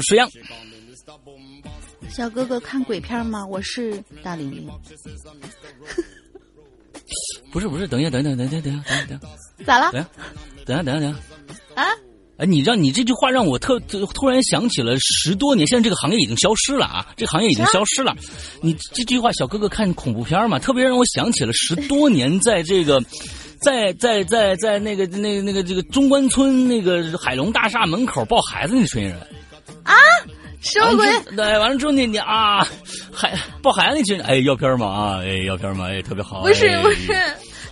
[0.00, 0.28] 是石阳。
[2.10, 3.44] 小哥哥看鬼片吗？
[3.46, 4.68] 我是大玲玲。
[7.50, 9.90] 不是不是，等一下，等一下，等一下，等一下，等一下，等一下，咋了？
[9.92, 10.08] 等下，
[10.64, 11.18] 等下，等下，等下。
[11.74, 11.86] 啊？
[12.38, 18.14] 哎，你让你这句话让我特突突然想起了十多年，现在这个行业已经消失了啊，这个行业已经消失了。
[18.62, 23.02] 你这句话，小哥哥看恐怖片嘛，特别让我想起了十多年在这个。
[23.60, 29.18] 在在在在那个那个那个这个中关村那个海龙大厦门口抱孩子那群人
[29.88, 29.94] 啊，
[30.60, 31.36] 什么鬼？
[31.36, 32.66] 对，完了之后你你啊，
[33.12, 34.86] 孩抱孩子那群人，哎，要片吗？
[34.86, 35.86] 啊，哎，要片吗？
[35.88, 36.42] 哎，特别好。
[36.42, 37.12] 不是哎不是，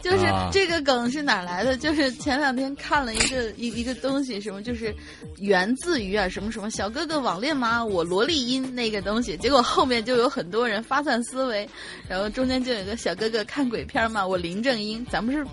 [0.03, 1.77] 就是啊这个梗是哪来的？
[1.77, 4.95] 就是前两天看了一个一一个东西，什么就是
[5.39, 7.85] 源自于啊什么什么小哥哥网恋吗？
[7.85, 11.69] 我萝莉音那个东西，结果后面就有很多人发散思维，
[12.09, 15.45] 然后中间就有一个小哥哥看鬼片嘛，我林正英，咱们是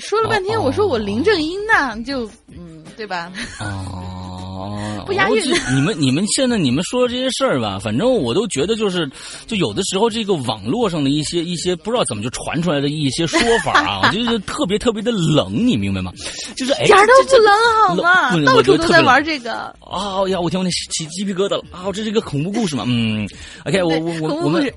[0.00, 3.30] 说了半天，哦我说我林正英呢，就嗯对吧？
[3.60, 4.27] 哦，
[5.06, 9.10] 不押韵我这你们你们现在你们说这些事儿吧，反正我都觉得就是，
[9.46, 16.12] 就有的时候这个网络上的一些一些不知道怎么就传出来的一些说法啊，我觉得 特别特别的冷，你明白吗？
[16.56, 17.54] 就是哎，一点儿都不冷
[17.86, 18.44] 好吗冷？
[18.44, 19.74] 到处都在玩这个。
[19.80, 21.90] 哦呀，我天，我那起鸡皮疙瘩了啊！
[21.92, 22.84] 这是一个恐怖故事嘛？
[22.86, 23.28] 嗯
[23.64, 24.72] ，OK，我我我我们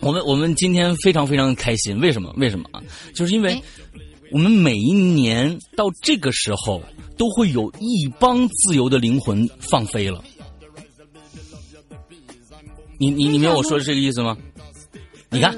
[0.00, 2.32] 我们我们今天非常非常开心，为什么？
[2.36, 2.80] 为什么啊？
[3.14, 3.62] 就是因为哎
[4.34, 6.82] 我们每一年到这个时候，
[7.16, 10.24] 都会有一帮自由的灵魂放飞了。
[12.98, 14.36] 你你你明白我说的这个意思吗？
[15.30, 15.56] 你看，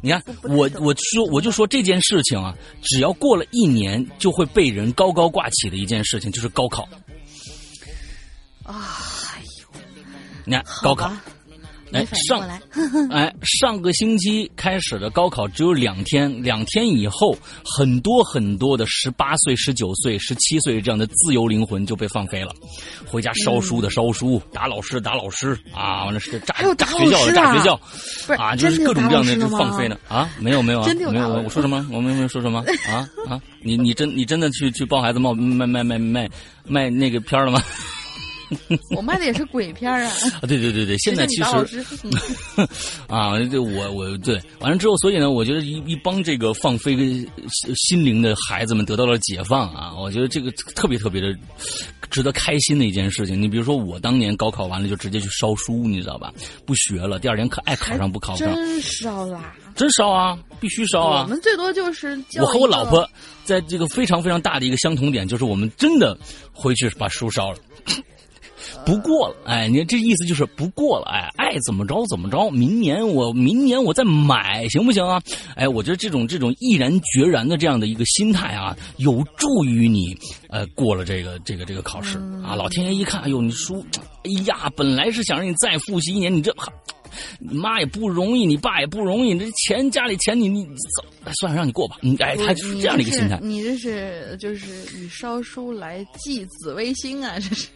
[0.00, 6.88] 你看，我我说我就说这件事情啊，只要过了一年，就会被人高高挂起的一件事情，就是高考。
[8.62, 8.96] 啊，
[9.34, 9.80] 哎呦，
[10.46, 11.22] 你看高考，吧
[11.92, 12.60] 哎上来，
[13.10, 22.52] 哎，上个星期开始的高考只有两天，两天以后，很多很多的十八岁、十九岁、十七岁这样的自由灵魂就被放飞了，
[23.06, 27.76] 回家烧书的烧书，打老师打老师啊，完了是炸炸学校的炸学校，
[28.26, 29.96] 不是啊，就是各种各样的就放飞呢。
[30.08, 31.86] 啊，没有没有啊，有没有我说什么？
[31.92, 32.64] 我没没有说什么？
[32.88, 33.40] 啊啊！
[33.62, 36.28] 你你真你真的去去抱孩子卖卖卖卖卖
[36.64, 37.62] 卖那个片了吗？
[38.96, 40.10] 我卖的也是鬼片啊。
[40.40, 41.42] 啊，对对对对，现在其实
[43.08, 47.08] 啊，这我我对完了之后，所以呢，我觉得一一帮这个放飞跟
[47.76, 51.34] 心灵的孩子们得到了解放啊，我觉得这个特别特别的
[52.10, 53.40] 值得开心的一件事情。
[53.40, 56.32] 你比如说，我当年高考完了就直接去烧书，你知道吧？
[56.64, 59.54] 不学了，第二天可爱考上不考上，真烧啦！
[59.74, 61.22] 真烧啊，必须烧啊！
[61.24, 63.06] 我们最多就是我和我老婆
[63.44, 66.16] 在这个非常非常大的一个相同点，就是我们真的
[66.52, 67.58] 回去把书烧了。
[68.86, 75.20] 不过了，哎，你这意思就是不过了，哎，爱怎么着怎么着，明年我明年我再买，行不行啊？
[75.56, 80.16] 哎，我觉得这种这种毅然决然的这样的一个心态啊，有助于你
[80.50, 82.54] 呃过了这个这个这个考试啊。
[82.54, 83.84] 老天爷一看，哎呦，你书，
[84.22, 86.54] 哎呀，本来是想让你再复习一年，你这。
[87.40, 90.66] 你妈也不容易，你爸也不容易，你这钱家里钱你你
[91.40, 91.96] 算了，让你过吧。
[92.02, 93.38] 你，哎，他就是这样的一个心态。
[93.42, 97.68] 你这是就是以烧书来祭紫微星啊，这是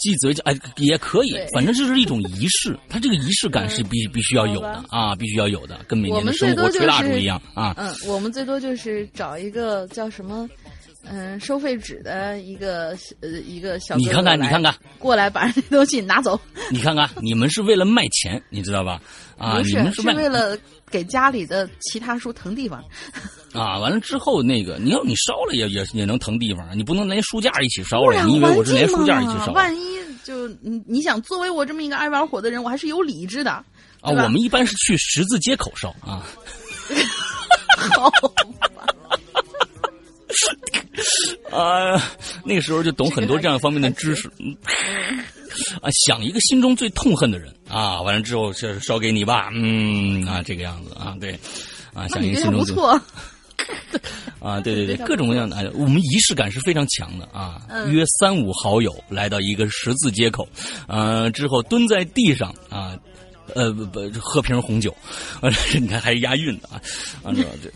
[0.00, 7.74] 鸡嘴哎也可以，反正就是一种仪式， 它这个仪式感是必必须要有的啊，必须要有的，跟每我年的生活吹蜡烛一样啊。
[7.76, 10.48] 嗯，我们最多就是找一个叫什么，
[11.04, 16.38] 嗯、收废纸的一个呃一个小哥你看看，你看看，过来把这东西拿走，
[16.70, 19.00] 你看看，你们是为了卖钱，你知道吧？
[19.38, 20.56] 啊，不你们是为了
[20.90, 22.84] 给家里的其他书腾地方。
[23.52, 28.22] 啊，完了之后那个，你要你烧了也也也能腾地方，你不能连书架一起烧了。
[28.24, 29.52] 你以为我是连书架一起烧？
[29.52, 33.50] 万一就你你想，作为我这么一个爱玩火的人，我还是有理智的。
[33.50, 33.64] 啊，
[34.02, 36.24] 我们一般是去十字街口烧啊。
[37.96, 38.10] 好
[38.74, 38.86] 吧，
[41.50, 42.00] 啊，
[42.44, 44.30] 那个时候就懂很多这样方面的知识。
[44.38, 44.56] 嗯。
[45.82, 47.52] 啊，想一个心中最痛恨的人。
[47.68, 50.94] 啊，完了之后就是烧给你吧，嗯啊，这个样子。
[50.94, 51.32] 啊，对，
[51.92, 53.00] 啊，想一个心中最不错。
[54.40, 57.26] 啊，对对对，各种各样的，哎我们仪式感是非常强的。
[57.32, 57.62] 啊。
[57.68, 57.92] 嗯。
[57.92, 60.48] 约三五好友来到一个十字街口，
[60.86, 62.54] 呃，之后蹲在地上。
[62.68, 62.96] 啊。
[63.56, 64.94] 呃不不，喝瓶红酒，
[65.40, 66.80] 啊， 你看还是押韵的啊，
[67.24, 67.68] 啊这这，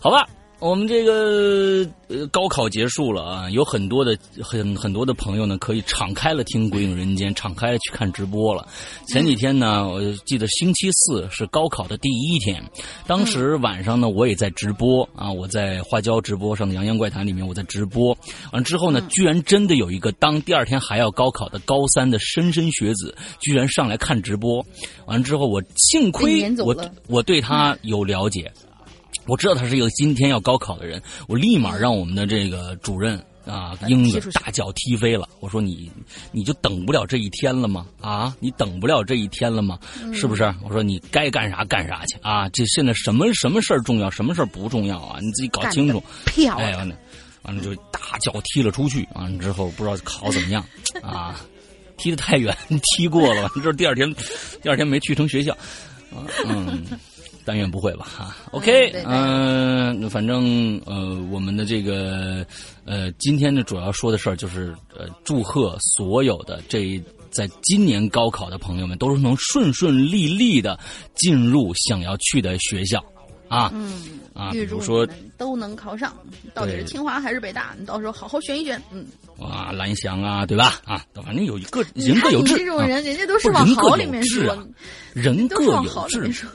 [0.00, 0.26] 好吧，
[0.62, 8.54] 我们这个呃高考结束了啊，有很多的很很多的朋友呢，可以敞开了听《鬼影人间》，敞开了去看直播。
[8.54, 8.64] 了。
[9.08, 12.62] 前几天呢，我记得星期四是高考的第一天，
[13.08, 15.02] 当时晚上呢，我也在直播。
[15.16, 18.16] 啊，我在花椒直播上的《洋洋怪谈》里面我在直播，
[18.52, 24.64] 完之后呢，居然真的有一个当第二天还要高考的高三的莘莘学子，居然上来看直播，
[25.06, 26.76] 完了之后我幸亏我
[27.08, 28.48] 我对他有了解。
[29.26, 33.16] 我知道他是一个今天要高考的人，我立马让我们的这个主任
[33.46, 35.28] 啊英子大脚踢飞了。
[35.40, 35.90] 我说你
[36.32, 37.86] 你就等不了这一天了吗？
[38.00, 39.78] 啊，你等不了这一天了吗？
[40.12, 40.42] 是不是？
[40.64, 42.48] 我说你该干啥干啥去啊！
[42.50, 45.18] 这现在什么什么事儿重要，什么事儿不重要啊？
[45.20, 46.02] 你自己搞清楚。
[46.26, 46.96] 哎，漂亮，完了，
[47.42, 49.06] 完了就大脚踢了出去。
[49.14, 50.64] 完了之后不知道考怎么样
[51.02, 51.40] 啊，
[51.96, 52.56] 踢得太远，
[52.96, 53.42] 踢过了。
[53.42, 54.12] 完了之后第二天，
[54.62, 55.52] 第二天没去成学校。
[56.12, 56.84] 啊嗯，
[57.44, 58.04] 但愿不会吧？
[58.04, 62.46] 哈，OK，对嗯、反正呃，我们的这个
[62.84, 70.78] 呃，今天的主要说的事儿就是呃，祝贺所有的这在今年高考的朋友们都是能顺顺利利的
[71.14, 73.02] 进入想要去的学校
[73.48, 73.70] 啊。
[73.74, 75.06] 嗯，啊，比如说
[75.36, 76.14] 都能考上，
[76.54, 77.74] 到底是清华还是北大？
[77.78, 78.80] 你到时候好好选一选。
[78.92, 79.04] 嗯，
[79.38, 80.80] 哇，蓝翔啊，对吧？
[80.84, 84.66] 啊，反正有一个人各有志啊，这种人，人家都是往好里面说
[85.14, 86.46] 人各有志。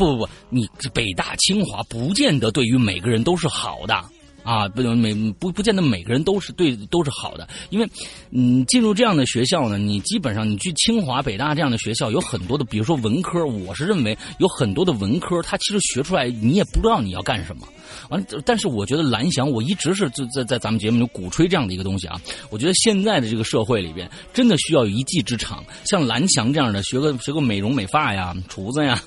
[0.00, 3.94] 不不不，你北大清华不见得对于每个人都是好的
[4.42, 7.86] 啊，不每不不见得每个人都是对都是好的，因为
[8.30, 17.68] 嗯进入这样的学校呢，你基本上你去清华北大这样的学校有很多的，比如说文科，我是认为有很多的文科，它其实学出来你也不知道你要干什么。
[18.08, 22.18] 完，但是我觉得蓝翔，我一直是在在在咱们节目里鼓吹这样的一个东西啊。
[22.48, 28.98] 我觉得现在的这个社会里边，真的需要有一技之长，像蓝翔这样的，学个学个美容美发呀、厨子呀，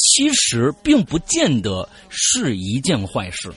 [0.00, 3.52] 其实并不见得是一件坏事。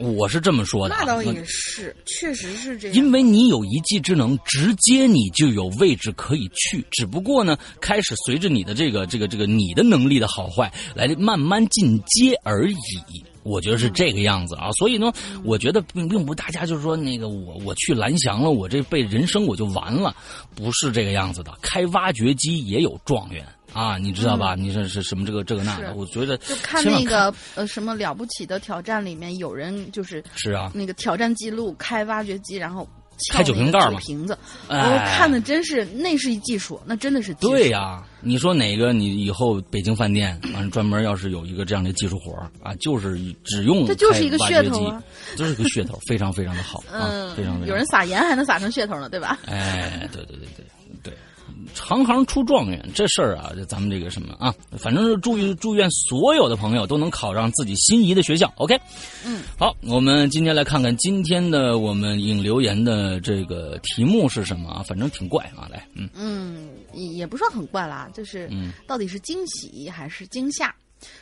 [0.00, 2.96] 我是这么说的啊，那倒也是，确实是这样。
[2.96, 6.84] 因为你有一技之能，直接你就有位置可以去。
[6.90, 13.24] 只不过呢，开始随着你的这个这个这个你的能力的好坏来慢慢进阶而已。
[13.44, 15.12] 我觉得是这个样子啊，所以呢，
[15.44, 20.16] 我觉得并并不大家就是说那个我我去蓝翔了，我这辈人生我就完了，
[20.56, 21.52] 不是这个样子的。
[21.62, 24.54] 开挖掘机也有状元啊，你知道吧？
[24.54, 25.94] 你说是什么这个这个那的？
[25.94, 32.88] 我觉得就看那个呃什么了不起的挑战里面，有人就是是啊，那个挑战记录开挖掘机，然后
[33.32, 33.98] 开酒瓶盖嘛。
[34.00, 34.38] 瓶子，
[34.68, 34.80] 哎。
[34.80, 37.34] 我看的真是那是一技术，那真的是。
[37.34, 45.02] 对呀、你说哪个你以后北京饭店完了专门要是有一个这样的技术活啊，就是只用这就是一个噱头啊，
[45.36, 49.38] 就是一个噱头，非常非常的好啊，嗯，非常非常有人撒盐还能撒成噱头呢，对吧？
[49.46, 50.64] 哎，对对对对
[51.02, 51.14] 对，
[51.72, 58.52] 行行出状元这事儿啊，这咱们这个什么啊，反正是祝愿祝愿所有的朋友都能考上自己心仪的学校。
[58.56, 58.78] OK，
[59.24, 64.82] 嗯，好，我们今天来看看今天的我们引留言的这个题目是什么啊？
[64.82, 70.74] 反正挺怪啊，来，嗯嗯，也也不算很怪啦，就是嗯到底是惊喜还是惊吓？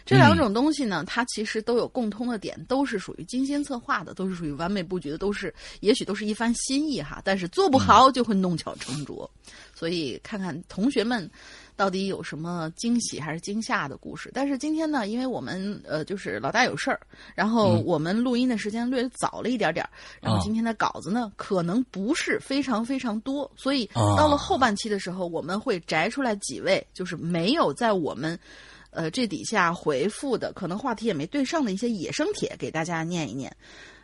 [0.04, 9.30] 这两种东西呢，它其实都有共通的点，都是属于精心策划的，都是属于完美布局的，都是也许都是一番心意哈，但是做不好就会弄巧成拙。
[9.74, 11.28] 所以看看同学们
[11.76, 14.30] 到底有什么惊喜还是惊吓的故事。
[14.32, 17.00] 但是今天呢，因为我们呃就是老大有事儿，
[17.34, 28.38] 然后嗯我们录音的时间略早了一点点儿，然后啊今天的稿子呢可能不是非常非常多，所以啊到了后半期的时候，我们会摘出来几位就是没有在我们。
[28.92, 33.54] 呃，这底下回复的可能话题也没对上的一些野生帖，给大家念一念。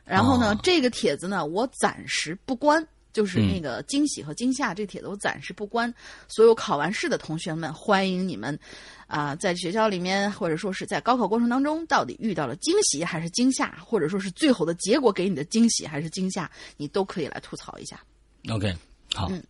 [0.04, 5.92] 然后呢，哦这个帖子呢，我暂时不关就是那个惊喜和惊吓，这帖子我暂时不关。
[6.28, 8.58] 所有考完试的同学们，欢迎你们
[9.06, 18.00] 啊、在学校里面或者说是在高考过程当中，到底遇到了惊喜还是惊吓，或者说是最后的结果给你的惊喜还是惊吓，你都可以来吐槽一下。
[18.50, 18.74] OK，
[19.14, 19.28] 好。
[19.30, 19.42] 嗯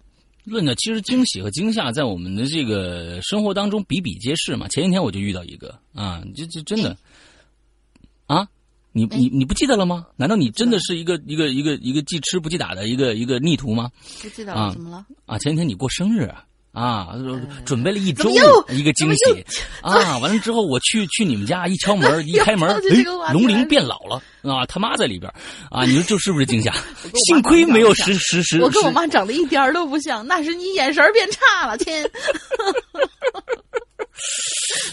[0.48, 4.66] 论的其实惊喜和惊吓在我们的这个生活当中比比皆是嘛。
[4.68, 6.96] 前几天我就遇到一个啊，这这真的
[8.26, 8.48] 啊，
[8.92, 10.06] 你你你不记得了吗？
[10.16, 13.90] 难道你真的是一个一个一个一个记吃不记打的一个一个逆徒吗？
[14.22, 15.06] 不记得啊了，怎么了？
[15.26, 16.44] 啊，前几天你过生日啊。
[16.78, 17.08] 啊，
[17.64, 18.30] 准备了一周
[18.68, 19.44] 一个惊喜
[19.82, 20.16] 啊！
[20.18, 22.70] 完了之后，我去去你们家一敲门， 一开门，
[23.26, 24.64] 哎龙鳞变老了啊！
[24.66, 25.32] 他妈在里边
[25.70, 25.84] 啊！
[25.90, 26.72] 你说这是不是惊吓？
[27.26, 28.60] 幸亏没有实实实。
[28.60, 31.92] 我跟我妈长得一点儿都不像，那是你眼神变差了，亲。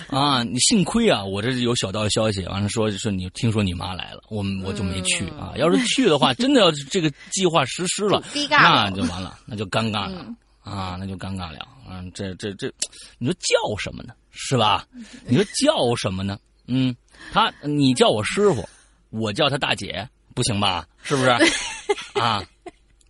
[0.08, 5.54] 啊，你幸亏啊，我这有小道消息，完了说说你听说你妈来了，我们我就没去啊。
[5.58, 10.26] 要是去的话，真的要是这个计划实施了，那就完了，那就尴尬了、
[10.66, 12.04] 啊，那就尴尬了啊。
[12.14, 12.70] 这这这，
[13.18, 14.14] 你说叫什么呢？
[14.32, 14.86] 是吧？
[15.26, 16.38] 你说叫什么呢？
[16.68, 16.94] 嗯，
[17.32, 18.68] 他你叫我师傅，
[19.12, 20.86] 我叫他大姐，不行吧？
[21.04, 21.30] 是不是？
[22.20, 22.44] 啊。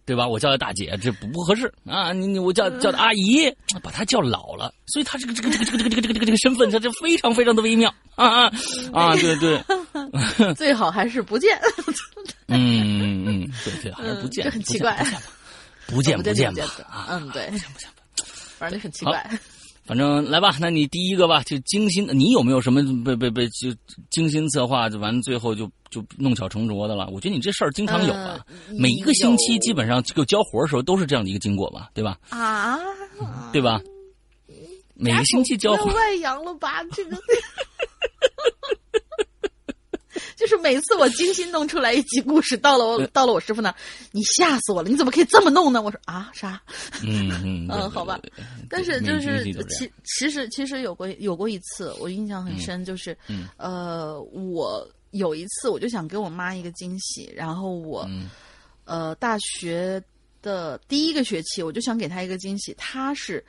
[0.08, 0.28] 对吧？
[0.28, 2.14] 我叫他大姐，这不不合适啊！
[2.14, 8.52] 你你我叫叫他阿姨，把他叫老了，所以他这个这个这个这个这个这个这个这个身份，他就非常非常的微妙啊啊
[8.94, 9.16] 啊！
[9.16, 9.60] 对对，
[10.54, 11.60] 最好还是不见。
[12.50, 15.22] 嗯嗯，对对，还是不见，这很奇怪不见，不见
[15.88, 17.08] 不见不见吧啊！
[17.10, 17.90] 嗯，对，不见不见。
[18.58, 19.30] 反正很奇怪。
[19.86, 23.72] 反正来吧，那你第一个吧，就精心，你有没有什么被被被就
[24.10, 27.08] 精心策划，就完最后就就弄巧成拙的了？
[27.12, 32.18] 我觉得你这事儿经常有啊，呃每一个星期基本上就交活的时候都是这样的一个经过吧，对吧？
[32.30, 32.80] 啊，
[33.54, 33.80] 对吧？
[34.96, 36.84] 每个星期交活，外扬了吧？
[36.92, 37.16] 这个。
[40.46, 43.76] 就是每次我精心弄出来一集故事，到了我到了我师傅那儿，
[44.12, 44.88] 你吓死我了！
[44.90, 45.82] 你怎么可以这么弄呢？
[45.82, 46.62] 我说啊啥？
[47.02, 48.20] 嗯 嗯嗯，好吧。
[48.70, 58.30] 但是就是其其实其实有过有过一次，我印象很深，就是、嗯呃，我有一次我就想给我妈一个惊喜，然后我、嗯
[58.84, 60.00] 呃大学
[60.44, 63.44] 的第一个学期我就想给她一个惊喜，她是。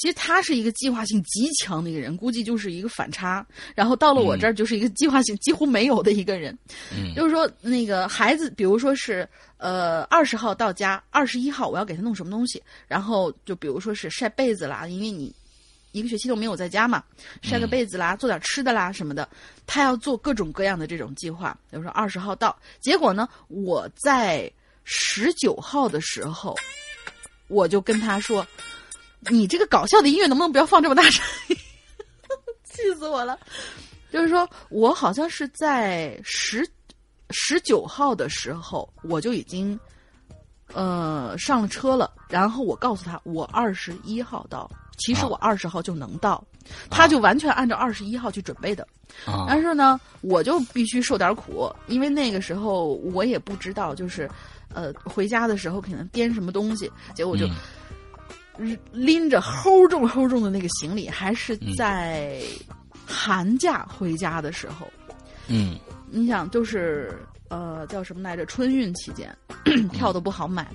[0.00, 3.44] 其实他是一个计划性极强的一个人，估计就是一个反差。
[3.74, 6.56] 然后到了我这儿，就是一个计划性几乎没有的一个人。
[6.92, 15.34] 嗯 就是说，那个孩子，比如说是呃二十号到家，二十一号我要给他弄什么东西，然后就比如说是晒被子啦，因为你
[15.90, 17.02] 一个学期都没有在家嘛，
[17.42, 19.28] 晒个被子啦，做点吃的啦什么的，
[19.66, 21.58] 他要做各种各样的这种计划。
[21.70, 24.48] 比如说二十号到，结果呢，我在
[24.84, 26.54] 十九号的时候，
[27.48, 28.46] 我就跟他说
[29.30, 31.24] ：“你这个搞笑的音乐能不能不要放这么大声？”
[32.64, 33.36] 气死我了！
[34.12, 36.66] 就是说我好像是在十
[37.30, 39.78] 十九号的时候，我就已经
[40.72, 46.42] 呃上了车了，然后我告诉他我二十一号到，其实啊我二十号就能到，
[46.88, 48.86] 他就完全按照二十一号去准备的。
[49.26, 54.30] 啊但是呢，我就必须受点苦，因为那个时候我也不知道，就是
[54.72, 57.46] 呃回家的时候可能颠什么东西，结果就。
[57.46, 57.54] 嗯
[58.92, 62.40] 拎着齁重齁重的那个行李，还是嗯在
[63.06, 64.86] 寒假回家的时候。
[65.46, 65.78] 嗯
[66.10, 67.14] 你想，就是
[67.48, 68.44] 呃，叫什么来着？
[68.46, 69.34] 春运期间，
[69.92, 70.66] 票都不好买。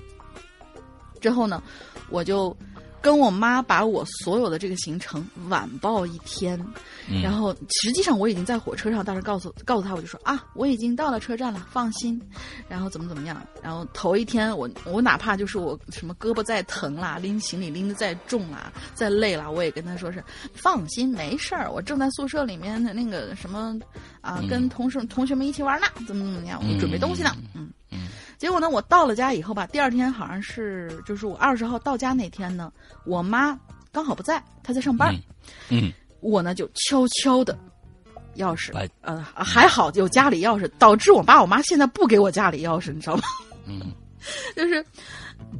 [1.20, 1.62] 之后呢，
[2.10, 2.56] 我就
[3.04, 6.58] 跟我妈把我所有的这个行程晚报一天，
[7.06, 12.18] 嗯，然后实际上我已经在火车上，当时告诉告诉他，我就说啊，我已经到了车站了，放心。
[12.66, 13.46] 然后怎么怎么样？
[13.62, 23.78] 然后头一天我我哪怕就是我什么胳膊再疼啦，拎行李拎得再重啦，再累啦，我也跟他说是放心，没事儿，我正在宿舍里面的那个什么
[24.22, 27.68] 啊，嗯跟同事同学们一起玩呢，怎么怎么样，我准备东西呢，嗯。
[27.90, 28.08] 嗯
[28.44, 32.70] 结果呢，我到了家以后吧，第二天好像是就是我二十号到家那天呢，
[33.06, 33.58] 我妈
[33.90, 35.16] 刚好不在，她在上班。
[35.70, 37.58] 嗯我呢就悄悄的，
[38.36, 43.22] 钥匙把，呃，还好有家里钥匙，导致我爸我妈现在不给我家里钥匙，你知道吗？
[43.64, 43.80] 嗯
[44.54, 44.84] 就是，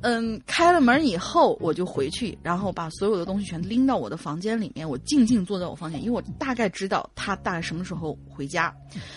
[0.03, 8.75] 嗯，开了门以后我就回去，然后把所有的东西全拎到我的房间里面，我静静坐在我房间，因为我大概知道他大概什么时候回家。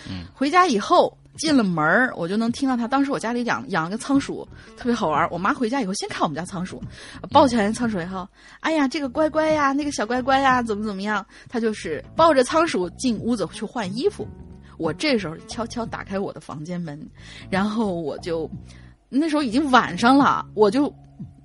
[0.08, 2.86] 嗯，回家以后进了门儿我就能听到他。
[2.86, 5.26] 当时我家里养养了个仓鼠，特别好玩。
[5.30, 6.82] 我妈回家以后先看我们家仓鼠，
[7.30, 8.28] 抱起来仓鼠以后，
[8.60, 11.24] 哎呀，这个乖乖呀，那个小乖乖呀，怎么怎么样？
[11.48, 14.28] 他就是抱着仓鼠进屋子去换衣服。
[14.76, 17.00] 我这时候悄悄打开我的房间门，
[17.50, 18.48] 然后我就
[19.08, 20.92] 那时候已经晚上了，我就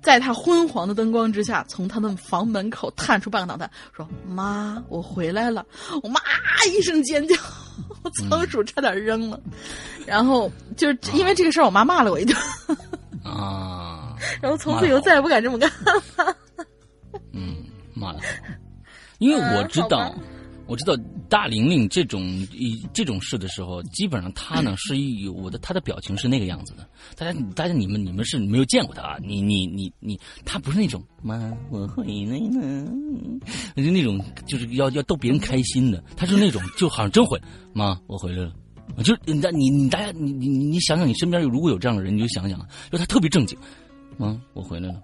[0.02, 5.66] 在他昏黄的灯光之下，从他的房门口探出半个脑袋，说：“妈，我回来了！”
[6.02, 6.20] 我妈
[6.68, 7.34] 一声尖叫，
[8.04, 9.40] 我仓鼠差点扔了。
[10.06, 12.36] 然后就是因为这个事儿，我妈骂了我一顿。
[13.24, 16.36] 啊， 然后从此以后再也不敢这么干了。
[17.32, 17.56] 嗯，
[17.94, 18.24] 骂的好，
[19.18, 20.14] 因为我知道。
[20.66, 20.96] 我知道
[21.28, 26.88] 大玲玲这种一这种事的时候，基本上她呢是有我的，她的表情是那个样子的。
[27.16, 29.18] 大家大家你们你们是没有见过她啊？
[29.22, 32.86] 你你你你，她不是那种妈我回来了，
[33.76, 36.02] 就那种就是要要逗别人开心的。
[36.16, 37.40] 她是那种就好像真回
[37.72, 38.52] 妈我回来了，
[39.02, 42.58] 就是你你你大家你你你想想，你身边如果有这样的人，你就想想，
[42.90, 43.58] 就她特别正经，
[44.16, 45.02] 妈我回来了。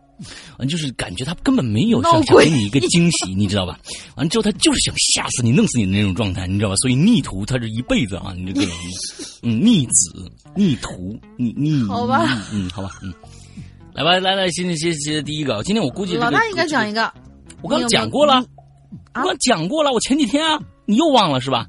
[0.59, 3.79] 完就是感觉他根本没有想给你一个惊喜，你知道吧？
[4.17, 6.77] 完之后他就是想吓死你、弄死你的那种状态，你知道吧？
[6.77, 8.67] 所以逆徒他是一辈子啊，你这个
[9.43, 12.39] 嗯逆子、逆徒、逆逆好吧？
[12.53, 13.13] 嗯，好吧，嗯，
[13.95, 17.13] 来吧，来来，先先先第一个，今天我估计老大应该讲一个，
[17.63, 18.45] 我刚讲过了，
[19.15, 21.67] 我刚讲过了，我前几天啊，你又忘了是吧？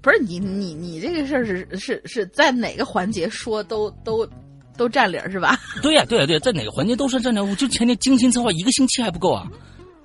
[0.00, 4.28] 不是你你你这个事儿是是是在哪个环节说都都。
[4.76, 5.58] 都占理儿是吧？
[5.82, 7.44] 对呀，对呀，对，在哪个环节都是占理儿。
[7.44, 9.46] 我就前天精心策划一个星期还不够啊！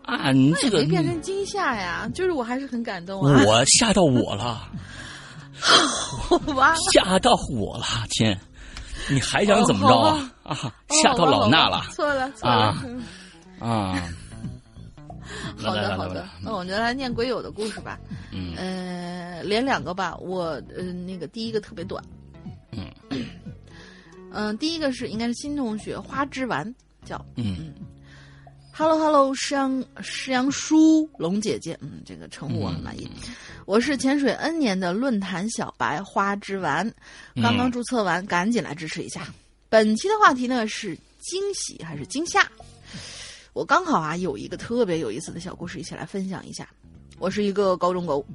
[0.03, 3.43] 啊，你这个没变成惊吓呀，就是我还是很感动啊。
[3.45, 4.67] 我吓到我了，
[5.59, 8.37] 好吧，吓到我了，天！
[9.09, 10.31] 你还想怎么着啊？
[10.43, 10.73] 啊，
[11.03, 12.75] 吓到老衲了，错了，错了
[13.59, 14.03] 啊！
[15.57, 17.99] 好的，好的，那我们就来念鬼友的故事吧。
[18.31, 22.03] 嗯，呃，连两个吧，我呃那个第一个特别短。
[22.71, 22.85] 嗯。
[24.31, 27.73] 嗯，第一个是应该是新同学花枝丸，叫嗯
[28.71, 33.09] ，Hello Hello，师阳师阳叔龙姐姐，嗯，这个称呼我很满意。
[33.65, 36.91] 我是潜水 N 年的论坛小白花枝丸，
[37.41, 39.27] 刚刚注册完，赶紧来支持一下。
[39.67, 42.47] 本期的话题呢是惊喜还是惊吓？
[43.53, 46.69] 我刚好啊有一个特别有意思的小故事，一起来分享一下。
[47.17, 48.25] 我是一个高中狗，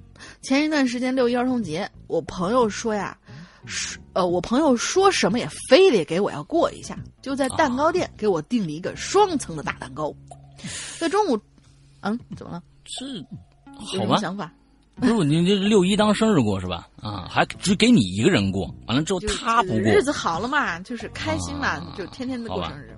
[0.43, 3.17] 前一段时间六一儿童节，我朋友说呀。
[3.67, 10.15] 说呃，我朋友说什么也非得给我要过一下，就在蛋糕店给我订了一个双层的大蛋糕。
[10.99, 11.39] 在中午，
[12.01, 12.63] 嗯，怎么了？
[12.85, 14.17] 是好吗？
[14.19, 14.53] 想法？
[14.97, 16.89] 不是你这六一当生日过是吧？
[17.03, 22.97] 啊，还只给你一个人过，完了之后他不过，日子好了嘛，就是开心嘛，就天天的过生日。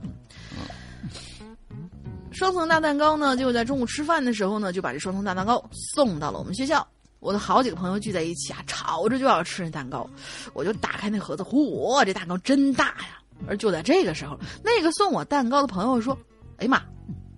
[2.32, 6.86] 双层大蛋糕呢，就在中午吃饭的时候呢，就把这双层大蛋糕送到了我们学校。
[7.20, 10.08] 我的好几个朋友聚在一起啊，吵着就要吃那蛋糕，
[10.52, 13.18] 我就打开那盒子，嚯，这蛋糕真大呀！
[13.46, 16.16] 而就在这个时候，那个送我蛋糕的朋友说
[16.58, 16.82] ：“哎呀妈，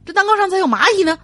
[0.05, 1.19] 这蛋糕上咋有蚂蚁呢？”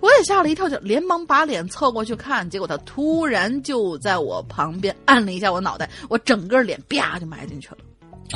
[0.00, 7.78] 我也吓了一跳，就连忙把脸凑过去看，结果他突然就在我旁边按了一下我脑袋，我整个脸啪就埋进去了。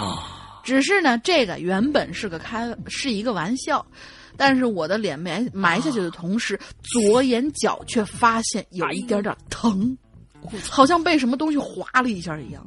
[0.02, 0.60] 啊！
[0.64, 3.84] 只是呢，这个原本是个开，是一个玩笑。
[4.38, 9.98] 但是我的脸埋埋下去的同时，左眼角却发现有一点点疼，
[10.70, 12.64] 好像被什么东西划了一下一样。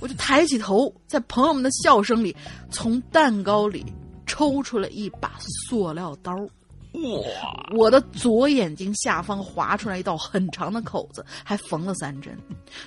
[0.00, 2.34] 我就抬起头，在朋友们的笑声里，
[2.70, 3.84] 从蛋糕里
[4.26, 5.32] 抽出了一把
[5.68, 6.32] 塑料刀。
[6.92, 7.74] 哇！
[7.74, 12.38] 我的左眼睛下方划出来一道很长的口子，还缝了三针。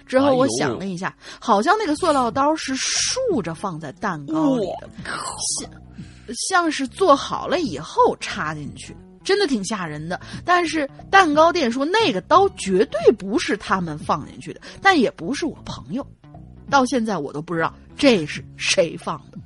[0.05, 4.87] 之后我想了一下，好像那个塑料刀是竖着放在蛋糕里的。
[6.49, 10.19] 像是做好了以后插进去，真的挺吓人的。
[10.43, 16.05] 但是蛋糕店说那个刀绝对不是他们放进去的，但也不是我朋友。
[16.69, 19.37] 到现在我都不知道这是谁放的。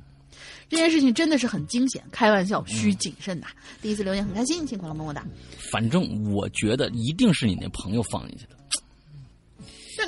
[0.70, 3.48] 这件事情真的是很惊险，开玩笑需谨慎呐。
[3.82, 5.26] 第一次留言很开心，辛苦了，么么哒。
[5.72, 8.56] 反正我觉得一定是你那朋友放进去的。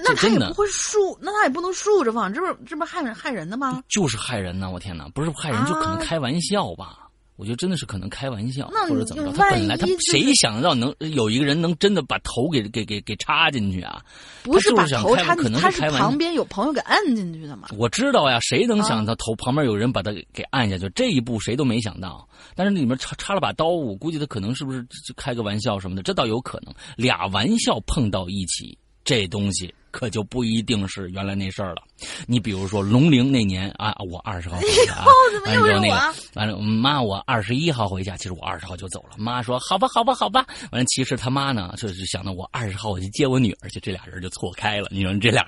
[0.03, 3.83] 那他也不会竖，那他也不能竖着放，这不这不害人害人的吗？
[3.89, 4.69] 就是害人呢！
[4.71, 6.97] 我天哪，不是害人就可能开玩笑吧？
[7.37, 9.31] 我觉得真的是可能开玩笑，或者怎么着？
[9.31, 13.99] 他本来他谁想到能有一个人能真的把头给给给给插进去啊？
[14.43, 17.69] 不是把头插，他是旁边有朋友给按进去的嘛？
[17.75, 20.87] 我知道呀，谁能想到头旁边有人把他给按下去？
[20.93, 22.27] 这一步谁都没想到。
[22.53, 26.03] 但是里面插插了把刀，我估计他可能是不是开个玩笑什么的？
[26.03, 29.73] 这倒有可能，俩玩笑碰到一起，这东西。
[29.91, 31.83] 可就不一定是原来那事儿了。
[32.25, 34.95] 你比如说龙陵那年啊，我二十号回家，
[35.45, 39.09] 完了之后那个，完了妈，我二十一号回家，其实我二十号就走了。
[39.17, 40.45] 妈说好吧，好吧，好吧。
[40.71, 44.87] 完了，其实他妈呢，就是想到我二十号我去接我女儿去，这俩人就错开了。
[44.91, 45.45] 你说这俩，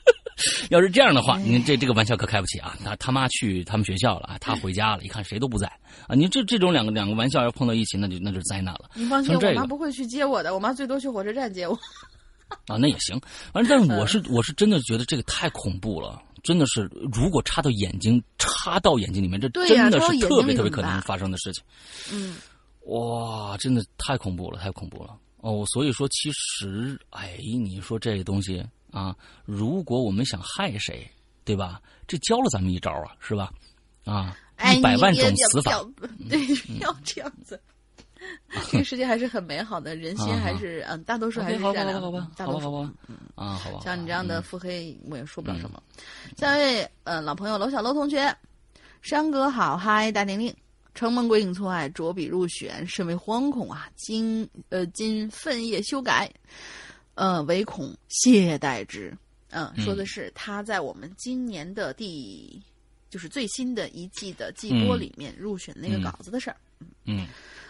[0.70, 2.76] 要是这样的话，您这这个玩笑可开不起啊。
[2.84, 5.66] 他他妈去他们学校了啊，他回家了，一看谁都不在
[6.08, 6.14] 啊。
[6.14, 8.90] 你这这种两个两个玩笑要碰到一起，那就那就是灾难了。
[8.94, 11.78] 你放心，我妈不会去接我的，我妈最多去火车站接我。
[12.66, 13.20] 啊，那也行，
[13.52, 21.64] 反正但是我是我是真的觉得这个太恐怖了，真的是如果插到眼睛，插到眼睛里面，这真的是特别特别可能发生的事情。
[22.12, 22.36] 嗯，
[22.86, 25.64] 哇，真的太恐怖了，太恐怖了哦。
[25.72, 31.08] 所以说，其实，哎，你说这个东西啊，如果我们想害谁，
[31.44, 31.80] 对吧？
[32.06, 33.52] 这教了咱们一招啊，是吧？
[34.04, 35.84] 啊，哎，一百万种死法
[36.28, 36.38] 对，
[36.78, 37.60] 要这样子。
[38.70, 42.70] 这个世界还是很美好的，人心还是嗯，大多数还是善良的好吧，大多数。
[42.70, 44.42] 好吧好吧，啊，好吧，像你这样的嗯。
[44.42, 45.82] 腹黑，我也说不了什么。
[46.36, 48.34] 下一位，呃，老朋友娄小楼同学，
[49.02, 50.54] 山哥好，嗨，大玲玲，
[50.94, 53.88] 承蒙鬼影错爱，着笔入选，甚为惶恐啊！
[53.96, 56.30] 今呃今奋夜修改，
[57.14, 59.16] 呃，唯恐懈怠之。
[59.50, 62.60] 嗯、说的是他在我们今年的第，
[63.08, 65.00] 就是最新的一季的季播嗯。
[65.00, 66.56] 里面入选那个稿子的事儿。
[67.04, 67.26] 嗯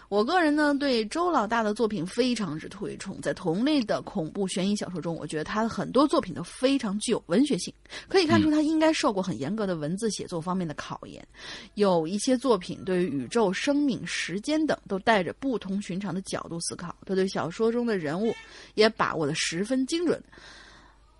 [0.09, 7.73] 我个人呢对周老大的作品非常之推崇，在同类的恐怖悬疑小说中，我觉得他的很多作品都非常具有文学性，
[8.07, 11.25] 可以看出他应该受过很严格的文字写作方面的考验。
[11.73, 18.33] 有一些作品对于宇宙、生命、时间等都带着不同寻常的角度思考，他对小说中的人物
[18.75, 20.21] 也把握的十分精准。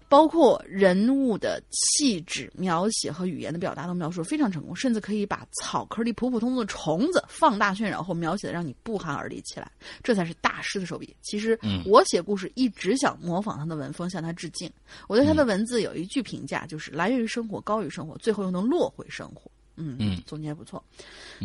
[0.10, 11.16] 包括人物的气质描写和语言的表达都描述得非常成功，甚至可以把草坑里普普通通的虫子放大渲染后描写的让你不寒而栗起来，这才是大师的手笔。
[11.22, 14.72] 其实嗯我写故事一直想模仿他的文风，向他致敬。
[15.08, 19.52] 我对他的文字有一句评价，就是来源于生活，高于生活，最后又能落回生活。
[19.78, 20.84] 嗯嗯总结不错。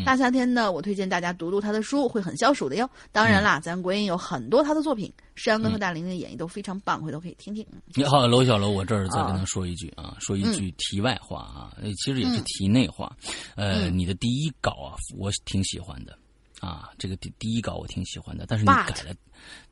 [0.04, 2.90] 大夏天呢，我推荐大家读读他的书，会很消暑的哟。
[3.12, 7.64] 当然啦，咱国音有很多他的作品，山哥和大玲的演绎都非常棒，回头可以听听。
[7.94, 13.14] 你好，娄小楼，我这儿再跟啊他说一句啊，说一句题外话啊，呃其实也是嗯题内话。
[13.54, 16.16] 呃，嗯你的第一稿啊，我挺喜欢的
[16.60, 19.14] 啊，这个第第一稿我挺喜欢的，但是你改了，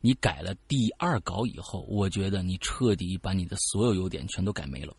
[0.01, 4.95] 你改了第二稿以后，我觉得你彻底把你的所有优点全都改没了。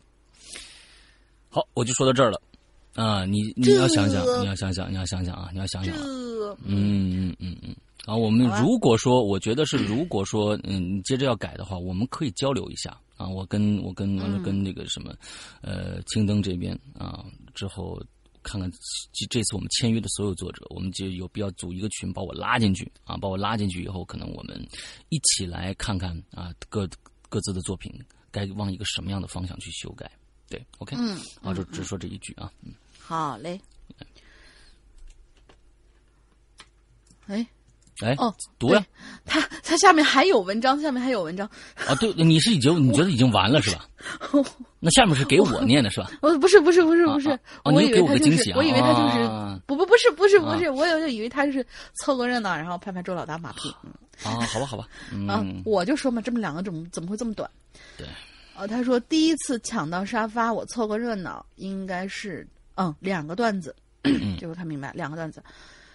[1.49, 2.41] 好，我就说到这儿了。
[2.93, 6.01] 啊，你你要想想，你要想想，你要想想啊，你要想想啊。
[6.65, 7.75] 嗯嗯嗯嗯。
[8.05, 13.27] 啊，我们如果说，我觉得是，如果说，嗯，你接着要改的话，我们可以交流一下啊。
[13.27, 15.15] 我跟我跟完了嗯跟那个什么，
[15.61, 17.23] 呃，青灯这边啊，
[17.55, 17.97] 之后
[18.43, 18.69] 看看
[19.13, 24.67] 这这次我们签约的所有作者，我们就有必要组一个群，把我拉进去啊，把我拉进去以后，可能我们
[25.07, 26.85] 一起来看看啊，各
[27.29, 27.89] 各自的作品
[28.31, 30.11] 该往一个什么样的方向去修改。
[30.49, 32.73] 对，OK，嗯，啊，就只说这一句啊，嗯。
[33.05, 33.59] 好嘞。
[37.27, 37.45] 哎，
[38.01, 38.85] 哎，哦，读呀！
[39.25, 41.49] 他他下面还有文章，下面还有文章。
[41.87, 43.85] 啊，对，你是已经你觉得已经完了是吧？
[44.79, 46.11] 那下面是给我念的是吧？
[46.21, 51.65] 哦，不是不是不是不是，我以为他就是，个惊喜啊我以为他就是，啊不不不是不是不是，我有就以为他是
[52.01, 53.73] 凑个热闹，然后拍拍周老大马屁。
[53.83, 53.91] 嗯
[54.23, 54.87] 啊，好吧，好吧，
[55.27, 57.49] 啊嗯，，我就说嘛，这么两个怎么怎么会这么短？
[57.97, 58.07] 对，
[58.55, 65.43] 哦，他说第一次抢到沙发，我凑个热闹，应该是嗯两个段子，嗯这个他明白两个段子。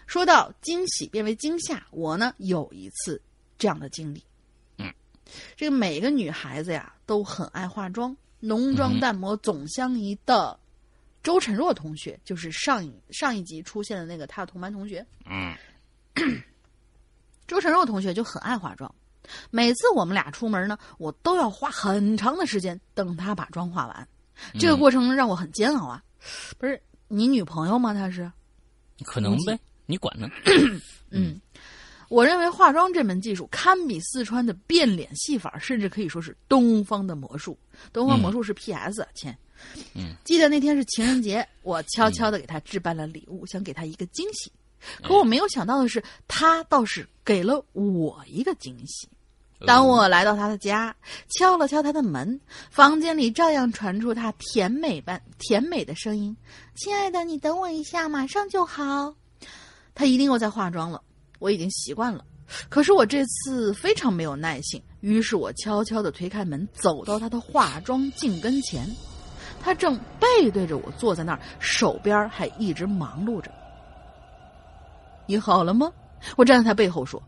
[0.07, 3.21] 说到惊喜变为惊吓，我呢有一次
[3.59, 4.23] 这样的经历。
[4.79, 4.91] 嗯，
[5.55, 10.59] 这个每个女孩子呀都很爱化妆，浓妆淡抹总相宜的
[11.23, 15.05] 周晨若同学，就是上一上一集出现的那个他的同班同学。
[15.27, 15.55] 嗯，
[17.47, 18.95] 周晨若同学就很爱化妆，
[19.51, 24.09] 每次我们俩出门呢，我都要花很长的时间等他把妆化完。
[24.59, 26.03] 这个过程让我很煎熬啊！
[26.59, 27.95] 不是你女朋友吗？
[27.95, 28.31] 她是？
[29.05, 30.29] 可能呗，你管呢？
[31.11, 31.41] 嗯，
[32.09, 37.57] 我认为化妆这门技术堪比四川的变脸戏法，甚至可以说是东方的魔术。
[37.93, 39.33] 东方魔术是 PS 啊亲。
[39.95, 44.53] 嗯，记得那天是情人节，我悄悄的给他置办了礼物，想给他一个惊喜。
[45.03, 49.09] 可我没有想到的是，他倒是给了我一个惊喜。
[49.67, 50.95] 当我来到他的家，
[51.31, 52.41] 敲了敲他的门，
[52.71, 56.37] 房间里照样传出他甜美般甜美的声音
[56.77, 59.13] ：“亲爱的，你等我一下，马上就好。”
[59.97, 61.03] 他一定又在化妆了，
[61.41, 62.25] 我已经习惯了。
[62.69, 68.89] 可是我这次非常没有耐性，于是我悄悄地推开门，走到他的化妆镜跟前。
[69.61, 73.51] 他正背对着我坐在那儿，手边还一直忙碌着。
[75.27, 75.93] 你好了吗？
[76.37, 77.21] 我站在他背后说。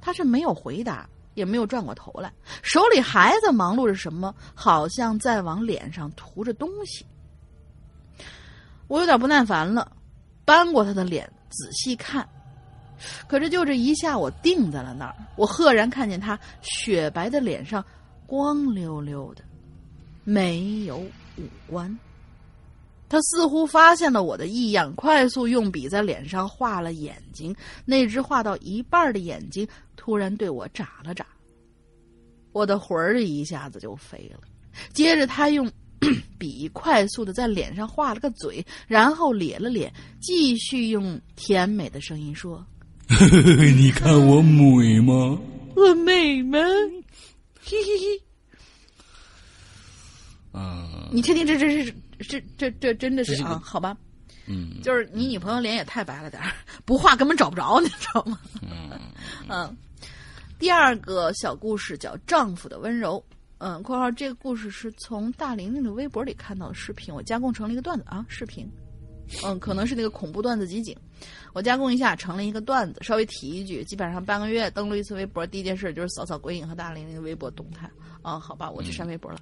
[0.00, 2.32] 他是没有回答，也没有转过头来，
[2.62, 7.04] 手里还在忙碌着什么，好像在往脸上涂着东西。
[8.86, 9.92] 我有点不耐烦了，
[10.44, 12.26] 扳过他的脸仔细看，
[13.26, 15.14] 可是就这一下，我定在了那儿。
[15.36, 17.84] 我赫然看见他雪白的脸上
[18.26, 19.44] 光溜溜的，
[20.24, 21.98] 没有五官。
[23.10, 27.56] 他似乎发现了我的异样，快速用笔在脸上画了眼睛。
[27.86, 29.66] 那只画到一半的眼睛
[30.08, 31.26] 突然对我眨了眨，
[32.52, 34.40] 我的魂儿一下子就飞了。
[34.94, 35.70] 接着他用
[36.38, 42.66] 笔快速的在脸上画了个嘴，然后咧了咧，继续用甜美的声音说
[43.76, 45.38] 你看我美吗
[45.76, 46.58] ？：“我美吗？”
[47.62, 48.22] 嘿嘿嘿，
[50.54, 53.94] 嗯， 你确定这这是这这这真的是啊，好吧，
[54.46, 56.50] 嗯就是你女朋友脸也太白了点儿，
[56.86, 58.40] 不画根本找不着，你知道吗？
[59.48, 59.76] 嗯，
[60.58, 63.22] 第二个小故事叫《丈夫的温柔》。
[63.58, 68.68] 嗯，（括号这个故事是从大玲玲的微博里看到的视频，我加工成了一个段子啊，视频。
[69.44, 70.96] 嗯，可能是那个恐怖段子集锦，
[71.52, 77.88] 我加工一下成了一个段子，稍微提一句，基本上半个月登录一次微博，第一件事就是扫扫鬼影和大玲玲的微博动态。
[78.22, 79.38] 啊，好吧，我去删微博了。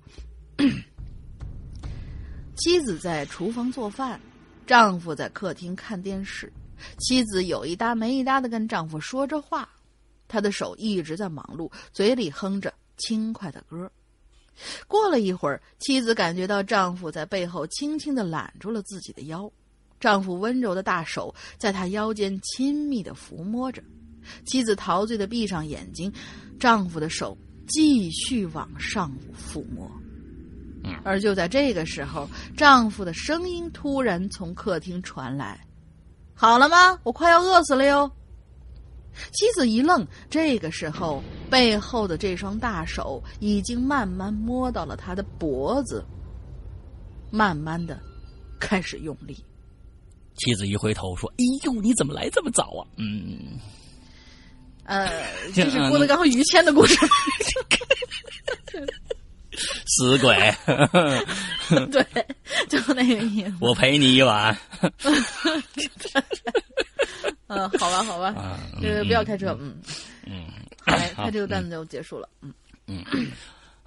[2.57, 4.21] 妻子在厨房做饭，
[4.67, 6.53] 丈夫在客厅看电视。
[6.99, 9.69] 妻子有一搭没一搭的跟丈夫说着话，
[10.29, 13.91] 他的手一直在忙碌，嘴里哼着轻快的歌。
[14.87, 19.51] 过了一会儿，妻子感觉到丈夫在背后轻轻的揽住了自己的腰，
[20.01, 23.83] 丈夫温柔的大手在她腰间亲密的抚摸着。
[24.47, 26.13] 妻子陶醉的闭上眼睛，
[26.59, 27.37] 丈夫的手
[27.69, 29.91] 继续往上抚摸。
[31.05, 35.61] 而就在这个时候，丈夫的声音突然从客厅传来
[36.33, 36.99] ：“好了吗？
[37.03, 38.11] 我快要饿死了哟。”
[39.33, 46.05] 妻子一愣，这个时候背后的这双大手已经慢慢摸到了他的脖子，
[47.31, 48.01] 慢慢的
[48.61, 49.37] 开始用力。
[50.37, 53.59] 妻子一回头说：“哎呦，你怎么来这么早啊？”嗯，
[54.85, 55.09] 呃，
[55.55, 56.95] 这是郭德纲和于谦的故事。
[59.87, 60.37] 死鬼，
[61.91, 62.07] 对，
[62.69, 63.55] 就那个意思。
[63.59, 64.55] 我陪你一晚。
[67.49, 69.77] 嗯，好吧，好吧，啊这个不要开车，嗯
[70.27, 70.45] 嗯，
[70.85, 72.53] 好嘞，他这个段子就结束了，嗯。
[72.87, 73.05] 嗯。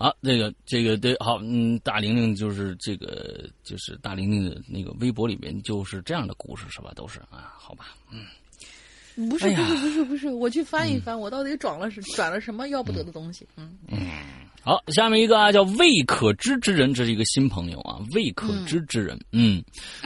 [0.02, 6.94] 好，这个这个对，好，嗯，大玲玲就是这个，就是大玲玲的那个微博里面就是这样的故事是吧？
[6.96, 13.46] 都是啊，好吧，嗯，不是哎不是不是不是，我去翻一翻，我到底转了是转了什么要不得的东西？
[13.58, 13.78] 嗯。
[13.90, 14.00] 嗯，
[14.70, 19.64] 好，下面一个啊，叫未可知之人，这是一个新朋友啊，未可知之人，嗯，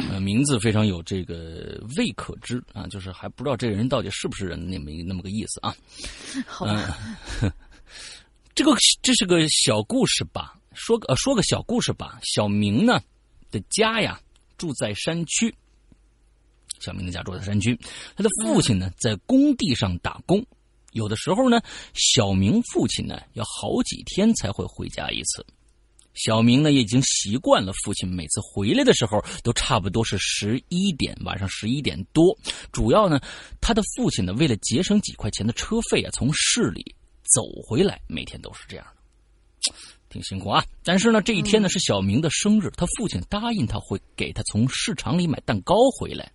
[0.10, 5.76] 呃，名字非常有这个未可知啊，就是还不知道这个人到底是不是人那么一那么个意思啊。
[6.48, 6.98] 好吧，
[8.56, 10.58] 这个这是个小故事吧？
[10.74, 12.18] 说个呃说个小故事吧。
[12.24, 13.02] 小明呢
[13.52, 14.18] 的家呀
[14.58, 15.54] 住在山区，
[16.80, 17.78] 小明的家住在山区，
[18.16, 20.42] 他的父亲呢在工地上打工，
[20.94, 21.60] 有的时候呢，
[21.94, 25.46] 小明父亲呢要好几天才会回家一次。
[26.14, 32.38] 小明呢也已经习惯了，父亲每次回来的时候都差不多是十一点，晚上十一点多。
[32.72, 33.20] 主要呢，
[33.60, 39.74] 他的父亲呢为了节省几块钱的车费啊，从市里走回来，每天都是这样的，
[40.08, 40.64] 挺辛苦啊。
[40.84, 46.32] 但是呢，这一天呢是小明的生日，他父亲答应他会给他从市场里买蛋糕回来。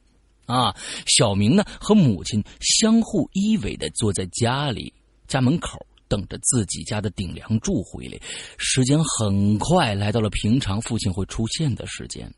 [0.49, 0.75] 啊，
[1.07, 4.93] 小明呢和母亲相互依偎的坐在家里
[5.27, 8.19] 家门口，等着自己家的顶梁柱回来。
[8.57, 12.29] 时间很快来到了平常父亲会出现的时间。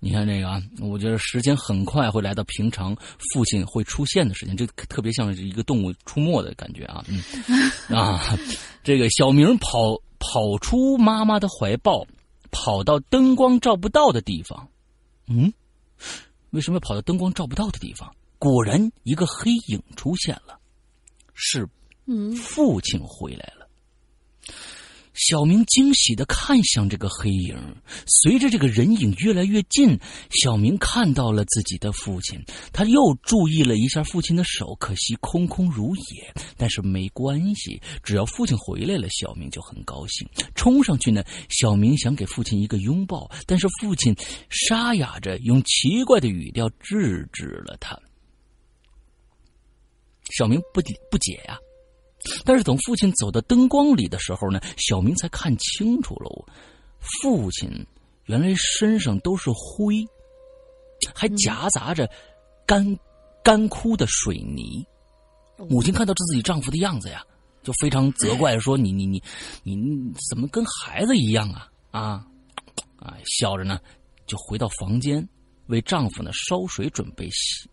[0.00, 2.96] 你看这个啊，我觉得时间很快会来到平常
[3.34, 7.04] 父亲会出现的时间，这特别像是一个动物出没的感觉啊。
[7.08, 7.20] 嗯
[7.98, 8.38] 啊，
[8.84, 12.06] 这个小明跑跑出妈妈的怀抱，
[12.52, 14.68] 跑到灯光照不到的地方。
[15.26, 15.52] 嗯，
[16.50, 18.14] 为什么要跑到灯光照不到的地方？
[18.38, 20.60] 果然，一个黑影出现了，
[21.34, 21.68] 是
[22.06, 23.57] 嗯父亲回来了。
[25.18, 27.56] 小明惊喜的看向这个黑影，
[28.06, 29.98] 随着这个人影越来越近，
[30.30, 32.40] 小明看到了自己的父亲。
[32.72, 36.32] 他又注意了一下父亲的手，可惜空空如也。
[36.56, 40.28] 但是没关系，只要父亲回来了，小明就很高兴。
[40.54, 44.14] 冲上去呢，小明想给父亲一个拥抱，但是父亲
[44.50, 47.98] 沙哑着用奇怪的语调制止了他。
[50.36, 51.58] 小明不不解呀、
[52.44, 56.46] 但是等父亲走到灯光里的时候呢，小明才看清楚了，
[56.98, 57.70] 父亲
[58.24, 60.04] 原来身上都是灰，
[61.14, 62.10] 还夹杂着
[62.66, 62.98] 干
[63.42, 64.84] 干枯的水泥。
[65.68, 67.24] 母亲看到自己丈夫的样子呀，
[67.62, 69.22] 就非常责怪说：“你你你
[69.64, 72.26] 你你怎么跟孩子一样啊啊
[72.96, 73.80] 啊！”笑着呢，
[74.26, 75.26] 就回到房间，
[75.66, 77.68] 为丈夫呢烧水准备洗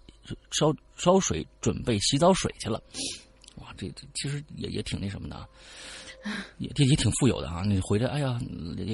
[0.51, 2.81] 烧烧水准备洗澡水去了。
[3.75, 5.47] 哇，这这其实也也挺那什么的啊，
[6.57, 7.63] 也也也挺富有的啊！
[7.65, 8.39] 你回来，哎呀，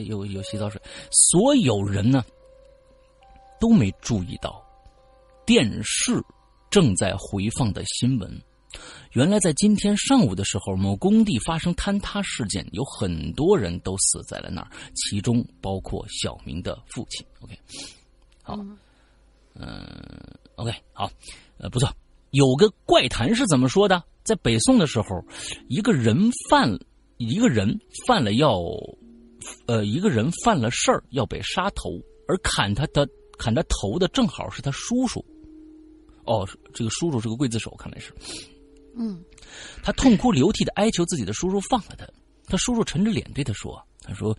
[0.08, 2.24] 有有洗澡水，所有人呢
[3.60, 4.64] 都没注意到
[5.46, 6.22] 电视
[6.70, 8.42] 正在回放的新闻。
[9.12, 17.26] 原来在今天上午的时候，某工地发生坍塌事件，有很多人都死在了那儿，其中包括小明的父亲。
[17.42, 17.60] OK，
[18.42, 18.58] 好，
[19.56, 19.86] 嗯、
[20.56, 21.12] o k 好，
[21.58, 21.90] 呃，不错。
[22.32, 24.02] 有个怪谈是怎么说的？
[24.32, 25.22] 在北宋的时候，
[25.68, 26.18] 一个人
[26.50, 26.70] 犯
[27.18, 28.62] 一个人犯了要，
[29.66, 33.06] 呃，一个人犯了事儿要被杀头，而砍他的
[33.38, 35.20] 砍他头的正好是他叔叔。
[36.24, 38.14] 哦，这个叔叔是个刽子手，看来是。
[38.96, 39.22] 嗯，
[39.84, 42.08] 他痛哭流涕的哀求自己的叔叔放了他。
[42.46, 44.34] 他叔叔沉着脸对他说：“他说，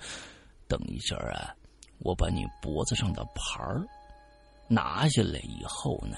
[0.68, 1.54] 等一下啊，
[1.98, 3.84] 我把你脖子上的牌儿
[4.68, 6.16] 拿下来以后呢，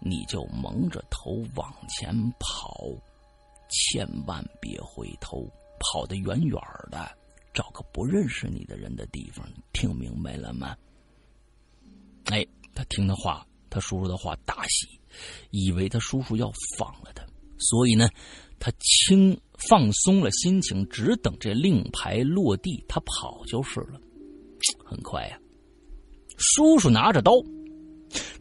[0.00, 2.84] 你就蒙着头往前跑，
[3.68, 5.46] 千万别回头，
[5.78, 6.60] 跑得远远
[6.90, 7.10] 的，
[7.54, 9.46] 找个不认识你的人的地方。
[9.72, 10.76] 听明白了吗？”
[12.26, 13.46] 哎，他听的话。
[13.72, 15.00] 他叔叔的话大喜，
[15.52, 17.24] 以为他叔叔要放了他，
[17.56, 18.08] 所以呢，
[18.58, 24.00] 他轻放松了心情，只等这令牌落地，他跑就是了。
[24.84, 25.38] 很快呀，
[26.36, 27.30] 叔叔拿着刀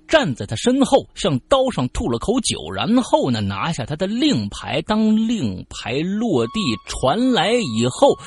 [0.10, 4.82] 站在他身后，向刀上吐了口酒，然后呢，拿下他的令牌。
[4.82, 8.18] 当令牌落地传来以后，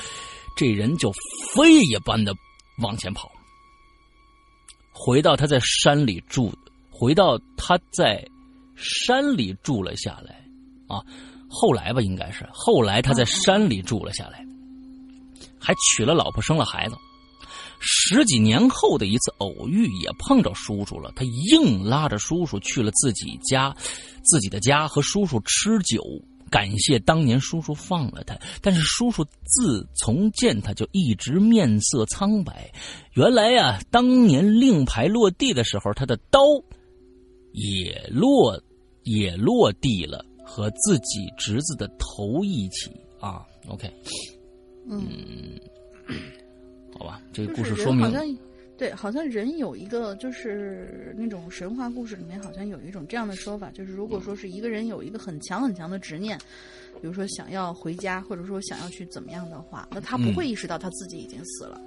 [0.56, 1.12] 这人就
[1.54, 2.32] 飞一般的
[2.82, 3.30] 往前跑，
[4.92, 6.52] 回到他在山里住。
[6.94, 8.24] 回到他在
[8.76, 10.44] 山里住了下来，
[10.86, 11.02] 啊，
[11.50, 14.46] 后来吧，应该是后来他在山里住了下来，
[15.58, 16.94] 还娶了老婆，生了孩子。
[17.82, 21.12] 十几年后的一次偶遇，也碰着叔叔了。
[21.14, 23.76] 他硬拉着叔叔去了自己家，
[24.24, 26.02] 自己的家和叔叔吃酒，
[26.48, 28.38] 感谢当年叔叔放了他。
[28.60, 32.72] 但是叔叔自从见他就一直面色苍白。
[33.14, 36.40] 原来呀，当年令牌落地的时候，他的刀。
[37.54, 38.58] 也落，
[39.02, 42.90] 也落地了，和自己侄子的头一起
[43.20, 43.42] 啊。
[43.68, 43.92] OK，
[44.88, 45.60] 嗯，
[47.02, 48.38] 好吧，这个故事说明，好像
[48.78, 56.38] 对，好像人有一个，就是那种神话故事里面，好像有一种这样的说法，就是如果说是一个人有一个很强很强的执念，
[57.00, 61.80] 比如说想要回家，或者说想要去怎么样的话，那他不会意识到他自己已经死了。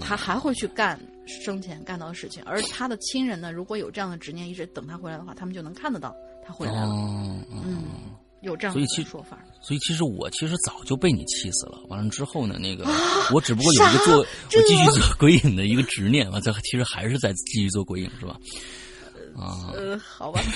[0.00, 6.12] 他还会去干生前干到的事情，而他的亲人呢，如果有这样的执念，一直等他回来的话，他们就能看得到
[6.44, 6.88] 他回来了。
[7.64, 7.78] 嗯，
[8.40, 9.38] 有这样的说法。
[9.60, 11.78] 所以其实我其实早就被你气死了。
[11.88, 12.84] 完了之后呢，那个
[13.34, 18.36] 我只不过有一个做我继续做鬼影的一个执念，完这其实还是在继续做鬼影，是吧？
[19.36, 20.40] 啊，呃，好吧。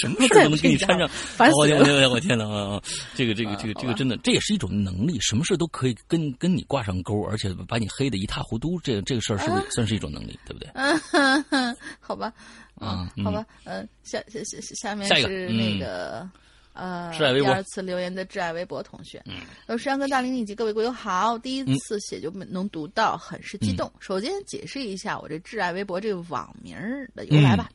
[0.00, 1.08] 什么事都能给你掺上，
[1.56, 2.80] 我天，我天，我天呐！
[3.14, 5.18] 这个，这个，这个，这个真的，这也是一种能力。
[5.20, 8.78] 什么事都可以跟跟你挂上钩，而且把你黑的一塌糊涂。
[8.80, 10.38] 这个这个事儿是不是算是一种能力？
[10.46, 10.68] 对不对？
[10.74, 12.32] 嗯，好吧，
[12.74, 16.28] 啊，好吧，嗯，下下下下面是那个
[16.72, 19.22] 呃第二次留言的挚爱微博同学，
[19.68, 23.90] 有山哥大林以及各位鬼友好，第一次写就能读到，很是激动。
[24.00, 26.76] 首先解释一下我这挚爱微博这个网名
[27.14, 27.70] 的由来吧。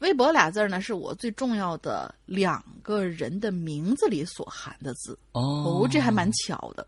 [0.00, 6.86] 微博俩字呢，是我最重要的两个人的名字里所含的字哦，这还蛮巧的，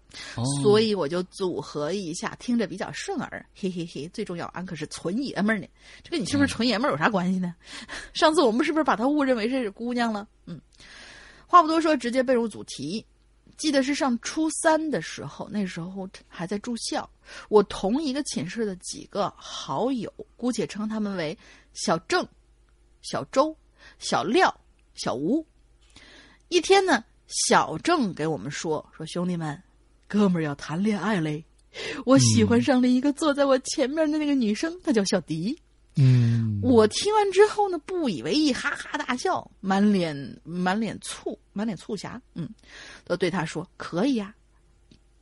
[0.62, 4.09] 所以我就组合一下，听着比较顺耳， 嘿嘿嘿。
[4.14, 5.66] 最重要，俺可是纯爷们儿呢，
[6.03, 7.55] 这跟你是不是纯爷们儿有啥关系呢？
[8.14, 10.27] 上次我们是不是把他误认为是姑娘了？
[10.46, 10.61] 嗯，
[11.46, 13.05] 话不多说，直接奔入主题。
[13.59, 17.09] 记得是上初三的时候，那时候还在住校，
[17.51, 21.37] 我同一个寝室的几个好友，姑且称他们为
[21.75, 22.27] 小郑。
[23.03, 23.57] 小周、
[23.99, 24.55] 小廖、
[24.95, 25.45] 小吴，
[26.49, 29.61] 一天呢，小郑给我们说：“说兄弟们，
[30.09, 31.45] 哥们儿要谈恋爱嘞，
[32.07, 35.59] 我喜欢上了一个坐在我前面的那个女生，她叫小迪。”
[35.97, 42.21] 嗯，我听完之后呢，不以为意，哈哈大笑，满脸满脸醋，满脸醋霞。
[42.35, 42.49] 嗯，
[43.05, 44.35] 都对他说：“可以呀。”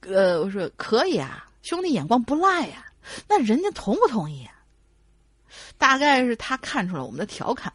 [0.03, 2.87] 呃，我说：“可以啊，兄弟眼光不赖呀。”
[3.29, 4.47] 那人家同不同意？
[5.79, 7.73] 大概是他看出了我们的调侃，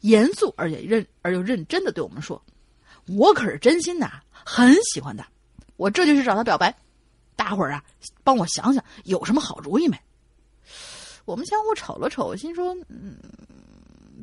[0.00, 2.40] 严肃而且认而又认真的对我们说
[3.08, 5.26] ：“我可是真心的，很喜欢他，
[5.76, 6.74] 我这就去找他表白。
[7.34, 7.84] 大伙儿啊，
[8.24, 9.98] 帮我想想有什么好主意没？”
[11.26, 13.16] 我们相互瞅了瞅，心说：“嗯，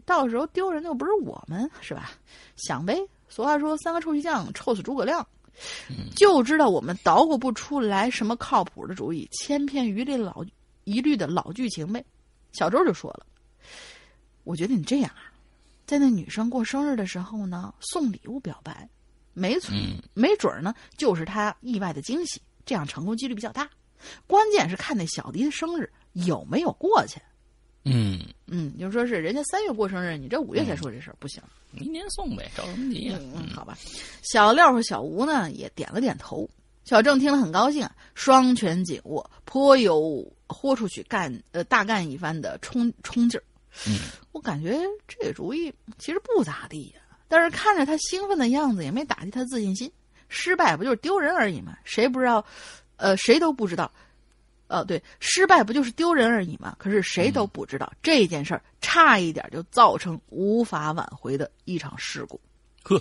[0.06, 2.12] 到时候丢人的又不是我们，是吧？
[2.56, 2.98] 想呗。
[3.28, 5.28] 俗话说，三个臭皮匠臭死诸葛亮，
[6.16, 10.46] 就知道我们捣鼓不出来什么靠谱的主意，千篇一律老
[10.86, 12.04] 一律的老剧情呗。”
[12.54, 13.26] 小周就说了
[14.46, 15.34] ：“我觉得你这样啊，
[15.86, 18.88] 在那女生过生日的时候呢，送礼物表白，
[19.34, 19.74] 没错，
[20.14, 23.70] 没准儿呢就是她意外的惊喜，这样成功几率比较大。
[24.28, 27.20] 关键是看那小迪的生日有没有过去。
[27.86, 31.42] 嗯嗯，就说是人家三月过生日，你这五月才说这事儿不行，
[31.72, 33.18] 明年送呗，着什么急呀？
[33.20, 33.78] 嗯，好吧。
[34.22, 36.48] 小廖和小吴呢也点了点头。
[36.86, 43.44] 小郑听了很高兴，双拳紧握，颇有。”豁出去干呃大干一番的冲冲劲儿，
[43.88, 43.98] 嗯，
[44.32, 47.02] 我感觉这个主意其实不咋地呀。
[47.28, 49.92] 但是看着他兴奋的样子，也没打击他自信心。
[50.30, 51.78] 失败不就是丢人而已嘛？
[51.84, 52.46] 谁不知道？
[52.98, 53.92] 呃，谁都不知道，
[54.68, 56.76] 呃，对，失败不就是丢人而已嘛？
[56.80, 62.40] 可是谁都不知道、这件事儿差一点就造成无法挽回的一场事故。
[62.84, 63.00] 呵，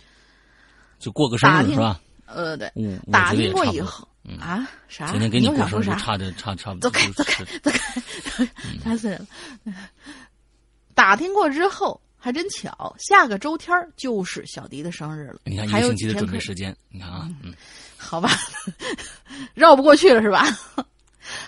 [0.99, 2.01] 就过个生打听日是吧？
[2.27, 4.07] 呃，对，嗯，打听过以差
[4.41, 5.11] 啊，啥？
[5.11, 5.95] 今天给你又想说啥？
[5.95, 6.91] 过生日，差的差差不多。
[6.91, 8.49] 走开走开是走开，
[8.83, 9.19] 烦死人
[9.65, 9.75] 了。
[10.95, 15.41] 打听过之后，还真巧，下个周天儿就是小迪的生日了。
[15.45, 17.53] 你看一个星期的准备时间，你看啊，嗯，
[17.97, 18.31] 好吧，
[19.55, 20.45] 绕不过去了是吧？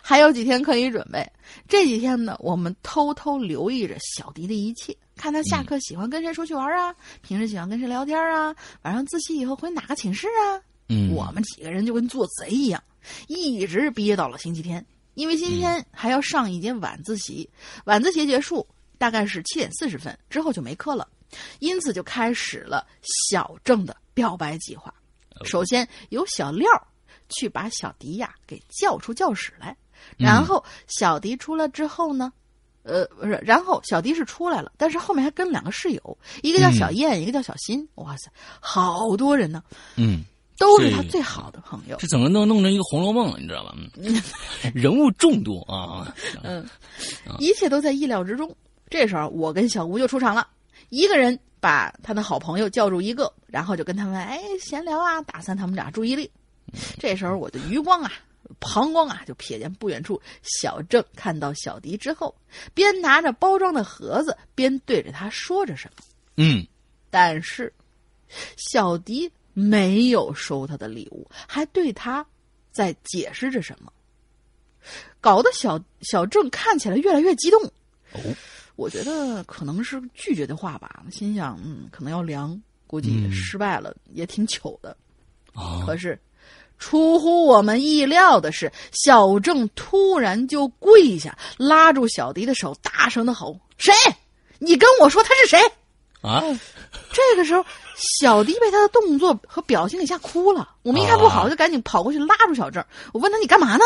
[0.03, 1.25] 还有几天可以准备。
[1.69, 10.61] 这几天呢，我们偷偷留意着小迪的一切，看他下课喜欢跟谁出去玩啊，平时喜欢跟谁聊天啊，晚上自习以后回哪个寝室啊。
[10.89, 12.83] 嗯，我们几个人就跟做贼一样，
[13.29, 17.49] 一直憋到了星期天，因为星期天还要上一节晚自习，
[17.85, 18.67] 晚自习结束
[18.99, 21.09] 大概是七点四十分之后就没课了，
[21.59, 22.87] 因此就开始了
[23.31, 24.93] 小郑的表白计划。
[25.45, 26.69] 首先由小廖
[27.29, 29.77] 去把小迪呀给叫出教室来，
[30.17, 32.33] 然后小迪出来之后呢，
[32.85, 38.31] 呃，不是，然后小迪是出来了，但是后面还跟两个室友，一个叫小燕，一个叫小新，哇塞，
[38.61, 39.63] 好多人呢，
[39.97, 40.25] 嗯，
[40.59, 41.97] 都是他最好的朋友。
[41.99, 43.75] 这怎么弄弄成一个《红楼梦》了，你知道吧？
[43.97, 44.23] 嗯，
[44.75, 46.67] 人物众多啊，嗯，
[47.39, 48.55] 一切都在意料之中。
[48.89, 50.47] 这时候，我跟小吴就出场了，
[50.91, 56.31] 一个人把他的好朋友叫住一个，然后就跟他们哎闲聊啊，打散他们俩注意力。
[56.99, 58.13] 这时候，我的余光啊、
[58.61, 62.35] 膀胱啊，就瞥见不远处小郑看到小迪之后，
[62.75, 66.05] 边拿着包装的盒子，边对着他说着什么。
[66.37, 66.67] 嗯，
[67.11, 67.73] 但是，
[68.57, 72.25] 小迪没有收他的礼物，还对他
[72.71, 73.91] 在解释着什么，
[75.21, 77.63] 搞得小小郑看起来越来越激动。
[78.13, 78.21] 哦，
[78.77, 84.97] 我觉得可能是拒绝的话吧，心想，嗯，可能要凉，估计嗯失败了，也挺糗的。
[85.55, 86.19] 啊，可是，
[86.79, 93.93] 出乎我们意料的是，小郑突然就跪下，拉住小迪的手，大声的吼：“谁？
[94.59, 95.61] 你跟我说他是谁？”
[96.25, 96.43] 啊，
[97.13, 97.65] 这个时候，
[98.19, 100.75] 小迪被他的动作和表情给吓哭了。
[100.83, 102.83] 我们一看不好，啊就赶紧跑过去拉住小郑。
[103.13, 103.85] 我问他：“你干嘛呢？”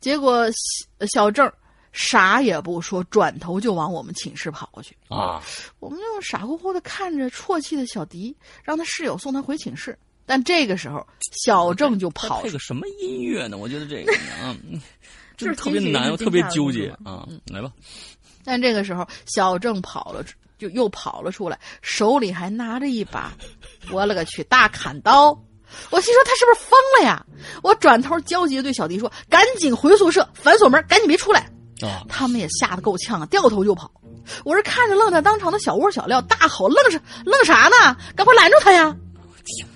[0.00, 1.52] 结果小小郑
[1.92, 4.96] 啥也不说，转头就往我们寝室跑过去。
[5.08, 5.42] 啊，
[5.80, 9.98] 我们就傻乎乎的看着啜泣的小迪，让他室友送他回寝室。
[10.24, 11.06] 但这个时候，
[11.44, 13.58] 小郑就再跑配个什么音乐呢？
[13.58, 14.80] 我觉得这个啊，嗯
[15.36, 17.26] 就是特别难，是我特别纠结啊。
[17.46, 17.70] 来吧，
[18.44, 20.24] 但这个时候，小郑跑了，
[20.58, 23.32] 就又跑了出来，手里还拿着一把，
[23.92, 25.38] 我勒个去，大砍刀！
[25.90, 27.24] 我心说他是不是疯了呀？
[27.62, 31.40] 我转头焦急的对小迪说：“赶紧回宿舍，反锁门，赶紧别出来！”
[31.82, 33.90] 啊，他们也吓得够呛啊，掉头就跑。
[34.44, 37.96] 我是看着愣在当场的小窝小廖大吼：“愣是愣啥呢？
[38.16, 38.94] 赶快拦住他呀！”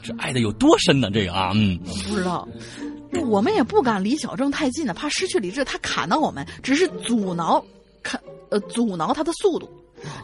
[0.03, 1.11] 这爱的有多深呢？
[1.11, 1.79] 这个啊，嗯，
[2.09, 2.47] 不知道，
[3.27, 5.65] 我们也不敢离小郑太近了，怕失去理智。
[5.65, 7.65] 他砍到我们，只是阻挠，
[8.03, 8.21] 砍
[8.51, 9.71] 呃阻挠他的速度。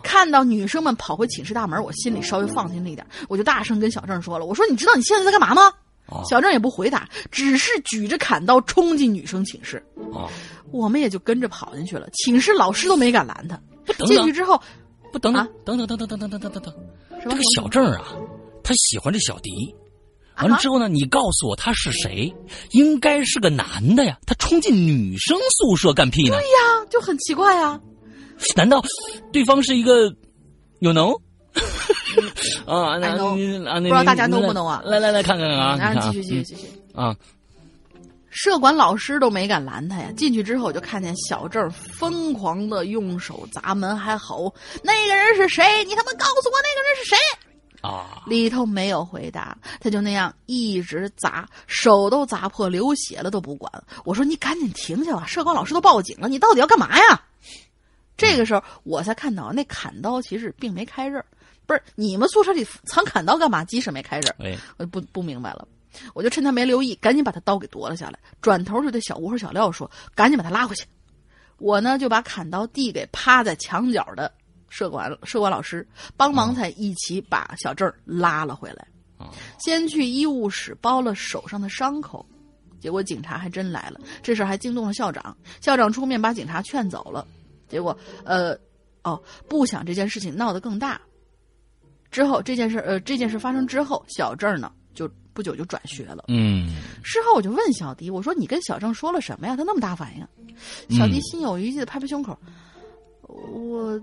[0.02, 5.72] 看到女生们跑回寝室大门，我心里稍微放心了一点，我就大声跟小郑说了：“我说你知道你现在在干嘛吗？”
[6.06, 9.76] 啊小郑也不回答，只是举着砍刀冲进女生寝室，
[10.14, 10.24] 啊，
[10.70, 12.08] 我们也就跟着跑进去了。
[12.14, 13.60] 寝室老师都没敢拦他。
[13.84, 14.58] 不等等进去之后，
[15.12, 16.74] 不等等啊等等等等等等等等等等，
[17.22, 18.16] 这个小郑啊，
[18.62, 19.50] 他喜欢这小迪。
[20.38, 22.32] 完了之后呢，你告诉我他是谁？
[22.70, 26.36] 应该是个男的呀，他冲进女生宿舍干屁呢？
[26.36, 27.78] 对呀，就很奇怪啊。
[28.56, 28.82] 难道
[29.32, 30.14] 对方是一个
[30.80, 31.12] 有能？
[32.14, 36.68] 不不知道大家 know 不 know 啊来来来看看啊，继续继续继续。
[36.94, 37.14] 啊，
[38.30, 40.10] 社管老师都没敢拦他呀！
[40.16, 45.84] 进去之后，我就看见小郑疯狂的用手砸门，还吼：“那个人是谁？
[45.84, 47.16] 你他妈告诉我那个人是谁
[47.82, 53.70] 啊！”里头没有回答，他就那样一直砸，手都砸破，流血了都不管。
[54.04, 55.26] 我说：“你赶紧停下吧！
[55.26, 57.22] 社管老师都报警了，你到底要干嘛呀？”
[58.18, 61.24] 这个时候我才看到，那砍刀其实并没开刃，
[61.64, 63.64] 不是你们宿舍里藏砍刀干嘛？
[63.64, 65.66] 即使没开刃，哎，我就不不明白了。
[66.12, 70.84] 我就趁他没留意，赶紧把他刀给夺了下来，转头就对小吴和小廖说：“赶紧把他拉回去。”
[71.58, 74.30] 我呢就把砍刀递给趴在墙角的
[74.68, 78.86] 社管社管老师，帮忙才一起把小郑拉了回来。
[79.16, 82.24] 啊先去医务室包了手上的伤口，
[82.80, 85.36] 结果警察还真来了，这事儿还惊动了校长。
[85.60, 87.26] 校长出面把警察劝走了，
[87.68, 88.58] 结果呃，
[89.04, 91.00] 哦，不想这件事情闹得更大。
[92.10, 96.24] 之后这件事呃这件事发生之后，小郑呢就不久就转学了。
[96.28, 96.70] 嗯
[97.02, 99.54] 事后我就问小迪，我说你跟小郑说了什么呀？
[99.54, 100.26] 他那么大反应。
[100.96, 102.36] 小迪嗯心有余悸的拍拍胸口，
[103.22, 104.02] 我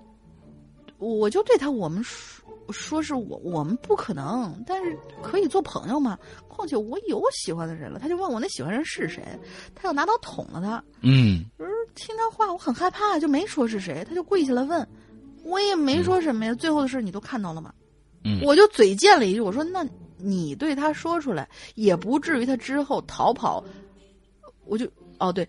[0.99, 6.18] 我就对他我们说说是我我们不可能，但是可以做朋友嘛。
[6.47, 7.99] 况且我有喜欢的人了。
[7.99, 9.22] 他就问我那喜欢人是谁，
[9.74, 10.84] 他要拿刀捅了他。
[11.01, 14.88] 嗯就是听他话，我很害怕，就没说是谁，他就跪下来问，
[15.43, 16.55] 我也没说什么呀。
[16.55, 17.74] 最后的事你都看到了吗？
[18.24, 19.86] 嗯我就嘴贱了一句，我说那
[20.18, 23.63] 你对他说出来，也不至于他之后逃跑。
[24.66, 24.89] 我就
[25.20, 25.47] 哦对，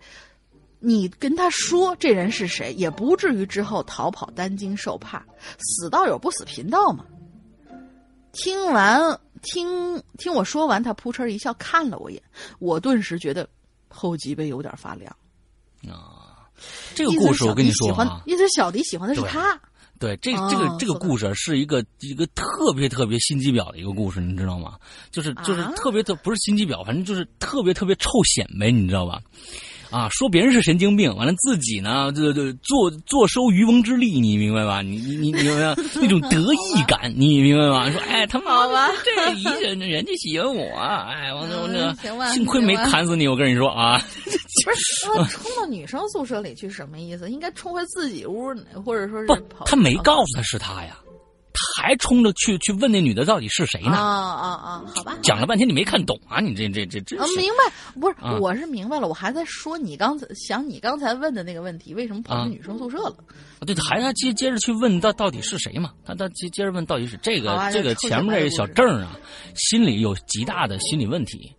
[0.79, 5.25] 你跟他说这人是谁，也不至于之后逃跑担惊受怕，
[5.59, 7.05] 死道友不死贫道嘛。
[8.33, 12.23] 听完听听我说完，他扑哧一笑，看了我一眼，
[12.59, 13.49] 我顿时觉得
[13.89, 15.11] 后脊背有点发凉。
[15.91, 16.45] 啊，
[16.93, 19.59] 这个故事我跟你说意思是小迪喜欢啊，意思是小迪喜欢的是他。
[19.99, 24.77] 对，这哦这个这个故事是一个一个特别特别心机婊的一个故事，你知道吗？
[25.09, 29.19] 就是就是啊特别特不是心机婊，反正就是特别特别臭显摆，你知道吧？
[29.89, 34.81] 啊，说别人是神经病，完了自己呢，就就坐坐收渔翁之利，你明白吧？
[34.81, 37.89] 你你你你明白吗 那种得意感，你明白吗？
[37.91, 38.67] 说哎，他妈
[39.03, 44.01] 这一人人家喜欢我，哎，我这我这嗯行吧幸亏没砍死你，我跟你说啊，
[44.65, 47.29] 不是，说 冲到女生宿舍里去什么意思？
[47.29, 48.53] 应该冲回自己屋，
[48.85, 49.35] 或者说是不，
[49.65, 51.06] 他没告诉他是他呀，他
[51.75, 53.97] 还冲着去去问那女的到底是谁啊呢？
[53.97, 54.83] 啊啊啊！
[54.95, 56.39] 好吧，讲了半天你没看懂啊！
[56.39, 63.15] 你这这这这啊，明白，不是，啊我是明白了，我还在说你刚才想你刚才问的那个问题，为什么跑啊去女生宿舍了？
[63.65, 65.91] 对，还他接接着去问到到底是谁嘛？
[66.05, 69.17] 他他接接着问到底是这个、啊这个前面这个小郑啊，
[69.55, 71.51] 心里有极大的心理问题。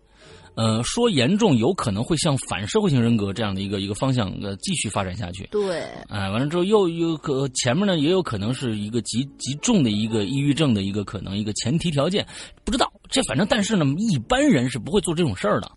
[0.58, 5.46] 呃，说严重有可能会向反社会性人格这样的一个一个方向呃继续发展下去。
[5.52, 12.26] 对，哎，完了之后又又可前面呢也有可能是一个极极重的一个抑郁症的一个可能一个前提条件，
[12.64, 15.70] 不知道这反正但是呢一般人是不会做这种事儿的，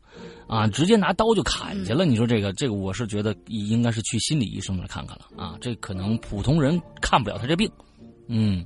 [0.48, 2.04] 啊，直接拿刀就砍去了。
[2.04, 7.70] 你说这个这个我是觉得应该是去心理医生那看看了啊，这可能普通人看不了他这病，
[8.28, 8.66] 嗯。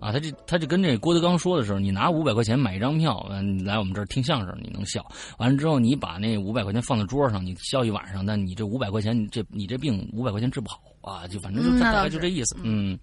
[0.00, 5.04] 啊，他这他就跟这郭德纲说的时候，你拿五百块钱买一张票，嗯，来我们这儿听相声，你能笑。
[5.38, 12.56] 完了之后，你把那五百块钱放在桌上，你笑一晚上，那你这五百块钱，你这你这病五百块钱治不好啊，就反正就大概就这意思。
[12.62, 12.98] 嗯，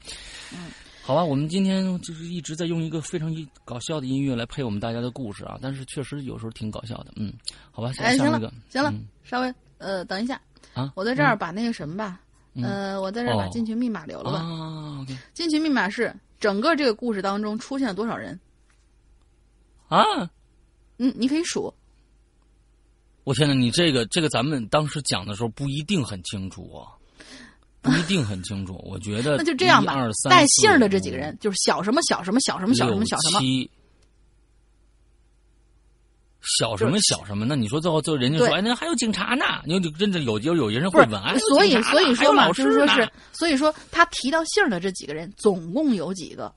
[1.01, 3.33] 好吧，我们今天就是一直在用一个非常
[3.65, 7.11] 搞笑的音乐来配我们大家的故事啊，但是确实有时候挺搞笑的。
[7.15, 7.33] 嗯，
[7.71, 10.39] 好吧，下哎，行了下面一个，行了嗯，稍微呃，等一下，
[10.73, 12.19] 啊，我在这儿把那个什么吧，
[12.53, 14.39] 嗯呃，我在这儿把哦进群密码留了吧。
[14.39, 18.37] 啊，OK 进群密码是整个这个故事当中出现了多少人？
[19.87, 20.03] 啊。
[20.97, 21.73] 嗯，你可以数。
[23.23, 26.91] 我天呐，你这个这个咱们当时讲的时候不一定很清楚啊，
[27.81, 28.79] 不一定很清楚。
[28.83, 33.69] 我觉得 那就这样吧1 2 3带姓儿的这几个人，就是小什么小什么小什么小什么小什么，七
[36.41, 37.45] 小什么小什么？
[37.45, 39.45] 那你说最后最后人家说，哎，那还有警察呢？
[39.65, 46.51] 你就真的有有有人会问，哎，所以所以说老就是说是，所以说他提到姓的这几个人，总共有几个？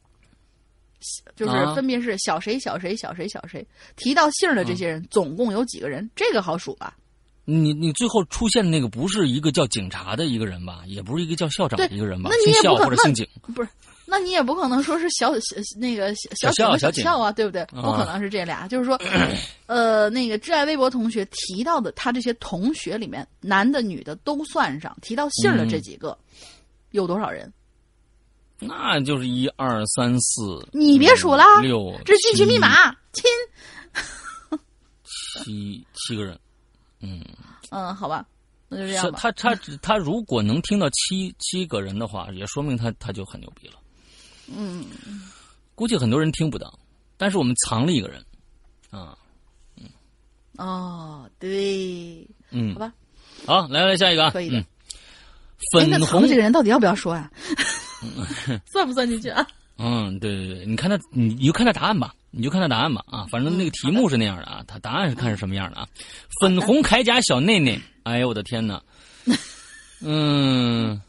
[1.37, 6.11] 就是啊分别是小谁小谁小谁小谁，提到姓的这些人，嗯总共有几个人？
[6.17, 6.97] 这个好数吧？
[7.45, 10.83] 你你最后出现的那个不是一个叫警察的一个人吧？
[10.87, 12.31] 也不是一个叫校长的一个人吧？
[12.33, 13.69] 那你也不可那或者姓景不是，
[14.17, 17.65] 那你也不可能说是小小那个小小小啊，对不对？
[17.67, 18.97] 不可能是这俩，就是说，
[19.67, 26.17] 呃，那个挚爱微博同学提到的，他这些同学里面，男的女的都算上，提到姓儿的这几个，
[26.93, 27.53] 有多少人？
[28.61, 33.25] 那就是一二三四，你别数啦五六，这是进群密码，亲。
[35.43, 36.39] 七七个人。
[37.01, 37.21] 嗯，
[37.73, 38.25] 嗯，好吧，
[38.69, 39.19] 那就这是样吧。
[39.21, 39.53] 他他
[39.83, 43.75] 他如果能听到七七个人的话，也说明他他就很牛逼了。
[44.49, 44.85] 嗯，
[45.75, 46.79] 估计很多人听不到，
[47.17, 48.25] 但是我们藏了一个人，
[48.91, 49.17] 啊，
[49.77, 49.85] 嗯。
[50.57, 52.93] 哦，对，嗯，好吧，
[53.47, 54.51] 好，来来下一个啊，可以。
[54.51, 54.65] 的
[55.73, 57.31] 粉红藏这个人到底要不要说呀？
[58.71, 59.47] 算不算进去啊？
[59.79, 65.89] 嗯，对对对，你看他，你你就看他答案吧，你就看他答案吧啊，反正那个题目是那样的啊，他答案是看是什么样的啊。
[66.41, 68.81] 粉红铠甲小内内，哎呦我的天哪，
[70.01, 71.01] 嗯。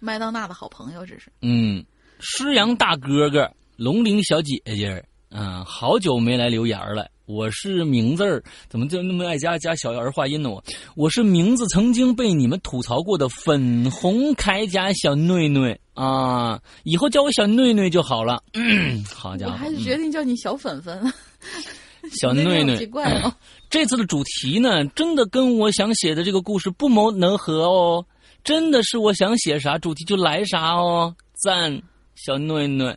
[0.00, 1.24] 麦当娜的好朋友，这是。
[1.42, 1.84] 嗯，
[2.20, 7.08] 诗阳大哥哥，龙玲小姐姐，嗯，好久没来留言了。
[7.26, 10.48] 我是名字儿，怎么就那么爱加加小儿化音呢？
[10.48, 10.62] 我
[10.96, 18.42] 我是名字曾经被你们吐槽过的粉红铠甲小内内啊，以后叫我小内内就好了。
[18.54, 21.12] 嗯、 好家伙，我还是嗯决定叫你小粉粉，
[22.18, 22.86] 小内内奇内。
[22.86, 23.32] 怪哦。
[23.68, 28.06] 这次的主题呢，真的跟我想写的这个故事不谋而合哦，
[28.42, 31.82] 真的是我想写啥主题就来啥哦，赞，
[32.18, 32.96] 小暖暖，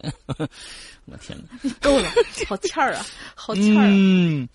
[1.05, 1.69] 我天哪！
[1.79, 2.09] 够了，
[2.47, 3.05] 好欠儿啊，
[3.35, 3.89] 好欠儿啊。
[3.91, 4.49] 嗯，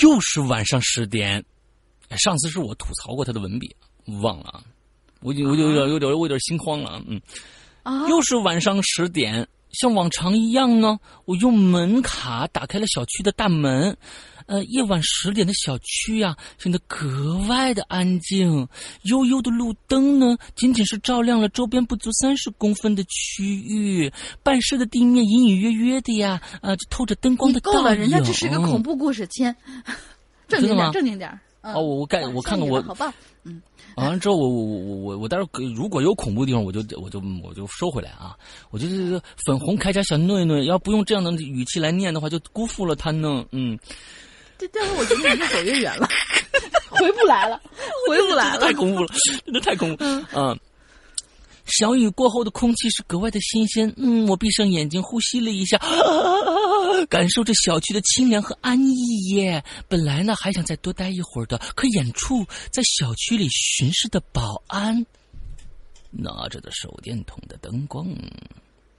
[0.00, 1.42] 又是晚上十点，
[2.08, 3.74] 哎上次是我吐槽过他的文笔，
[4.22, 4.62] 忘了啊，
[5.20, 7.20] 我就我就有点有点我有点心慌了啊，嗯，
[7.82, 13.96] 啊，又是晚上十点，像往常一样呢，我用门卡打开了小区的大门。
[14.48, 18.66] 呃，夜晚十点的小区呀，显得格外的安静。
[19.02, 24.10] 悠悠的路灯呢，仅仅是照亮了周边不足三十公分的区域。
[24.42, 27.78] 办事的地面隐隐约约的呀，啊，就透着灯光的倒影。
[27.78, 29.54] 够了，人家这是个恐怖故事，亲，
[30.48, 31.30] 正经点，正经点。
[31.60, 33.12] 哦，我我看我看看我好棒，
[33.44, 33.60] 嗯。
[33.96, 38.36] 完了之后，我我我我我待会儿如果有恐怖的地方，我就我就我就收回来啊！
[38.70, 43.44] 我觉得这个粉红铠甲小内内要不用这样的语气来念的话，就辜负了他呢。
[43.50, 43.76] 嗯，
[44.58, 46.08] 这但是我觉得你越走越远了，
[46.90, 47.60] 回不来了，
[48.08, 49.08] 回不来了，太恐怖了，
[49.44, 50.04] 真的太恐怖。
[50.32, 50.58] 嗯。
[51.70, 53.92] 小雨过后的空气是格外的新鲜。
[53.98, 55.78] 嗯，我闭上眼睛呼吸了一下，
[57.10, 59.62] 感受着小区的清凉和安逸耶。
[59.86, 62.42] 本来呢还想再多待一会儿的，可远处
[62.72, 65.04] 在小区里巡视的保安
[66.10, 68.06] 拿着的手电筒的灯光，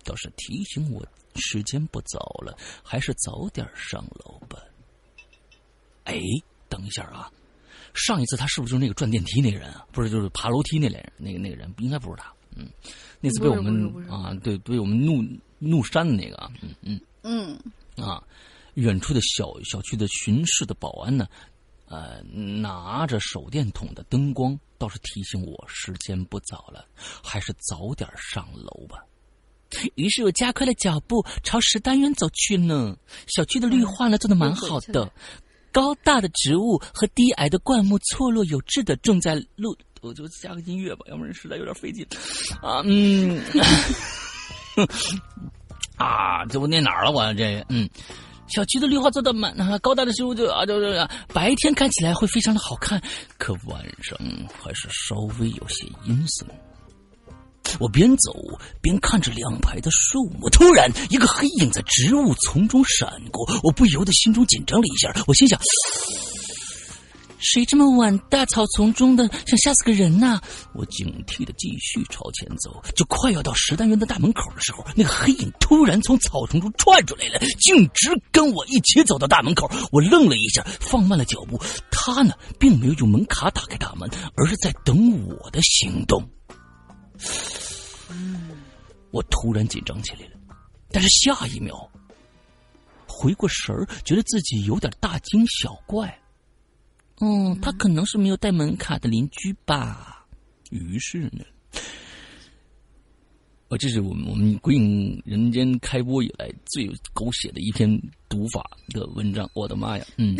[0.05, 1.03] 倒是提醒我
[1.37, 4.59] 时间不早了，还是早点上楼吧。
[6.09, 6.21] 哎，
[6.67, 7.31] 等一下啊，
[7.93, 9.85] 上一次他是不是就是那个转电梯那个人啊？
[9.91, 12.33] 不是，就是爬楼梯那人，那个那个人应该不是他。
[12.55, 12.67] 嗯，
[13.21, 15.23] 那次被我们啊，对，被我们怒
[15.59, 18.23] 怒扇的那个啊，嗯嗯嗯啊，
[18.73, 21.27] 远处的小小区的巡视的保安呢，
[21.87, 26.85] 呃，拿着手电筒的灯光，倒是提醒我时间不早了，
[27.23, 29.03] 还是早点上楼吧。
[29.93, 32.97] 于是我加快了脚步朝十单元走去呢。
[33.27, 35.11] 小区的绿化呢做的蛮好的，
[35.71, 39.77] 高大的植物和低矮的灌木错落有致的种在路。
[40.01, 42.07] 我就加个音乐吧，要不然实在有点费劲
[42.61, 42.81] 啊。
[42.85, 43.41] 嗯，
[45.97, 47.11] 啊，这我念哪儿了？
[47.11, 47.89] 我这嗯，
[48.47, 53.01] 小区的绿化做的满，高大的植物就啊，就是白天看起来会非常的好看，
[53.37, 54.17] 可晚上
[54.63, 56.47] 还是稍微有些阴森。
[57.79, 58.33] 我边走
[58.81, 65.13] 边看着两排的树木，突然一个黑影在植物丛中闪过，我不由得心中紧张了一下。
[65.27, 65.59] 我心想。
[67.41, 70.41] 谁这么晚大草丛中的想吓死个人呐？
[70.75, 79.71] 我警惕的继续朝前走，就快要到十单元的大门口的时候，那个黑影突然从草丛中窜出来了，径直跟我一起走到大门口。
[79.89, 81.57] 我愣了一下，放慢了脚步。
[81.89, 86.21] 他呢，并没有用门卡打开大门，而是在等我的行动。
[89.11, 90.31] 我突然紧张起来了，
[90.91, 91.89] 但是下一秒
[93.07, 96.19] 回过神儿，觉得自己有点大惊小怪。
[97.21, 100.25] 嗯，他可能是没有带门卡的邻居吧。
[100.69, 101.43] 于是呢，
[103.67, 107.89] 哦，这是我们我们《鬼影人间》开播以来最狗血的一篇
[108.29, 109.49] 读法的文章。
[109.53, 110.05] 我的妈呀！
[110.17, 110.35] 嗯，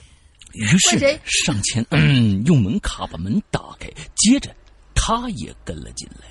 [0.54, 4.54] 于是上前嗯，用门卡把门打开，接着
[5.04, 6.28] 他也跟了进来。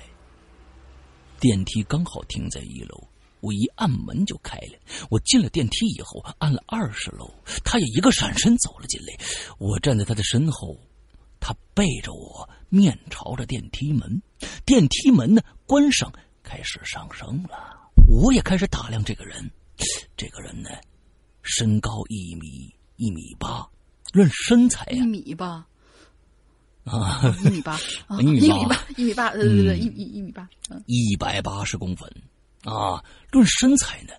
[1.38, 3.06] 电梯刚好停在一楼。
[3.40, 4.78] 我一按门就开了。
[5.10, 7.28] 我进了电梯以后，按了二十楼，
[7.64, 9.12] 他也一个闪身走了进来。
[9.58, 10.78] 我站在他的身后，
[11.38, 14.22] 他背着我，面朝着电梯门。
[14.64, 16.10] 电梯门呢，关上，
[16.42, 17.90] 开始上升了。
[18.08, 19.50] 我也开始打量这个人。
[20.16, 20.70] 这个人呢，
[21.42, 23.68] 身高一米一米八，
[24.12, 25.66] 论身材呀，一米八
[26.84, 27.78] 啊，一米八，
[28.20, 30.48] 一米八，一米八，对对对，一一一米八，
[30.86, 32.10] 一百八十公分。
[32.64, 34.12] 啊，论身材呢，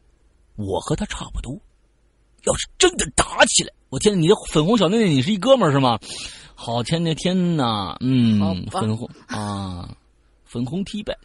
[0.55, 1.57] 我和他差不多。
[2.45, 5.97] 要是真的打起来，我天，你的粉红小内内，你是一哥们儿是吗？
[6.55, 9.95] 好天的天呐，嗯，粉红啊，
[10.43, 11.17] 粉红 T 呗。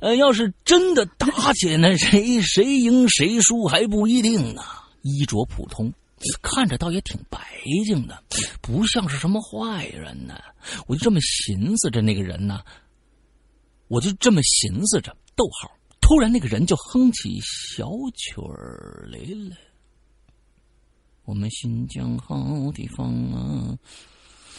[0.00, 4.62] 呃，要是真的打起来，那谁谁赢谁输还不一定呢。
[5.02, 5.92] 衣着普通，
[6.42, 7.38] 看着倒也挺白
[7.84, 8.22] 净的，
[8.60, 10.40] 不像是什么坏人呢。
[10.86, 12.62] 我就这么寻思着那个人呢，
[13.88, 15.70] 我就这么寻思着，逗号。
[16.00, 19.56] 突然，那个人就哼起小曲儿来了。
[21.24, 23.76] 我们新疆好地方啊！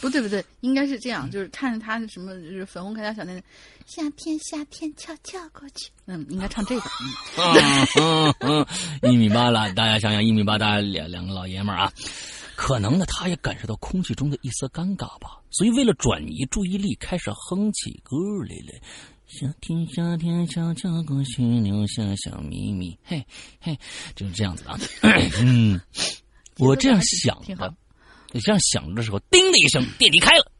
[0.00, 3.42] 不对，不对，应该是这样，就是看着他什么，就是粉红铠甲小内内，
[3.86, 5.90] 夏天夏天悄悄过去。
[6.06, 6.90] 嗯，应该唱这个。
[7.36, 8.66] 嗯嗯
[9.02, 11.92] 嗯，一米八了，大家想想，一米八大两两个老爷们儿啊，
[12.54, 18.16] 可能呢，他也感受到空气中的一丝尴尬吧，所以为了转移注意力，开始哼起歌
[18.48, 18.80] 来了。
[19.26, 22.96] 夏天，夏天悄悄过去，留下小秘密。
[23.04, 23.22] 嘿，
[23.60, 23.78] 嘿，
[24.14, 24.78] 就是这样子啊。
[25.42, 25.78] 嗯，
[26.56, 27.74] 我这样想的，
[28.32, 30.52] 你这样想的时候，叮的一声，电梯开了。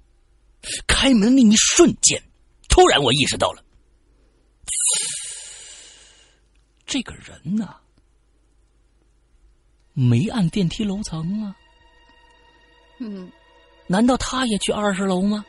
[0.87, 2.23] 开门的那一瞬间，
[2.69, 3.63] 突然我意识到了，
[6.85, 7.77] 这个人呐，
[9.93, 11.57] 没按电梯楼层啊。
[12.99, 13.31] 嗯，
[13.87, 15.45] 难道他也去二十楼吗？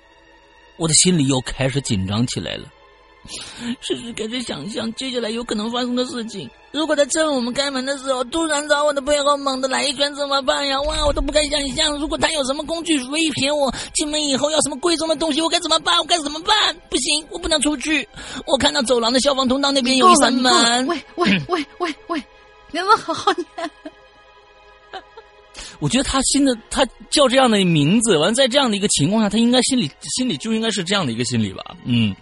[0.77, 2.71] 我的心里又开始紧张起来了。
[3.81, 6.49] 试试开始想象接下来有可能发生的事情。
[6.71, 10.79] 如果在趁我们开门的时候，突然朝我的背后猛地来一拳，怎么办呀？
[10.81, 11.97] 哇，我都不敢想象。
[11.97, 15.97] 如果他有什么工具威胁我，进门以后要什么贵重的东西，我该怎么办？
[15.97, 16.75] 我该怎么办？
[16.89, 18.07] 不行，我不能出去。
[18.45, 20.85] 我看到走廊的消防通道那边有一扇门。
[20.87, 22.23] 喂喂 喂喂喂，
[22.71, 23.69] 你能好好念？
[25.79, 31.63] 我觉得他新的他叫这样的名字，完在这样的一个情况下，他应该心里心里就应该是这样的一个心理吧？
[31.85, 32.13] 嗯，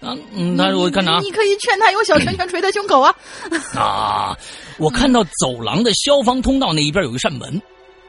[0.00, 3.14] 啊嗯，他我看着你可以劝他用小拳拳捶他胸口啊！
[3.76, 4.36] 啊，
[4.78, 7.60] 我看到走廊的消防通道那一边有一扇门，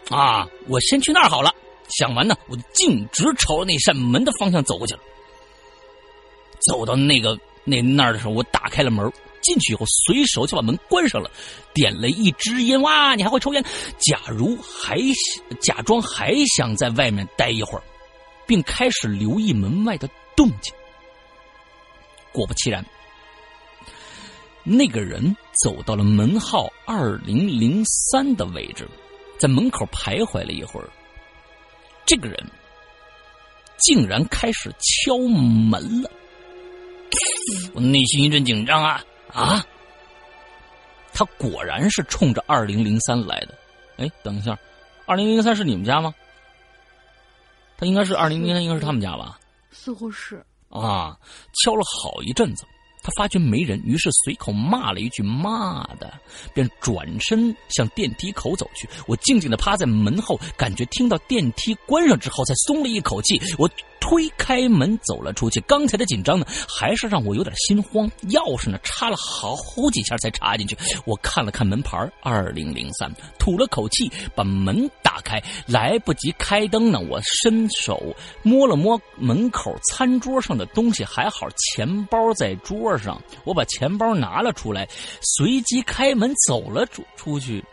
[0.10, 1.54] 啊，我先去那儿好了。
[1.90, 5.02] 想完呢，我就径直朝着那扇门的方向走过去了。
[6.70, 9.12] 走到那个那那儿的时候，我打开了门。
[9.42, 11.28] 进去以后，随手就把门关上了，
[11.74, 12.80] 点了一支烟。
[12.84, 13.66] 哇，你还会抽烟？
[13.98, 15.00] 假如还
[15.60, 17.82] 假装还想在外面待一会儿，
[18.46, 20.72] 并开始留意门外的动静。
[22.32, 22.86] 果不其然，
[24.64, 28.88] 那个人走到了门号二零零三的位置，
[29.40, 30.90] 在门口徘徊了一会儿。
[32.06, 32.38] 这个人
[33.78, 36.12] 竟然开始敲门了，
[37.74, 39.04] 我内心一阵紧张啊！
[39.32, 39.66] 啊！
[41.14, 43.58] 他果然是冲着二零零三来的。
[43.98, 44.58] 哎，等一下，
[45.06, 46.14] 二零零三是你们家吗？
[47.78, 49.40] 他应该是二零零三，应该是他们家吧？
[49.72, 50.44] 似乎是。
[50.72, 51.18] 啊，
[51.64, 52.66] 敲了好一阵子，
[53.02, 56.14] 他发觉没人，于是随口骂了一句“骂的”，
[56.54, 58.88] 便转身向电梯口走去。
[59.08, 63.42] 我静静的趴在门后，感觉听到电梯关上之后，才松了一口气。
[63.58, 63.70] 我。
[64.04, 68.10] 推开门走了出去，刚才的紧张呢，还是让我有点心慌。
[68.30, 69.56] 钥匙呢，插了好
[69.94, 70.76] 几下才插进去。
[71.06, 75.40] 我看了看门牌，二零零三，吐了口气，把门打开。
[75.68, 78.04] 来不及开灯呢，我伸手
[78.42, 83.22] 摸了摸门口餐桌上的东西，还好钱包在桌上。
[83.44, 84.88] 我把钱包拿了出来，
[85.22, 87.64] 随即开门走了出出去。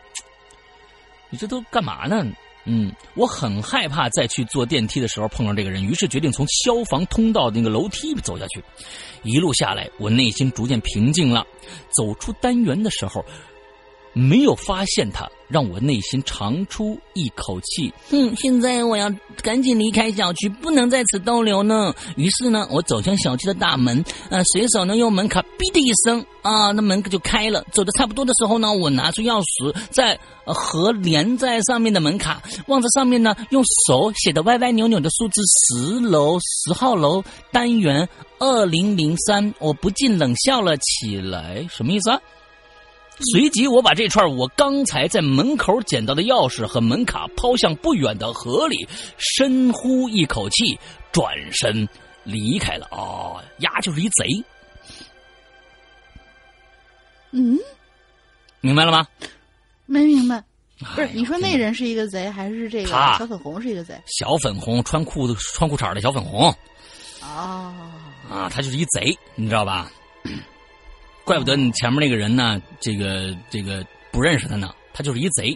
[1.31, 2.27] 你这都干嘛呢？
[2.65, 8.63] 嗯，我很害怕再去坐电梯的时候碰上这个人，于是决定从消防通道那个楼梯走下去。
[9.23, 11.47] 一路下来，我内心逐渐平静了。
[11.97, 13.25] 走出单元的时候。
[14.15, 17.93] 没有发现他，让我内心长出一口气。
[18.11, 19.11] 哼，现在我要
[19.43, 21.93] 赶紧离开小区，不能在此逗留呢。
[22.17, 27.65] 于是呢，我走向小区的大门，呃，随手呢用门卡“哔”的一声，啊，那门就开了。
[27.73, 41.67] 走的差不多的时候呢，我拿出钥匙，在和连在上面的门卡望着上面呢，用手写的歪歪扭扭的数字十楼十号楼单元二零零三，我不禁冷笑了起来。
[41.71, 42.21] 什么意思啊？
[43.33, 50.79] 随即，我把这串我刚才在门口捡到的钥匙和门卡抛向不远的河里，深呼一口气，
[51.11, 51.89] 转身
[52.25, 52.87] 离开了。
[52.93, 54.45] 哦，丫就是一贼。
[57.33, 57.59] 嗯，
[58.61, 59.07] 明白了吗？
[59.87, 60.43] 没明白。
[60.95, 64.01] 不是，你说那人是一个贼，还是这个小粉红是一个贼？
[64.07, 66.55] 小粉红穿裤子穿裤衩的小粉红。
[67.21, 67.75] 哦。
[68.31, 69.91] 啊，他就是一贼，你知道吧？
[71.29, 75.55] 怪不得你前面那个人呢，这个这个不认识他呢，他就是一贼。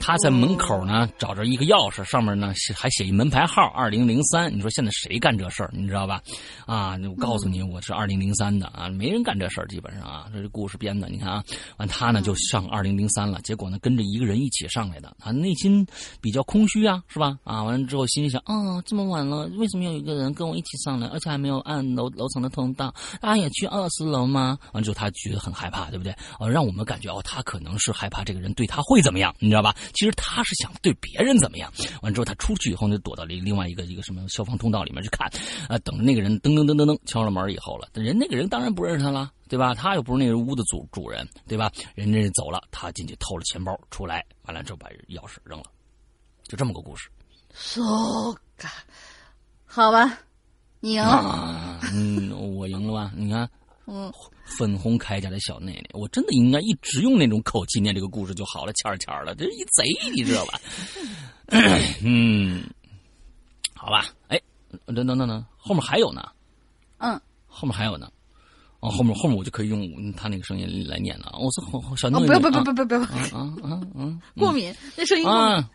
[0.00, 4.54] 他在门口呢，找着一个钥匙，上面呢还写一门牌号二零零三。
[4.54, 5.70] 你说现在谁干这事儿？
[5.72, 6.22] 你知道吧？
[6.66, 11.08] 啊，我告诉你，我是二零零三的啊，没人干这事儿，基本上啊，这是故事编的。
[11.08, 11.44] 你看啊，
[11.76, 15.86] 完他呢就上二零零三了，结果呢跟着一个人一起上来的，他内心
[16.20, 17.36] 比较空虚啊，是吧？
[17.44, 22.94] 啊，完了之后心里想，啊，这么晚了，为什么有一个人跟我一起上来，而且还没有按楼楼层的通道？
[23.20, 24.58] 他也去二十楼吗？
[24.72, 26.12] 完之后他觉得很害怕，对不对？
[26.38, 29.74] 啊，让我们感觉哦，他可能是害怕这个人对他会怎么样，你知道吧？
[29.94, 31.72] 其实他是想对别人怎么样？
[32.02, 35.26] 完之后，他出去以后呢，躲到了另外一个一个什么消防通道里面去看，
[35.68, 39.74] 啊，等着那个人噔噔噔噔噔敲了门以后了，人那个人当然不认识他了，对吧？
[39.74, 41.70] 他又不是那个屋的主主人，对吧？
[41.94, 45.64] 人家走了，他进去偷了钱包出来，完了之后把钥匙扔了，
[46.44, 47.08] 就这么个故事。
[47.54, 47.82] So，
[49.64, 50.18] 好吧，
[50.80, 51.80] 你赢了。
[51.92, 53.12] 嗯，我赢了吧？
[53.16, 53.48] 你看。
[53.90, 54.12] 嗯，
[54.44, 60.60] 粉红铠甲的小内内，我真的应该一直用那种口气念这个故事就好了，欠儿欠儿的，这是一贼，你知道吧？
[62.04, 62.62] 嗯，
[63.74, 64.38] 好吧，哎，
[64.84, 66.22] 等等等等，后面还有呢，
[66.98, 68.10] 嗯，后面还有呢，
[68.80, 71.32] 哦，后面后面我就可以用他那个声音来念了。
[71.38, 74.18] 我说小内内，不要不要不要不要不要，啊啊啊！
[74.36, 75.68] 过敏，那声音啊。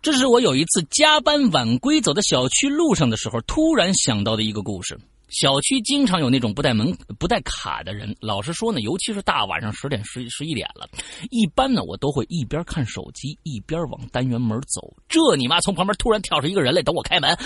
[0.00, 4.98] 这是我有一次加班晚归，走在小区路上的时候，突然想到的一个故事。
[5.30, 8.14] 小区经常有那种不带门、不带卡的人。
[8.20, 10.88] 老实说呢，尤其是大晚上十点、十十一点了，
[11.30, 14.92] 一般呢，我都会一边看手机一边往单元门走。
[15.08, 15.60] 这你妈！
[15.60, 17.36] 从旁边突然跳出一个人来等我开门，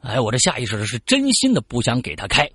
[0.00, 2.48] 哎，我这下意识的是真心的不想给他开。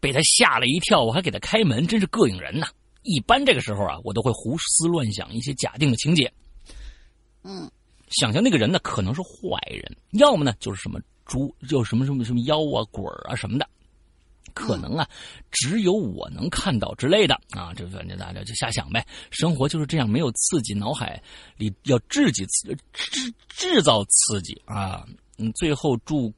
[0.00, 2.66] 被他吓了一跳，我还给他开门，真是膈应人呐。
[3.02, 6.32] 一般这个时候啊，我都会胡思乱想一些假定的情节，
[7.44, 7.70] 嗯，
[8.08, 13.68] 想象那个人呢可能是坏人，要么呢就是什么猪，就什么什么什么妖啊、鬼儿啊什么的，
[14.54, 15.08] 可能啊
[15.50, 19.06] 只有我能看到之类的啊，这反正大家就瞎想呗。
[19.30, 21.22] 生活就是这样，没有刺激，脑海
[21.56, 25.04] 里要制己刺制制造刺激啊。
[25.38, 26.32] 嗯，最后祝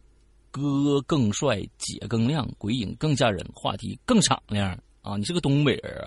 [0.50, 5.16] 哥更帅，姐更亮，鬼影更吓人，话题更敞亮啊！
[5.16, 6.06] 你是个东北人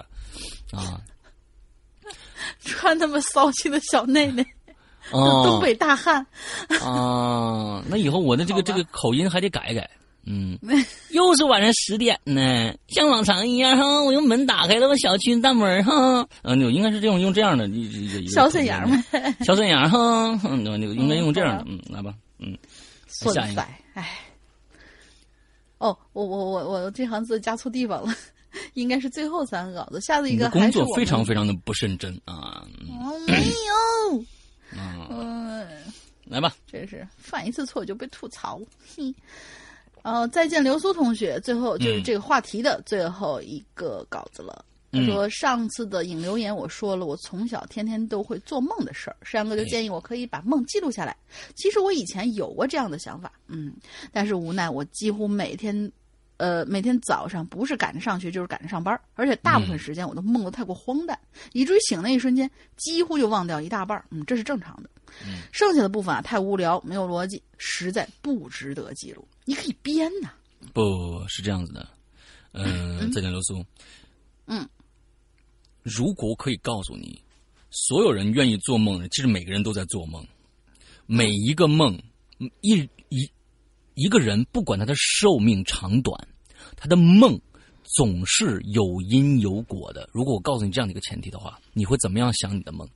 [0.72, 1.02] 啊啊！
[2.62, 4.46] 穿那么骚气的小内内，
[5.12, 6.26] 哦 东北大汉，
[6.82, 9.90] 啊，那以后我的这个这个口音还得改改。
[10.26, 10.58] 嗯，
[11.12, 17.70] 又是晚上十点呢，像往常一样哈，我用门打开了，我小区大门哈，嗯，应该是这种用这样的
[18.28, 22.58] 小沈阳呗，小沈阳哈，嗯，那个应该用这样的，嗯，来吧，嗯，
[23.08, 23.62] 下一个，
[23.94, 24.20] 哎。
[25.78, 28.16] 哦，我我我我这行字加错地方了，
[28.74, 32.66] 应该是最后三个稿子，下次一个工作非常非常的不认真啊，
[33.28, 35.68] 没有，啊，嗯，
[36.24, 38.60] 来吧，真是犯一次错就被吐槽，
[38.96, 39.14] 嘿。
[40.06, 41.40] 呃，再见，流苏同学。
[41.40, 44.64] 最后就是嗯这个话题的最后一个稿子了。
[44.92, 49.18] 他嗯说上次的引留言我说了，我从小天天都会做梦的事儿。
[49.24, 51.18] 山哥就建议我可以把梦记录下来。
[51.56, 53.74] 其实我以前有过这样的想法，嗯，
[54.12, 55.92] 但是无奈我几乎每天，
[56.38, 61.20] 呃，每天早上不是赶着上学就是赶着上班，而且大部分时间我都梦得太过荒诞，
[61.54, 62.48] 以至于醒那一瞬间
[62.78, 64.06] 几乎就忘掉一大半儿。
[64.12, 64.90] 嗯，这是正常的。
[65.52, 69.28] 剩下的部分啊太无聊，没有逻辑，实在不值得记录。
[69.46, 70.34] 你可以编呐、
[70.74, 71.88] 不是这样子的，
[72.52, 73.64] 嗯，再见，刘苏，
[74.48, 74.68] 嗯，
[75.84, 77.22] 如果我可以告诉你，
[77.70, 80.26] 所有人愿意做梦的，其实每个人都在做梦，
[81.06, 81.96] 每一个梦，
[82.62, 83.30] 一一
[83.94, 86.28] 一个人，不管他的寿命长短，
[86.76, 87.40] 他的梦
[87.84, 90.10] 总是有因有果的。
[90.12, 92.90] 如果我告诉你这样的一个前提的话，你会怎么样想你的梦？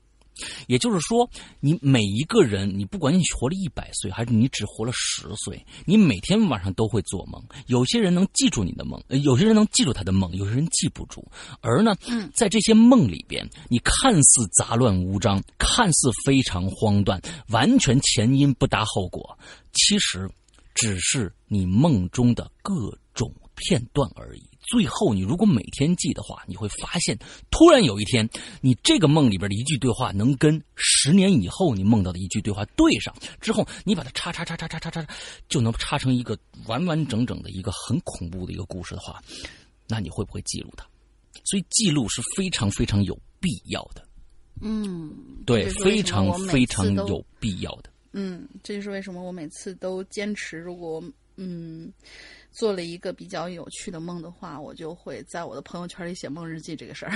[0.68, 1.30] 也就是说，
[1.60, 7.42] 你每一个人，你不管你活了一百岁，还是你只活了十岁，你每天晚上都会做梦。
[7.68, 11.26] 有些人能记住你的梦，呃有些人能记住他的梦，有些人记不住。
[11.62, 19.38] 而呢，嗯在这些梦里边，你看似杂乱无章，看似非常荒诞，完全前因不搭后果，
[19.74, 20.30] 其实
[20.74, 24.49] 只是你梦中的各种片段而已。
[24.70, 27.18] 最后，你如果每天记的话，你会发现，
[27.50, 28.30] 突然有一天，
[28.62, 35.08] 你这个梦里边的一句对话能跟十年以后你梦到的一句对话对上，之后你把它插插插插插插插，
[35.48, 39.20] 就能插成一个完完整整的一个很恐怖的一个故事的话，
[39.88, 40.86] 那你会不会记录它？
[41.46, 44.06] 所以记录是非常非常有必要的，
[44.62, 45.12] 嗯，
[45.46, 47.90] 对，非常非常有必要的。
[48.12, 51.02] 嗯，这就是为什么我每次都坚持，如果
[51.38, 51.92] 嗯
[52.52, 57.12] 做了一个比较有趣的梦的话，我就会在我的朋友圈里写梦日记这个事儿，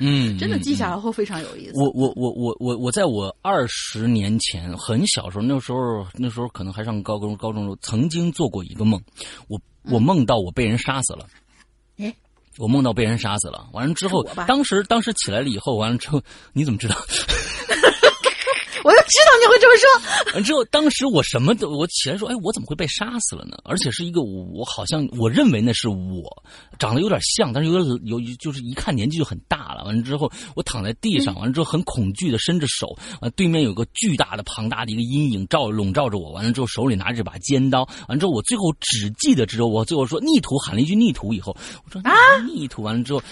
[0.00, 0.94] 嗯， 真的记下来。
[0.96, 1.72] 来会非常有意思。
[1.74, 9.00] 我我我我我我在我二十年前很小时候，那时候那时候可能还上高中高中时候，曾经做过一个梦，
[9.48, 9.60] 我
[9.90, 11.26] 我梦到我被人杀死了。
[11.98, 12.14] 诶
[12.58, 16.20] 我梦到被人杀死了，完了之后当时当时起来了以后，完了之后，
[16.52, 16.96] 你怎么知道？
[18.84, 20.34] 我就知道你会这么说。
[20.34, 23.56] 完之后，当时我什么都，我起来说，哎，我怎么会被杀死了呢？
[23.64, 26.42] 而且是一个我我好像我认为那是我，
[26.78, 29.84] 长得有点像，但是有点有就是一看年纪就很大了。
[29.84, 36.30] 完了之后，我躺在地上，完了之后很恐惧的伸着手，啊对面有个巨大的庞大的一个阴影罩笼罩着我。
[36.32, 42.12] 完了之后手里拿着这把尖刀，完了之后我最后只记得之后我最后说逆徒喊了一句逆徒以后，我说啊
[42.46, 43.22] 逆徒，完了之后。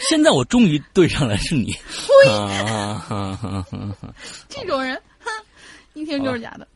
[0.00, 1.72] 现在我终于对上了，是你。
[4.48, 5.30] 这种人，哼，
[5.94, 6.66] 一听就是假的。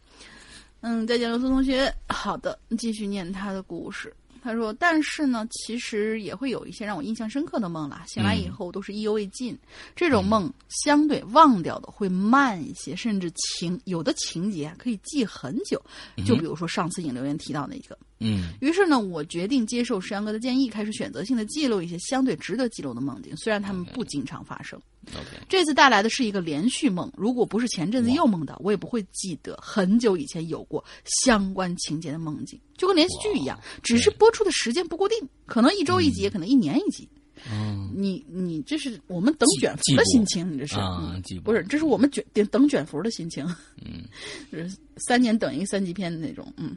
[0.81, 1.93] 嗯，再见，刘苏同学。
[2.09, 4.15] 好的，继续念他的故事。
[4.43, 8.05] 他说：“但是呢，其实也会有一些让我印象深刻的梦啦。
[8.07, 9.59] 醒来以后都是意犹未尽。
[9.97, 15.83] 这种梦相对忘掉的会慢一些，甚至情有的情节啊可以记很久。
[16.25, 17.99] 就比如说上次引留言提到那个。
[17.99, 18.16] 嗯
[18.61, 24.81] 于是呢，我决定接受石阳哥的建议，开始选择性的记录一些相对值得记录的梦境，虽然他们不经常发生。
[25.49, 30.85] 这次带来的是一个连续梦，如果不是前阵子又梦到，我也不会记得很久以前有过
[31.23, 37.09] 相关情节的梦境，就跟连续剧一样，只是播出的时间不固定，可能一周一集，也可能一年一集。
[37.53, 37.93] 嗯。
[37.95, 40.75] 你你这是我们等卷福的心情，你这是。
[40.79, 41.63] 嗯不不是？
[41.65, 43.47] 这是我们卷等等卷福的心情，
[43.85, 44.03] 嗯，
[44.51, 46.77] 是三年等一个三级片的那种，嗯。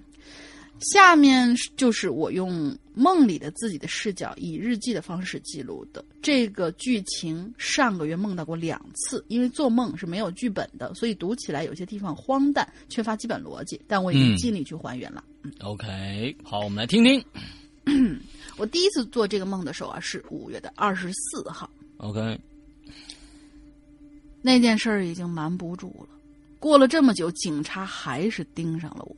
[0.80, 7.54] 下面就是我用梦里的自己的视角，以日记的方式记录的这个剧情。
[7.58, 13.80] 上个月梦到过两次，因为做梦是没有剧本的，所以读起来有些地方荒诞，缺乏基本逻辑。
[13.88, 15.24] 但我已经嗯尽力去还原了。
[15.44, 17.24] 嗯 OK，好，我们来听听。
[18.58, 21.70] 我第一次做这个梦的时候啊，是五月的二十四号。
[21.98, 22.40] OK，
[24.42, 26.08] 那件事儿已经瞒不住了。
[26.60, 29.16] 过了这么久，警察还是盯上了我。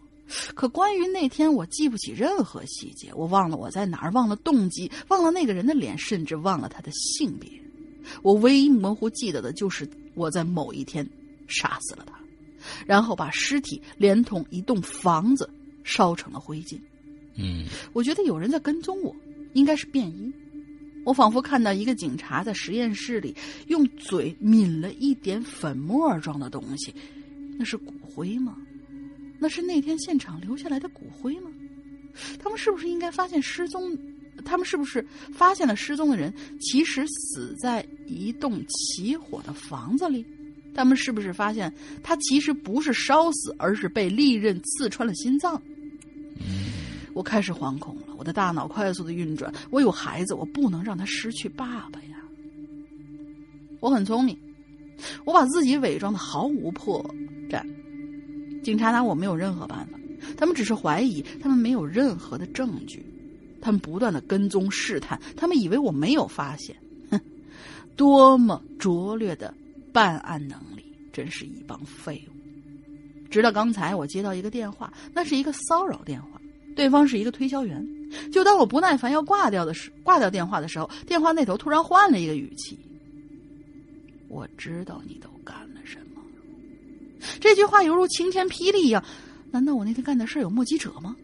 [0.54, 7.50] 可关于那天，我记不起任何细节，我忘了我在哪儿，忘了动机，忘了那个人的脸，甚至忘了他的性别。
[8.24, 11.08] 我唯一模糊记得的就是我在某一天
[11.48, 12.14] 杀死了他，
[12.86, 15.50] 然后把尸体连同一栋房子
[15.84, 16.80] 烧成了灰烬。
[17.36, 19.16] 嗯我觉得有人在跟踪我，
[19.54, 20.32] 应该是便衣。
[21.04, 23.36] 我仿佛看到一个警察在实验室里
[23.68, 26.94] 用嘴抿了一点粉末状的东西，
[27.58, 28.56] 那是骨灰吗？
[29.42, 31.50] 那是那天现场留下来的骨灰吗？
[32.38, 33.98] 他们是不是应该发现失踪？
[34.46, 40.24] 他们是不是发现了失踪的人其实死在一栋起火的房子里？
[40.76, 41.74] 他们是不是发现
[42.04, 45.60] 他其实不是烧死，而是被利刃刺穿了心脏？
[47.14, 49.52] 我开始惶恐了，我的大脑快速的运转。
[49.72, 52.22] 我有孩子，我不能让他失去爸爸呀。
[53.80, 54.38] 我很聪明，
[55.26, 57.04] 我把自己伪装的毫无破
[57.50, 57.66] 绽。
[58.64, 60.00] 警察拿我没有任何办法，
[60.38, 63.06] 他们只是怀疑，他们没有任何的证据，
[63.62, 66.76] 他们不断的跟踪试探，他们以为我没有发现。
[67.10, 67.20] 哼，
[67.96, 69.54] 多么拙劣的
[69.92, 73.30] 办案能力，真是一帮废物。
[73.30, 76.40] 直到刚才，我接到一个电话，那是一个骚扰电话。
[76.76, 77.86] 对方是一个推销员。
[78.32, 82.78] 就当我不耐烦要挂掉的时，挂掉电话的时候，电话那头突然换了一个语气
[84.28, 85.30] ：“我知道你的。”
[87.40, 89.04] 这句话犹如晴天霹雳一样。
[89.52, 91.16] 难道我那天干的事有目击者吗？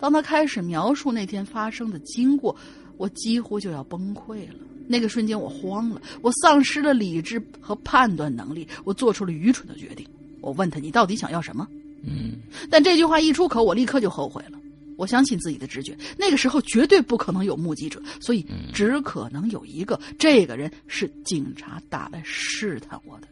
[0.00, 2.54] 当他开始描述那天发生的经过，
[2.96, 4.56] 我几乎就要崩溃了。
[4.86, 10.06] 那个瞬间，我慌了，我丧失了理智和判断能力，我做出了愚蠢的决定。
[10.42, 11.66] 我问他：“你到底想要什么？”
[12.06, 12.32] 嗯
[12.70, 14.58] 但这句话一出口，我立刻就后悔了。
[14.96, 18.44] 我相信自己的直觉，那个时候绝对不可能有目击者，所以
[18.74, 23.28] 只可能有一个，这个人是警察打来试探我的。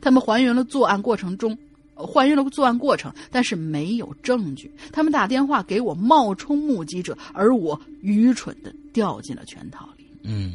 [0.00, 1.56] 他们还原了作案过程中，
[1.94, 4.70] 呃还原了作案过程，但是没有证据。
[4.92, 10.04] 他们打电话给我冒充目击者，而我愚蠢的掉进了圈套里。
[10.22, 10.54] 嗯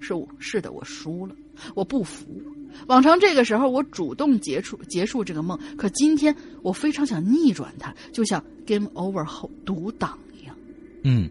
[0.00, 1.34] 是我是的，我输了，
[1.74, 2.24] 我不服。
[2.86, 10.54] 往常这个时候，我主动结束结束这个梦，可今天我非常想逆转它，就像 Game Over 后独挡一样。
[11.02, 11.28] 嗯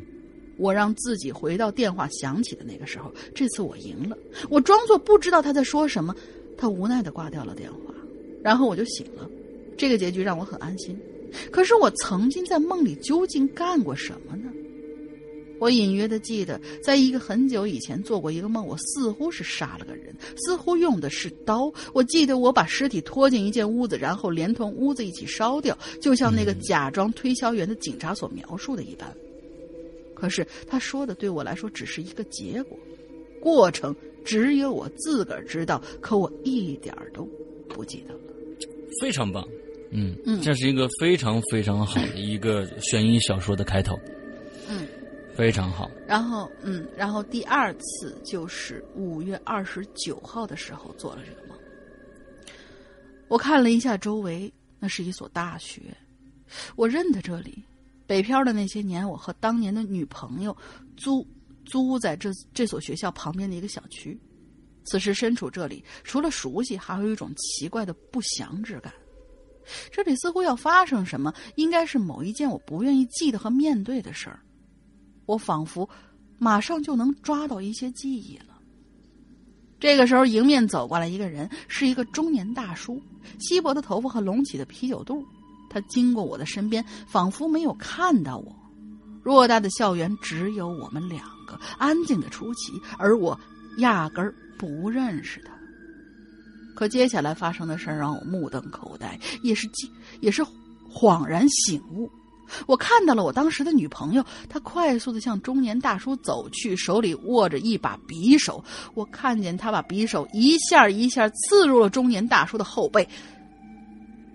[0.58, 4.18] 我让自己回到电话响起的那个时候，这次我赢了。
[4.50, 6.16] 我装作不知道他在说什么，
[6.58, 7.94] 他无奈的挂掉了电话，
[8.44, 9.30] 然后我就醒了。
[9.78, 10.98] 这个结局让我很安心。
[11.52, 14.50] 可是我曾经在梦里究竟干过什么呢？
[15.60, 21.72] 我隐约的记得，在一个很久以前做过一个梦，我似乎是杀了个人，似乎用的是刀。
[21.94, 29.14] 我记得我把尸体拖进一间屋子，然后连同屋子一起烧掉，就像那个假装推销员的警察所描述的一般。
[30.14, 32.78] 可是他说的对我来说只是一个结果，
[33.46, 37.24] 过程只有我自个儿知道，可我一点儿都
[37.70, 38.20] 不记得了。
[39.00, 39.48] 非常棒。
[39.92, 43.96] 嗯嗯这是一个非常非常好的一个悬疑小说的开头。
[44.68, 44.88] 嗯，
[45.36, 45.92] 非常好。
[46.08, 51.56] 然后嗯，然后第二次就是五月二十九号的时候做了这个梦。
[53.28, 55.82] 我看了一下周围，那是一所大学，
[56.76, 57.64] 我认得这里。
[58.08, 60.58] 北漂的那些年，我和当年的女朋友
[60.98, 61.26] 租
[61.66, 64.20] 租在这这所学校旁边的一个小区。
[64.86, 68.94] 此时身处这里，除了熟悉，还有一种奇怪的不祥之感。
[69.92, 74.40] 这里似乎要发生什么，应该是某一件我不愿意记得和面对的事儿。
[75.26, 75.90] 我仿佛
[76.38, 78.62] 马上就能抓到一些记忆了。
[79.80, 83.02] 这个时候，迎面走过来一个人，是一个中年大叔，
[83.40, 85.26] 稀薄的头发和隆起的啤酒肚。
[85.68, 88.56] 他经过我的身边，仿佛没有看到我。
[89.26, 93.38] 偌大的校园只有我们两个，安静的出奇，而我
[93.80, 95.52] 压根儿不认识他。
[96.76, 100.44] 可接下来发生的事儿让我目瞪口呆，也是记，也是
[100.94, 102.08] 恍然醒悟。
[102.68, 108.64] 我看到了我当时的女朋友，她快速的向中年大叔走去，手里握着一把匕首。
[108.94, 113.08] 我看见她把匕首一下一下刺入了中年大叔的后背。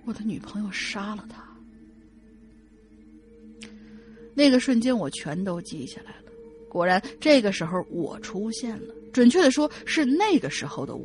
[0.05, 1.50] 我的女朋友杀了他。
[4.35, 6.33] 那个瞬间，我全都记下来了。
[6.69, 11.05] 果然，这个时候我出现了，准确的说，是那个时候的我。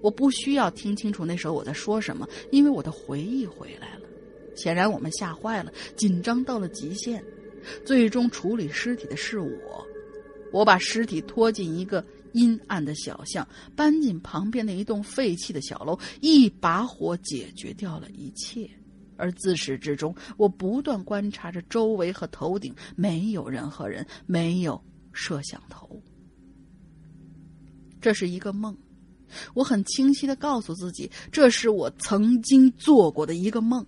[0.00, 4.02] 我不需要听清楚那时候我在说什么，因为我的回忆回来了。
[4.54, 7.22] 显然我们吓坏了，紧张到了极限。
[7.84, 9.86] 最终处理尸体的是我，
[10.52, 18.70] 我把尸体拖进一个阴暗的小巷，搬进旁边的一栋废弃的小楼，一把火解决掉了一切。
[19.16, 26.02] 而自始至终，我不断观察着周围和头顶，没有任何人，没有摄像头。
[28.00, 28.76] 这是一个梦，
[29.54, 33.84] 我很清晰的告诉自己，这是我曾经做过的一个梦。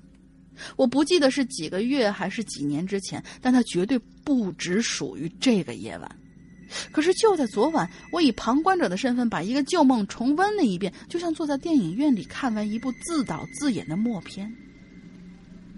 [0.74, 6.18] 我不记得是几个月还是几年之前，但它绝对不只属于这个夜晚。
[6.90, 14.52] 可是就在昨晚，我以旁观者的身份把一个旧梦重温了一遍，就像坐在电影院里看完一部自导自演的默片。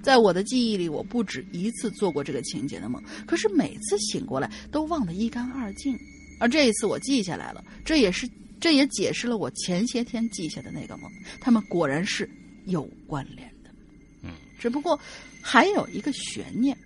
[0.02, 5.98] 在我的记忆里，我不止一次做过这个情节的梦，可是每次醒过来都忘得一干二净。
[6.38, 8.28] 而这一次我记下来了，这也是
[8.58, 12.28] 这也解释了我前些天记下的那个梦，他们果然是
[12.64, 13.70] 有关联的。
[14.22, 14.98] 嗯，只不过
[15.42, 16.76] 还有一个悬念，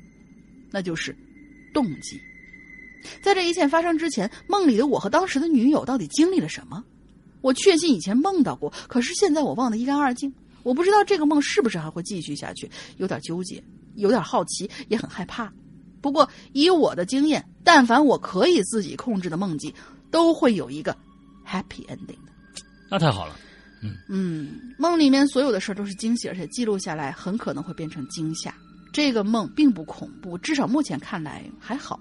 [0.72, 1.16] 那就是
[1.72, 2.20] 动机。
[3.22, 6.82] 在这一切发生之前，梦里的我和当时的女友到底经历了什么？
[7.42, 10.32] 我确信以前梦到过，可是现在我忘得一干二净。
[10.64, 13.62] 我不知道这个梦是不是还会继续下去，有点纠结，
[13.94, 15.52] 有点好奇，也很害怕。
[16.00, 19.72] 不过以我的经验，但凡我可以自己控制的梦境，
[20.10, 20.96] 都会有一个
[21.46, 22.32] happy ending 的。
[22.90, 23.36] 那太好了。
[23.82, 28.54] 嗯嗯，梦里面所有的事儿都是惊喜，而且记录下来很可能会变成惊吓。
[28.92, 31.98] 这个梦并不恐怖，至少目前看来还好，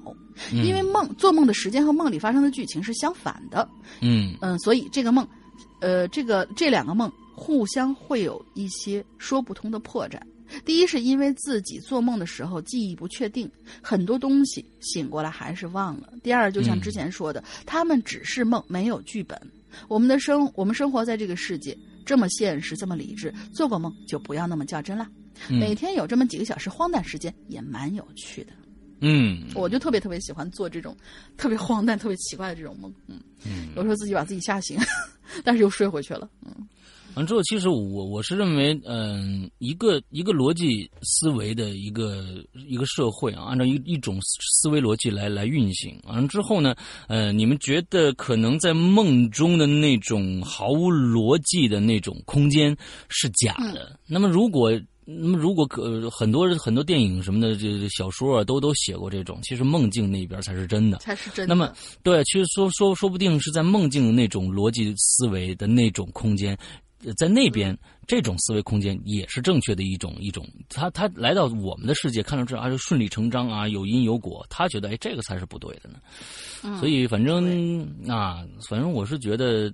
[0.52, 3.68] 因为梦做梦的时间和梦里发生的剧情是相反的。
[4.00, 5.28] 嗯嗯，所以这个梦，
[5.82, 7.12] 呃，这个这两个梦
[7.44, 10.18] 互相会有一些说不通的破绽。
[10.64, 16.14] 第一是因为自己做梦的时候记忆不确定，很多东西醒过来还是忘了。
[16.24, 19.38] 第二，就像之前说的，他们只是梦，没有剧本。
[19.90, 25.06] 我们的生，我们生活在这个世界，这么现实，这么理智，做过梦就不要那么较真了。
[25.50, 28.54] 每天有这么几个小时荒诞时间，也蛮有趣的。
[29.06, 30.96] 嗯我就特别特别喜欢做这种
[31.36, 32.94] 特别荒诞、特别奇怪的这种梦。
[33.08, 33.20] 嗯，
[33.76, 34.78] 有时候自己把自己吓醒，
[35.44, 36.30] 但是又睡回去了。
[36.46, 36.54] 嗯，
[37.16, 42.26] 完之后，其实我我是认为，嗯、一个一个逻辑思维的一个
[42.68, 46.00] 一个社会啊，按照一一种思维逻辑来来运行。
[46.06, 46.76] 完了之后呢，
[47.08, 52.76] 呃，你们觉得可能在梦中的那种毫无逻辑的那种空间
[53.10, 54.00] 是假的。
[54.08, 54.72] 那么如果
[55.06, 60.98] 那么，如果可很多很多电影什么的，这这小说啊，都都写过这种，其实梦境那边才是真的。
[61.00, 61.54] 才是真的。
[61.54, 66.83] 那么，对，其实说说说不定是在梦境那种逻辑思维的那种空间，呃
[67.18, 67.78] 在那边
[68.08, 70.48] 这种思维空间也是正确的一种一种。
[70.70, 76.00] 他他来到我们的世界，看到这啊，就顺理成章啊，有因有果，他觉得哎，这个才是不对的呢。
[76.64, 79.74] 嗯所以反正啊，反正我是觉得。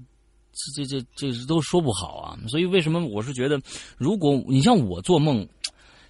[0.75, 2.37] 这这这这都说不好啊！
[2.49, 3.61] 所以为什么我是觉得，
[3.97, 5.47] 如果你像我做梦，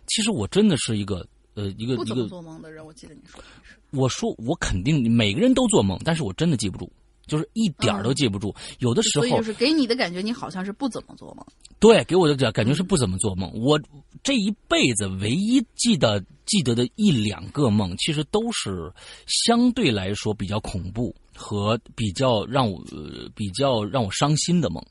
[0.08, 3.76] 其实我真的是一个呃一个一个做梦的人，我记得你说的是。
[3.92, 6.92] 我说我肯定每个人都做梦，但是我真的记不住，
[7.30, 8.54] 就是一点儿都记不住。
[8.80, 11.46] 有的时候就是给你的感觉，你好像是不怎么做梦。
[11.80, 13.50] 对给我的感感觉是不怎么做梦。
[13.54, 13.80] 我
[14.22, 18.92] 这一辈子唯一记得记得的一两个梦，其实都是
[19.26, 24.84] 相对来说比较恐怖和比较让我、呃、比较让我伤心的梦。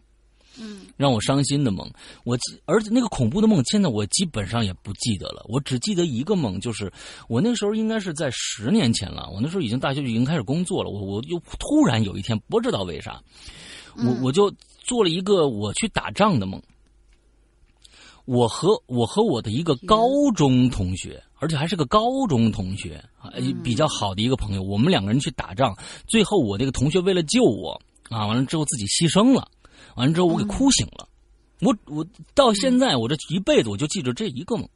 [0.60, 1.88] 嗯，让我伤心的梦，
[2.24, 5.44] 我记而且那个恐怖的梦，现在我基本上也不记得了。
[5.48, 6.92] 我只记得一个梦，就是
[7.28, 9.28] 我那时候应该是在十年前了。
[9.32, 10.90] 我那时候已经大学已经开始工作了。
[10.90, 13.22] 我我又突然有一天不知道为啥，
[13.96, 14.52] 我我就
[14.82, 16.60] 做了一个我去打仗的梦。
[18.24, 20.06] 我和我和我的一个高
[20.36, 23.32] 中同学，而且还是个高中同学啊，
[23.64, 25.74] 比较好的一个朋友，我们两个人去打仗，
[26.06, 27.80] 最后我那个同学为了救我
[28.10, 29.48] 啊，完了之后自己牺牲了。
[29.98, 31.08] 完了之后，我给哭醒了。
[31.60, 34.68] 我我到现在，我这一辈子我就记着这一个梦。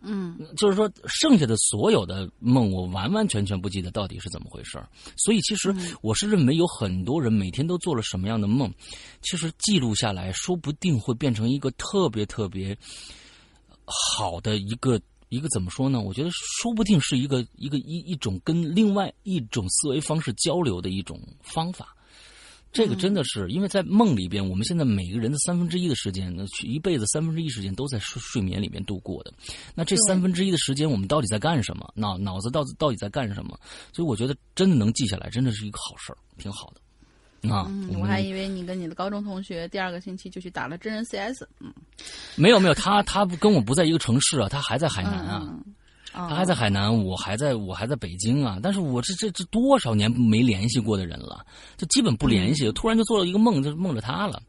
[0.00, 4.80] 嗯，就是说，剩下的所有的梦，我完完全全不记得到底是怎么回事
[5.16, 8.72] 所以，其实我是认为有很多人每天都做了什么样的梦，
[9.22, 12.78] 其实记录下来说不定会变成一个特别特别
[13.84, 15.00] 好的一个
[15.30, 16.00] 一个怎么说呢？
[16.00, 21.96] 我觉得说不定是一个一个一一种跟另外一种思维方式交流的一种方法。
[22.70, 29.32] 这个真的是，因为在梦里边，我们现在每个人的三分之一的时间，呢，一辈子三分之一时间都在睡睡眠里面度过的。
[29.74, 31.90] 那这三分之一的时间，我们到底在干什么？
[31.94, 33.58] 脑脑子到到底在干什么？
[33.92, 37.50] 所以我觉得真的能记下来，真的是一个好事儿，挺好的。
[37.50, 41.44] 啊，嗯，我还以为你跟你的高中同学第二个星期就去打了真人 CS。
[41.60, 41.72] 嗯，
[42.36, 45.42] 没有没有，他他跟我不在一个城市啊，他还在海南啊。
[45.44, 45.74] 嗯
[46.12, 48.58] 他还在海南，我还在我还在北京啊！
[48.62, 51.44] 但是我这这这多少年没联系过的人了，
[51.76, 52.72] 就基本不联系。
[52.72, 54.42] 突然就做了一个梦，就梦着他了，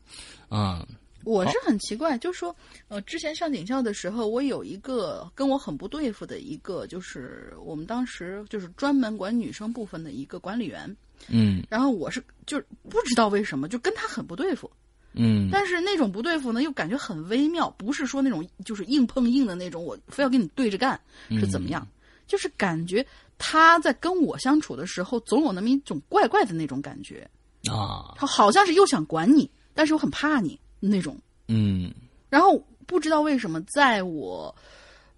[0.48, 0.88] 啊、
[1.26, 2.56] 我是很奇怪，就是说，
[2.88, 10.96] 呃，之前上警校的时候，我有一个跟我很不对付的一个，就是我们当时就是专门管女生部分的一个管理员，
[11.28, 14.72] 嗯然后我是就是不知道为什么就跟他很不对付，
[15.14, 15.50] 嗯。
[15.52, 21.00] 但是那种不对付呢，又感觉很微妙，不是说那种就是硬碰硬的那种，我非要跟你对着干
[21.32, 21.88] 是怎么样？
[22.28, 23.06] 就是感觉
[23.38, 27.28] 他在跟我相处的时候，总有那么一种怪怪的那种感觉，
[27.72, 31.18] 啊，他好像是又想管你，但是又很怕你那种。
[31.48, 31.92] 嗯。
[32.30, 34.56] 然后不知道为什么，在我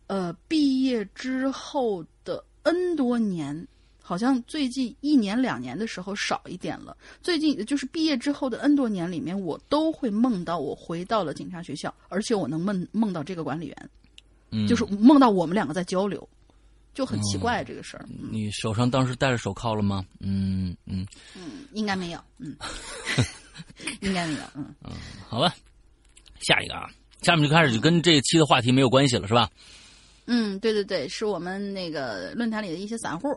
[0.08, 3.68] 呃毕业之后的 N 多年，
[4.12, 6.98] 好像最近一年两年的时候少一点了。
[7.24, 13.90] 最近就是毕业之后的 N 多年里面，我都会梦到我回到了警察学校，而且我能梦梦到这个管理员，
[14.52, 16.28] 嗯，就是梦到我们两个在交流，
[16.94, 18.06] 就很奇怪这个事儿。
[18.30, 20.04] 你手上当时戴着手铐了吗？
[20.20, 22.54] 嗯嗯，嗯，应该没有，嗯，
[24.02, 24.66] 应该没有，嗯。
[25.30, 25.56] 好吧，
[26.42, 26.90] 下一个啊，
[27.22, 29.50] 下面就开始就跟这一期的话题没有关系了，是吧？
[30.26, 33.30] 嗯，对对对，是我们那个论坛里的一些散户，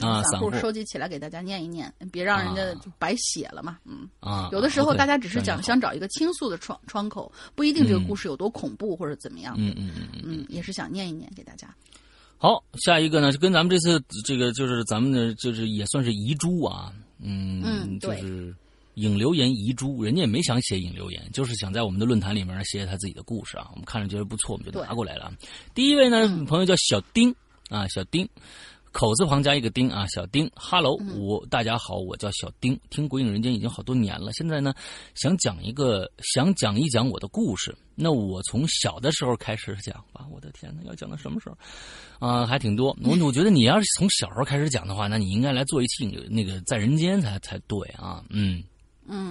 [0.00, 3.78] 啊散户收集起来给大家念一念，别让人家啊就白写了嘛。
[3.84, 9.54] 嗯，啊，有的时候大家只是想想找一个倾诉的窗窗口，不一定这个嗯故事有多恐怖或者怎么样。
[9.58, 10.20] 嗯嗯嗯嗯。
[10.24, 11.74] 嗯，也是想念一念给大家。
[12.36, 18.54] 好，下一个呢，就跟咱们这次这个就是咱们的就是也算是遗珠啊，嗯，嗯对就是
[19.00, 25.32] 引流言遗珠，人家也没想写引流言，就是想在我们的论坛里面写写他自己的故事啊，我们看着觉得不错，我们就对拿过来了。
[25.74, 27.34] 第一位呢，嗯朋友叫小丁
[27.68, 28.28] 啊，小丁。
[28.92, 34.74] 口字旁加一个丁啊，小丁，Hello，我大家好，我叫小丁，听《鬼影人间》已经好多年了，现在呢，
[35.14, 37.72] 想讲一个，想讲一讲我的故事。
[37.94, 41.56] 那我从小的时候开始讲吧，我的天呐，要讲到什么时候？
[42.18, 42.88] 啊、还挺多。
[43.04, 48.24] 我我觉得你要是从小时候开始讲的话，那你应该来做一期那个在人间才才对啊。
[48.28, 48.60] 嗯，
[49.10, 49.30] 嗯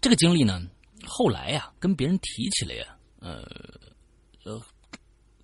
[0.00, 0.62] 这个经历呢，
[1.06, 2.84] 后来呀、跟别人提起来呀，
[3.20, 3.42] 呃
[4.44, 4.60] 呃，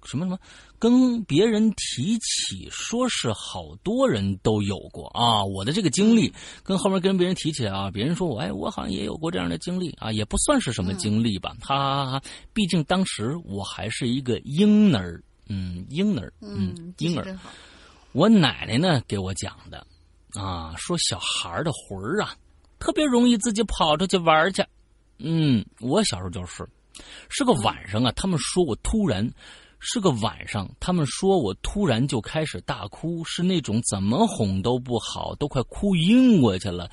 [0.05, 0.39] 什么什么，
[0.78, 5.44] 跟别人提起，说是好多人都有过啊。
[5.44, 6.32] 我的这个经历
[6.62, 12.23] 跟后面跟别人提起来啊，别人说我哎，我好像也有过这样的经历啊，也不算是什么经历吧，哈哈哈哈。
[12.52, 17.39] 毕竟当时我还是一个婴儿，嗯，婴儿，嗯，婴儿。
[18.12, 19.86] 我奶奶呢给我讲的，
[20.35, 22.35] 啊，说小孩儿的魂儿啊，
[22.81, 24.65] 特别容易自己跑出去玩去。
[25.19, 26.66] 嗯，我小时候就是，
[27.28, 29.31] 是个晚上啊，他们说我突然，
[29.78, 36.90] 是个晚上，他们说我突然就开始大哭，是那种怎么哄都不好，都快哭晕过去了。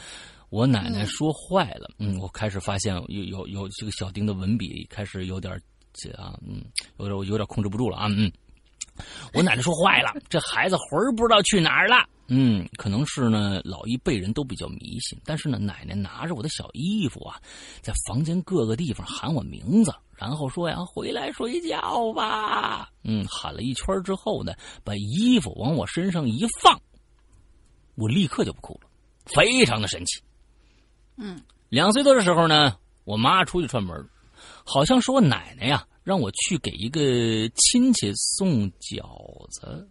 [0.49, 5.59] 我奶奶说坏了，嗯，我开始发现有有有这个小丁的文笔开始有点
[5.93, 6.63] 这啊，嗯，
[6.99, 8.31] 有点有点控制不住了啊，嗯。
[9.33, 11.97] 我奶奶说坏了，这孩子魂儿不知道去哪儿了。
[12.29, 17.39] 嗯，可能是呢，老一辈人都比较迷信，但是呢，奶奶拿着我的小衣服啊，
[17.81, 24.53] 在房间各个地方喊我名字，然后说呀：“回来睡觉吧。”嗯，喊了一圈之后呢，
[24.83, 26.77] 把衣服往我身上一放，
[27.95, 28.89] 我立刻就不哭了，
[29.25, 30.21] 非常的神奇。
[31.15, 32.75] 嗯，两岁多的时候呢，
[33.05, 34.05] 我妈出去串门，
[34.65, 37.01] 好像是我奶奶呀让我去给一个
[37.55, 39.01] 亲戚送饺
[39.51, 39.85] 子。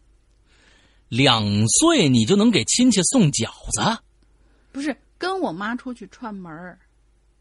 [1.10, 3.98] 两岁你就能给亲戚送饺子？
[4.72, 6.78] 不是跟我妈出去串门儿，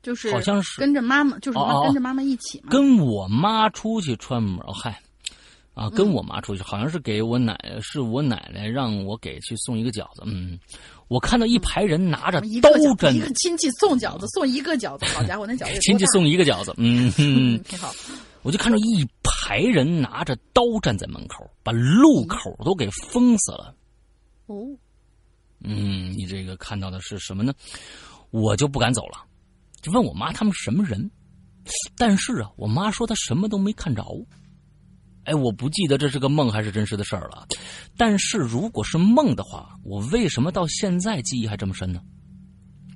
[0.04, 2.68] 就是好像是跟着妈妈，就是跟着妈妈一起嘛。
[2.70, 5.02] 跟我妈出去串门，儿嗨，
[5.74, 10.24] 啊，跟我妈出去，好像是给我奶，是我奶奶让我给去送一个饺子。
[10.26, 10.60] 嗯，
[11.08, 16.74] 我看到一排人拿着刀一个饺站一，个亲戚送饺子，送一个饺子，好家伙，那饺子亲戚送一个饺子。
[16.76, 17.94] 嗯 嗯，挺好。
[18.46, 23.76] 我就看到一排人拿着刀站在门口，把路口都给封死了。
[24.46, 24.68] 哦，
[25.62, 27.52] 嗯，你这个看到的是什么呢？
[28.30, 29.26] 我就不敢走了，
[29.82, 31.10] 就问我妈他们是什么人。
[31.98, 34.06] 但是啊，我妈说她什么都没看着。
[35.24, 37.48] 哎，我不记得这是个梦还是真实的事儿了。
[37.98, 42.00] 但是如果是梦的话，我为什么到现在记忆还这么深呢？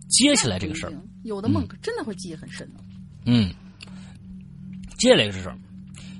[0.09, 0.93] 接下来这个事儿，
[1.23, 2.79] 有的梦可真的会记忆很深的。
[3.25, 3.51] 嗯，
[4.99, 5.57] 接下来是什么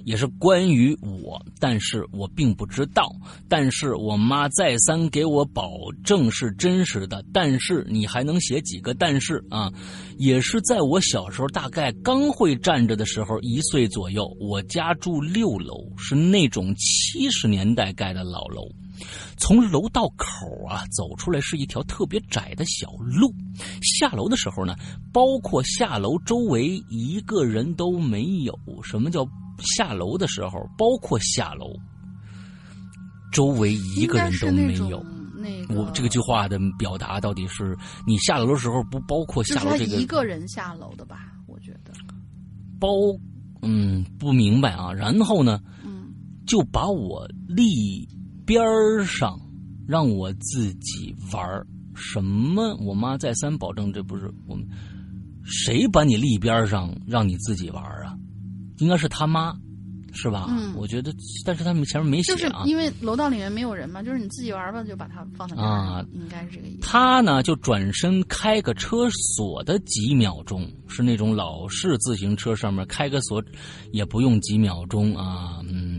[0.05, 3.13] 也是关于我，但是我并不知道。
[3.47, 5.69] 但是我妈再三给我保
[6.03, 7.23] 证是真实的。
[7.31, 9.69] 但是你还能写几个但是啊？
[10.17, 14.25] 也是在我小时候，大概刚会站着的时候，一岁左右。
[14.39, 18.67] 我家住六楼，是那种七十年代盖的老楼。
[19.37, 23.33] 从楼道口啊走出来是一条特别窄的小路，
[23.81, 24.75] 下楼的时候呢，
[25.13, 28.57] 包括下楼周围一个人都没有。
[28.83, 29.27] 什么叫
[29.59, 30.59] 下楼的时候？
[30.77, 31.67] 包括下楼，
[33.31, 35.03] 周围一个人都没有。
[35.35, 41.31] 那个，我这个句话的表达到底是你下楼的时候不包括下楼这个一个人下楼的吧？
[41.47, 41.93] 我觉得，
[42.79, 42.89] 包，
[43.61, 44.91] 嗯，不明白啊。
[44.91, 46.13] 然后呢，嗯，
[46.45, 48.05] 就把我立
[48.49, 49.39] 边上，
[49.87, 52.75] 让我自己玩儿什么？
[52.77, 54.67] 我妈再三保证这不是我们
[55.43, 58.17] 谁把你立边上让你自己玩啊？
[58.79, 59.53] 应该是他妈。
[60.11, 60.47] 是吧？
[60.49, 61.13] 嗯，我觉得，
[61.45, 66.79] 但是他们前面没写啊，就是因为楼道里面没有人嘛，就是你自己玩吧，就把它放在那啊，应该是这个意思。
[66.81, 73.41] 他呢，就转身开个车锁的几秒钟，是那种老式自行车上面开个锁，
[73.91, 75.98] 也不用几秒钟啊，嗯，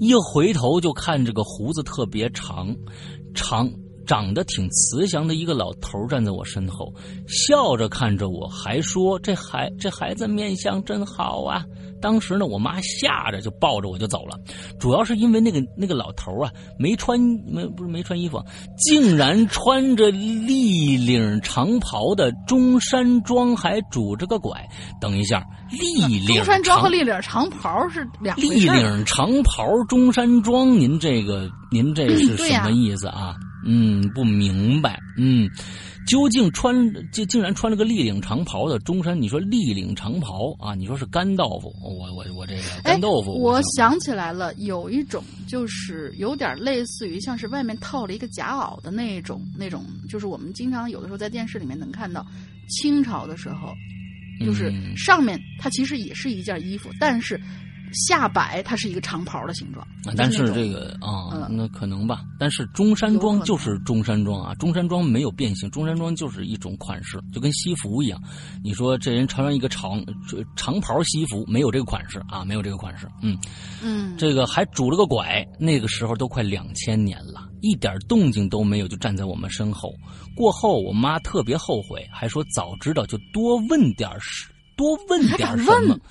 [0.00, 2.74] 一回头就看这个胡子特别长，
[3.34, 3.70] 长
[4.06, 6.92] 长得挺慈祥的一个老头站在我身后，
[7.26, 11.64] 笑着看着我，还说这孩这孩子面相真好啊。
[12.00, 14.38] 当时呢，我妈吓着就抱着我就走了，
[14.78, 18.44] 主要是因为那个那个老头啊，没穿没不是没穿衣服，
[18.76, 24.68] 竟然穿着立领长袍的中山装，还拄着个拐。
[25.00, 33.34] 等一下，立领中山装和立领长袍是两立领长袍中山装，您这个您这是什么意思啊？
[33.40, 33.53] 嗯，
[34.14, 34.98] 不明白。
[35.16, 35.48] 嗯。
[36.06, 36.76] 究竟穿
[37.10, 39.18] 竟竟然穿了个立领长袍的中山？
[39.18, 40.74] 你说立领长袍啊？
[40.74, 41.74] 你说是干豆腐？
[41.82, 43.40] 我我我这个干豆腐。
[43.40, 52.22] 我想起来了，有一种就是有点类似于像是外面套了一个夹袄的那种那种，就是我们经常有的时候在电视里面能看到，
[52.68, 53.74] 清朝的时候，
[54.44, 57.40] 就是上面它其实也是一件衣服，但是。
[57.92, 59.86] 下摆它是一个长袍的形状，
[60.16, 62.24] 但是这个啊，那可能吧。
[62.38, 68.20] 但是中山装就是中山装啊，中山装没有变形，中山装就是一种款式，就跟西服一样。
[68.62, 70.04] 你说这人穿上一个长
[70.56, 73.06] 长袍西服，没有这个款式啊，没有这个款式。
[73.22, 73.38] 嗯
[73.82, 79.92] 嗯，这个还拄了个拐，那个时候都快两千年了，一点动静都没有，就站在我们身后。
[80.34, 85.96] 过后我妈特别后悔，还说早知道就多问点事，多问点什么。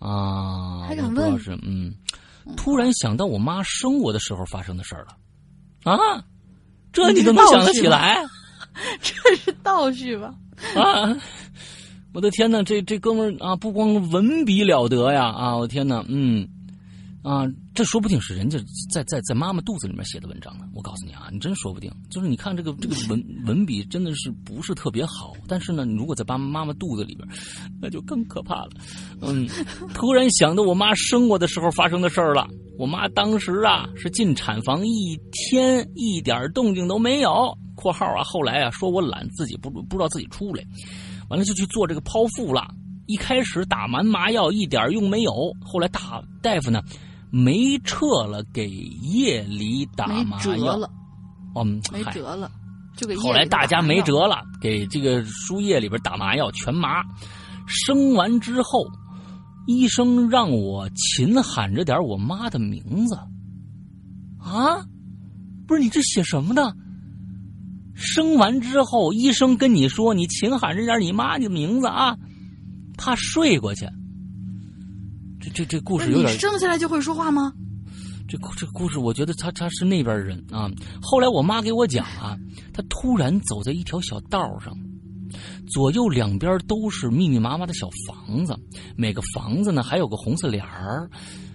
[0.00, 1.38] 啊，还敢问？
[1.38, 1.94] 是嗯，
[2.56, 5.16] 突然想到我妈生我的时候发生的事儿了，
[5.92, 6.24] 啊，
[6.92, 8.18] 这你都能想得起来？
[9.00, 10.34] 这是倒叙吧？
[10.74, 11.14] 啊，
[12.12, 16.48] 我的天哪，这这哥们儿啊，不光文笔了得呀，啊，我天哪，嗯。
[17.22, 18.58] 啊，这说不定是人家
[18.90, 20.64] 在在在妈妈肚子里面写的文章呢。
[20.74, 21.92] 我告诉你啊，你真说不定。
[22.08, 27.28] 就是你看这个这个文文笔真的是不是特别好，但是呢，你如果在爸妈妈肚子里边，
[27.78, 28.70] 那就更可怕了。
[29.20, 29.46] 嗯，
[29.92, 32.48] 突然想到我妈生我的时候发生的事儿了。
[32.78, 37.54] 我妈当时啊是进产房一天一点动静都没有。
[37.74, 40.64] 括号啊，后来啊说我懒，自己不不知道自己出来，
[41.28, 42.66] 完了就去做这个剖腹了。
[43.06, 46.80] 一开始打完麻药一点用没有，后来大大夫呢。
[47.30, 50.76] 没撤了，给夜里打麻药。
[50.76, 50.90] 了，
[51.54, 52.50] 嗯，没辙了，
[52.96, 53.14] 就给。
[53.16, 57.02] 后来大家没辙了，给这个输液里边打麻药，全麻。
[57.66, 58.84] 生完之后，
[59.66, 63.16] 医生让我勤喊着点我妈的名字。
[64.38, 64.84] 啊，
[65.68, 66.72] 不是你这写什么呢？
[67.94, 72.16] 生完之后，医生跟你说你勤喊着点你妈的名字啊，
[72.96, 73.86] 怕睡过去。
[75.52, 77.52] 这这这故事有点生下来就会说话吗？
[78.28, 80.70] 这这故事，我觉得他他是那边人啊。
[81.02, 82.38] 后来我妈给我讲啊，
[82.72, 84.72] 他突然走在一条小道上，
[85.68, 88.56] 左右两边都是密密麻麻的小房子，
[88.96, 91.10] 每个房子呢还有个红色帘儿。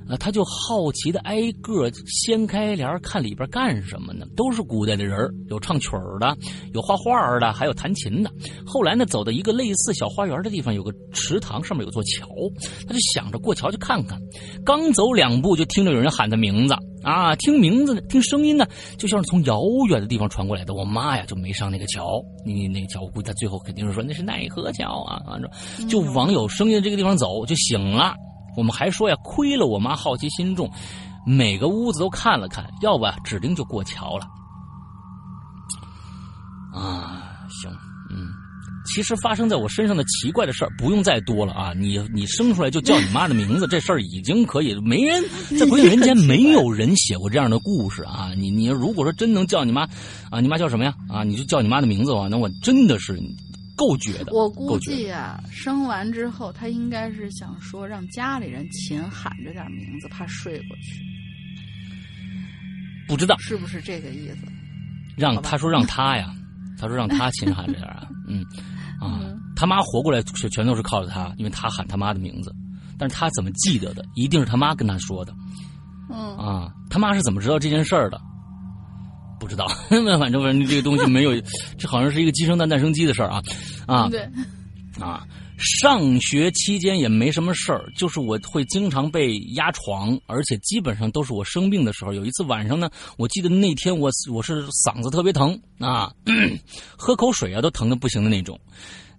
[0.07, 4.26] 啊，他就好奇的挨个掀开帘看里边干什么呢？
[4.36, 5.18] 都是古代的人
[5.49, 6.38] 有唱曲儿的，
[6.73, 8.32] 有画画的，还有弹琴的。
[8.65, 12.27] 后来呢，走到一个类似小花园的地方，有个池塘，上面有座桥。
[12.88, 14.19] 他就想着过桥去看看。
[14.64, 17.36] 刚走两步，就听着有人喊他名字啊！
[17.38, 18.68] 听名字，听声音呢，
[18.98, 19.60] 就像是从遥
[19.90, 20.73] 远的地方传过来的。
[20.73, 22.22] 我妈呀，就没上那个桥。
[22.45, 25.22] 你那个桥，我估计他最后肯定是说那是奈何桥啊！
[25.90, 28.14] 就往有声音的这个地方走，就醒了。
[28.56, 30.69] 我们还说呀，亏了我妈好奇心重，
[31.26, 34.26] 每个屋子都看了看，要不指定就过桥了。
[36.73, 37.72] 啊，行，
[38.10, 38.27] 嗯，
[38.86, 41.73] 其实发生在我身上的奇怪的事儿不用再多了啊！
[41.73, 45.23] 你你生出来就叫你妈的名字，这事儿已经可以，没人
[45.57, 48.32] 在鬼影人间没有人写过这样的故事啊！
[48.36, 49.88] 你你如果说真能叫你妈
[50.30, 50.94] 啊，你妈叫什么呀？
[51.07, 53.18] 啊，你就叫你妈的名字的话，那我真的是。
[53.76, 61.04] 够绝的，我估计啊，生完之后他应该是想说让家里人勤喊着点名字，怕睡过去。
[63.08, 64.38] 不知道是不是这个意思？
[65.16, 66.34] 让他说让他呀，
[66.80, 68.44] 他说让他勤喊着点啊，嗯
[69.00, 69.22] 啊，
[69.56, 72.54] 他妈活过来全全都是靠着他，因为他喊他妈的名字，
[72.98, 74.04] 但是他怎么记得的？
[74.16, 75.34] 一定是他妈跟他说的。
[76.10, 78.20] 嗯啊，他妈是怎么知道这件事儿的？
[79.40, 81.32] 不知道， 那反正反正这个东西没有，
[81.78, 83.41] 这好像是一个鸡生蛋蛋生鸡的事儿啊，
[83.86, 84.22] 啊，对，
[84.99, 85.26] 啊，
[85.57, 92.12] 上学期间也没什么事儿，就是我会经常被压床，而且基本上都是我生病的时候。
[92.14, 96.12] 有一次晚上呢，我记得那天我我是嗓子特别疼啊，
[96.98, 98.60] 喝口水啊都疼的不行的那种。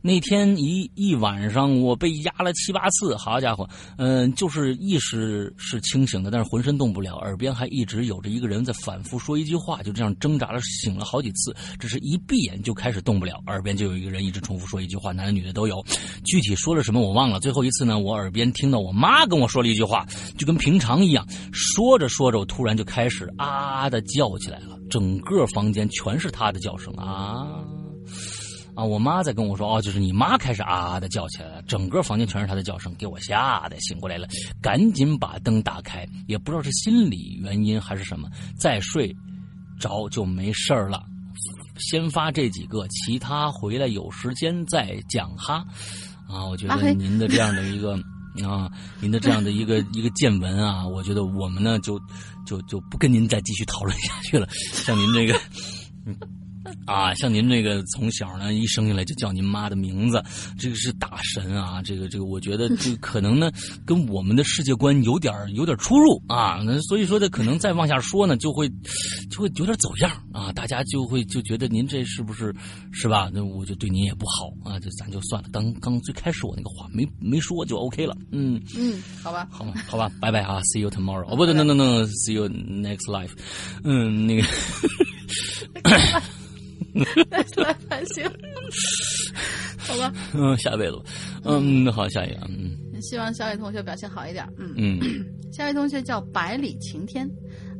[0.02, 3.68] 那天一一晚上，我被压了七八次，好家伙，
[3.98, 15.84] 嗯，就是意识是清醒的，但是浑身动不了，耳边还一直有着一个人在反复说一句话，就这样挣扎了醒了好几次，只是一闭眼就开始动不了，耳边就有一个人一直重复说一句话，男的女的都有，
[16.24, 17.40] 具体说了什么我忘了。
[17.40, 20.06] 最后一次呢，我耳边听到我妈跟我说了一句话，
[20.38, 27.46] 就跟平常一样，说着说着，我突然就开始啊的叫起来了，整个房间全是她的叫声啊。
[28.76, 28.84] 啊！
[28.84, 34.28] 我妈在跟我说，哦，就是你妈开始啊啊的叫起来了，整个房间全是她的叫声，给我吓得醒过来了，
[34.60, 38.28] 赶紧把灯打开，也不知道是心理原因还是什么，
[38.58, 39.16] 再睡
[39.80, 41.02] 着就没事儿了。
[41.78, 45.64] 先发这几个，其他回来有时间再讲哈。
[46.28, 47.98] 啊，我觉得您的这样的一个
[48.46, 48.70] 啊，
[49.00, 51.98] 您的这样的一个一个见闻啊，我觉得我们呢就
[52.44, 54.46] 就就不跟您再继续讨论下去了。
[54.50, 55.40] 像您这个，
[56.04, 56.45] 嗯。
[56.86, 60.22] 啊，像您这个从小呢一生下来就叫您妈的名字，
[60.58, 61.82] 这个是大神啊！
[61.82, 63.50] 这个这个，我觉得这 可能呢
[63.84, 66.60] 跟我们的世界观有点有点出入啊。
[66.64, 68.68] 那所以说这可能再往下说呢，就会
[69.30, 70.52] 就会有点走样啊。
[70.52, 72.54] 大家就会就觉得您这是不是
[72.92, 73.30] 是吧？
[73.32, 74.78] 那我就对您也不好啊。
[74.78, 75.48] 就咱就算了。
[75.52, 78.16] 刚刚最开始我那个话没没说就 OK 了。
[78.32, 81.26] 嗯嗯，好吧，好吧，好吧，拜拜啊，See you tomorrow。
[81.30, 83.32] 哦，不对，no no no，See you next life。
[83.84, 84.46] 嗯，那个。
[87.62, 88.24] 来反省，
[89.78, 90.12] 好吧。
[90.34, 91.00] 嗯，下辈子。
[91.44, 92.40] 嗯，好，下一个。
[92.48, 94.46] 嗯，希望小伟同学表现好一点。
[94.58, 95.00] 嗯嗯，
[95.52, 97.28] 下位同学叫百里晴天。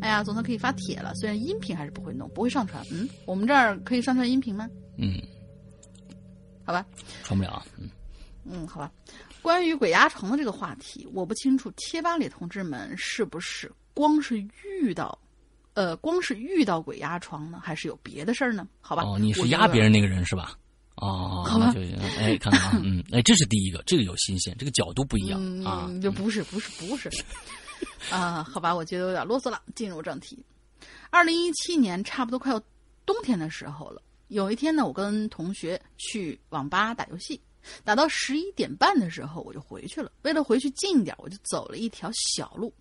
[0.01, 2.85] 哎呀，总算可以发帖了，虽然音频还是不会弄，不会上传。
[2.93, 4.69] 嗯，我们这儿可以上传音频吗？
[4.99, 5.15] 嗯，
[6.65, 6.85] 好吧。
[7.25, 7.63] 传不了。
[7.79, 7.89] 嗯
[8.45, 8.93] 嗯，好吧。
[9.43, 14.39] 关于鬼压床的这个话题，我不清楚贴吧里同志们是不是光是
[14.81, 15.19] 遇到。
[15.77, 18.67] 呃，光是遇到鬼压床呢，还是有别的事儿呢？
[18.81, 20.57] 好吧，哦，你是压别人那个人是吧？
[20.95, 21.75] 哦，好吧，
[22.19, 27.11] 哎，看看啊， 嗯，哎，这是第一个，这个有新鲜，这个角度不一样啊，就不是，不是，不是，
[28.11, 30.43] 啊，好吧，我觉得有点啰嗦了，进入正题。
[31.11, 32.59] 二零一七年差不多快要
[33.05, 37.39] 冬天的时候了，有一天呢，我跟同学去网吧打游戏，
[37.85, 40.11] 打到十一点半的时候我就回去了。
[40.23, 42.73] 为了回去近一点，我就走了一条小路。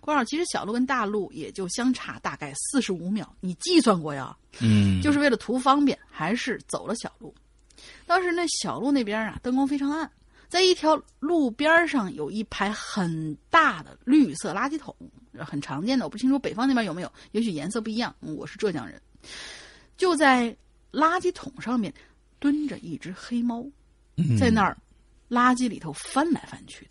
[0.00, 4.36] 关号其实小路跟大路也就相差大概四十五秒，你计算过呀？
[4.60, 7.34] 嗯，就是为了图方便，还是走了小路。
[8.06, 10.10] 当时那小路那边啊，灯光非常暗，
[10.48, 14.94] 在一条路边上有一排很大的绿色垃圾桶，
[15.38, 16.04] 很常见的。
[16.04, 18.14] 我不清楚北方那边有没有，也许颜色不一样。
[18.20, 19.00] 我是浙江人，
[19.96, 20.54] 就在
[20.92, 21.92] 垃圾桶上面
[22.38, 23.64] 蹲着一只黑猫，
[24.38, 24.76] 在那儿
[25.28, 26.90] 垃圾里头翻来翻去的。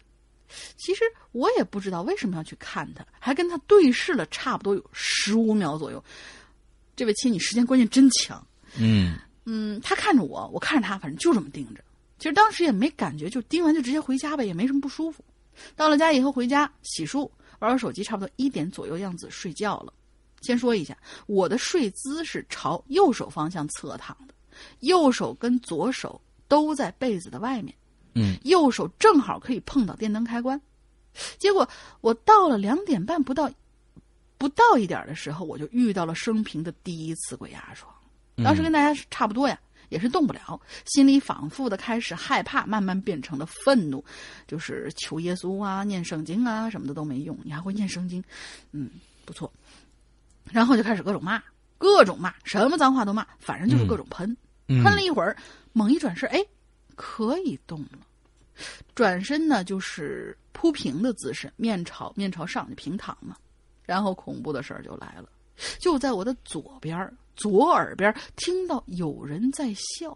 [0.76, 6.03] 其实我也不知道为什么要去看他，还跟他对视了差不多有十五秒左右。
[6.95, 8.45] 这位亲，你时间观念真强。
[8.77, 11.84] 嗯嗯，他看着我，我看着他，反正就这么盯着。
[12.17, 15.23] 其实当时也没感觉，就盯完就直接回家呗，也没什么不舒服。
[15.76, 19.93] 到了家以后回家洗漱，玩玩手机，差不多一点左右样子睡觉了。
[20.41, 24.34] 先说一下，我的睡姿是朝右手方向侧躺的，
[24.81, 27.73] 右手跟左手都在被子的外面。
[28.14, 30.60] 嗯，右手正好可以碰到电灯开关，
[31.38, 31.68] 结果
[32.02, 33.49] 我到了两点半不到，
[34.38, 37.94] 不到一点的时候，我就遇到了生平的第一次鬼压床。
[38.44, 39.60] 当时跟大家差不多呀，
[39.90, 44.03] 也是动不了，心里反复的开始害怕，慢慢变成了愤怒，
[44.48, 48.23] 就是求耶稣啊、念圣经啊什么的都没用，你还会念圣经，
[48.72, 48.90] 嗯，
[49.26, 49.52] 不错。
[50.52, 51.44] 然后就开始各种骂，
[51.77, 54.36] 各种骂，什么脏话都骂，反正就是各种喷。
[54.68, 55.36] 喷了一会儿，
[55.73, 56.40] 猛一转身，哎。
[57.01, 57.99] 可以动了，
[58.93, 63.38] 转身呢就是铺平的姿势，面朝面朝上就平躺嘛。
[63.85, 65.30] 然后恐怖的事儿就来了，
[65.80, 70.11] 就在我的左边左耳边听到有人在笑，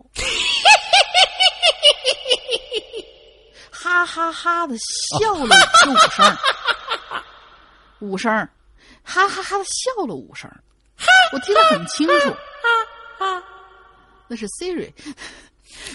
[3.72, 5.56] 哈哈哈的笑了
[5.88, 6.38] 五声，
[8.02, 8.32] 五声，
[9.04, 10.52] 哈哈哈的笑了五声，
[11.32, 12.36] 我听得很清楚，
[14.28, 14.92] 那是 Siri。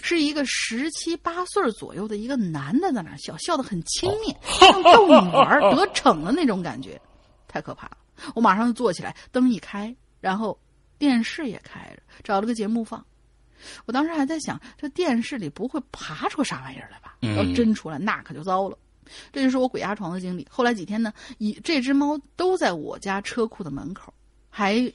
[0.03, 7.01] 是一个十七八岁左右的一个男的在那笑，笑得很轻蔑，像逗你玩 得逞的那种感觉，
[7.47, 7.97] 太可怕了。
[8.35, 10.59] 我马上就坐起来，灯一开，然后
[10.99, 13.05] 电视也开着，找了个节目放。
[13.87, 17.17] 我当时还在想，这电视里不会爬出啥玩意儿来吧？
[17.21, 18.79] 要真出来，那可就糟了。
[19.33, 20.47] 这就是我鬼压床的经历。
[20.51, 24.13] 后来几天呢，一这只猫都在我家车库的门口，
[24.51, 24.93] 还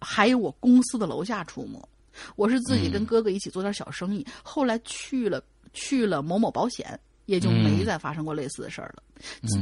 [0.00, 1.88] 还有我公司的楼下出没。
[2.36, 9.02] 我是自己跟哥哥一起做点小生意，后来去了去了某某保险，也就没再发生过类似的事儿了。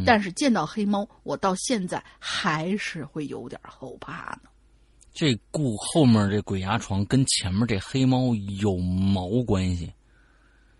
[0.04, 4.50] 但是见到黑猫，我到现在还是会有点后怕呢。
[5.12, 9.92] 这故后面这鬼压床跟前面这黑猫有毛关系？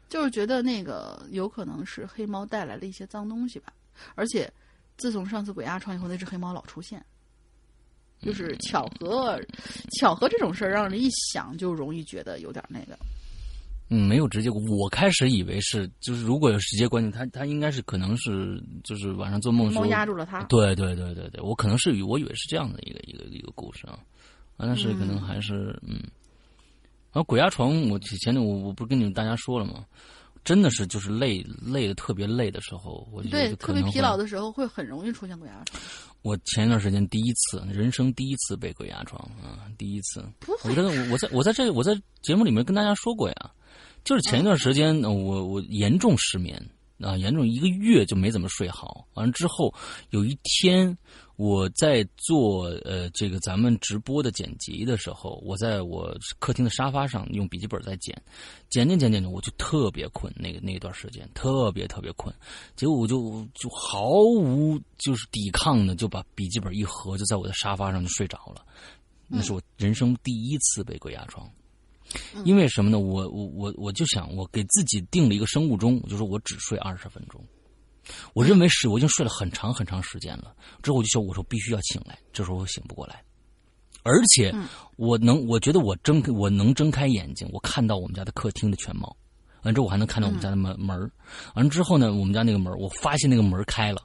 [0.08, 3.72] 就是觉得那个有可能是黑猫带来了一些脏东西吧，
[4.14, 4.52] 而且
[4.96, 7.04] 自从上次鬼压床以后，那只黑猫老出现，
[8.24, 9.38] 就是巧合，
[9.98, 12.98] 巧合这种事儿让人一想就容易觉得有点那个。
[13.90, 20.42] 嗯，没有直接，我开始以为是，就是如果有直接关系，他他应该是可能是就是晚上做梦的时候压住了他。
[20.44, 23.98] 对对对对对，我可能是我以为是这样的一个一个一个故事啊，
[24.56, 26.00] 但是可能还是嗯。
[27.12, 29.84] 然后鬼压床，我以前我我不是跟你们大家说了吗？
[30.44, 35.80] 真的是就是累累的特别累的时候，我觉得对特别疲劳的时候会很容易出现鬼压床。
[36.22, 40.24] 我前一段时间第一次，人生第一次被鬼压床啊，第一次。
[40.64, 43.50] 我觉得我我在我在这我在节目里面跟大家说过呀。
[44.04, 46.62] 就是前一段时间，我我严重失眠
[47.00, 49.08] 啊，严重一个月就没怎么睡好。
[49.14, 49.74] 完了之后，
[50.10, 50.96] 有一天
[51.36, 58.14] 我在做呃这个咱们直播的剪辑的时候，我在我客厅的沙发上用笔记本在剪，
[58.70, 60.32] 剪剪剪剪剪，我就特别困。
[60.36, 62.32] 那个那段时间特别特别困，
[62.76, 68.64] 结果我就就毫无就是抵抗的就把笔记本一合，就在我的沙发上就睡着了。
[69.26, 71.50] 那是我人生第一次被鬼压床。
[72.44, 72.98] 因为什么呢？
[73.00, 77.44] 我我我我就想，我给自己定了一个生物钟，我就说我只睡二十分钟。
[78.32, 80.54] 我认为是我已经睡了很长很长时间了。
[80.82, 82.18] 之后我就说，我说必须要醒来。
[82.32, 83.22] 这时候我醒不过来，
[84.02, 84.54] 而且
[84.96, 89.16] 我能，我觉得我睁我能睁开眼睛，我看到我们家的客厅的全貌。
[89.62, 91.10] 完之后我还能看到我们家的门门
[91.54, 94.02] 完之后呢，我们家那个门我发现那个门开了。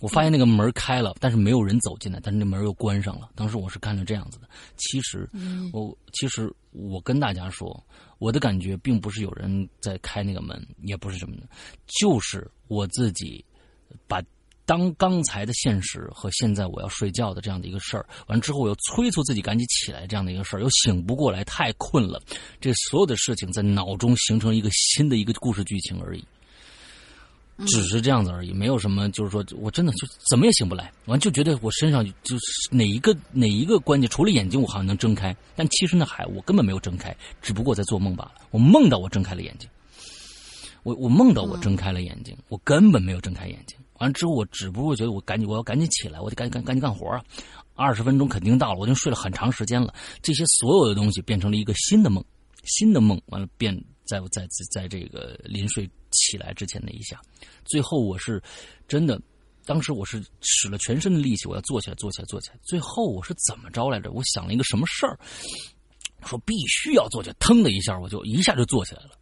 [0.00, 3.28] 我发现那个门开了，但是没有人走进来，但是那门又关上了。
[3.34, 4.48] 当时我是看成这样子的。
[4.76, 5.28] 其实，
[5.72, 7.84] 我其实我跟大家说，
[8.18, 11.48] 我的感觉并不是有人在开那个门，也不是什么的，
[11.98, 13.44] 就是我自己
[14.06, 14.22] 把
[14.64, 22.22] 当刚才的现实和现在我要睡觉的这样的一个事儿，完之后我又催促自己赶紧起来这样的一个事儿，又醒不过来，太困了。
[22.60, 26.24] 这所有的事情在脑中形成一个新的一个故事剧情而已。
[27.66, 37.12] 只是这样子而已，没有什么，就是说我真的就怎么也醒不来，完就觉得我身上就是哪一个哪一个关节，除了眼睛我好像能睁开，但其实那还我根本没有睁开，
[37.42, 38.34] 只不过在做梦罢了。
[38.52, 39.68] 我梦到我睁开了眼睛，
[40.88, 43.76] 我我梦到我睁开了眼睛，我根本没有睁开眼睛。
[43.98, 47.22] 完了之后，我只不过觉得我赶紧我要赶紧起来，我得赶紧赶赶紧干活啊！
[47.74, 49.92] 二十分钟肯定到了，我已经睡了很长时间了。
[50.22, 52.24] 这些所有的东西变成了一个新的梦，
[52.64, 53.74] 新的梦完了变
[54.04, 55.88] 在在在在这个临睡。
[56.10, 57.20] 起来之前的一下，
[57.66, 58.42] 最后我是
[58.88, 59.20] 真的，
[59.66, 62.56] 当时我是使了全身的力气，我要坐起来，坐起来，坐起来。
[62.62, 64.10] 最后我是怎么着来着？
[64.10, 65.20] 我想了一个什么事儿，
[66.24, 69.17] 说必须要坐起来，腾的一下，我就一下就坐起来了。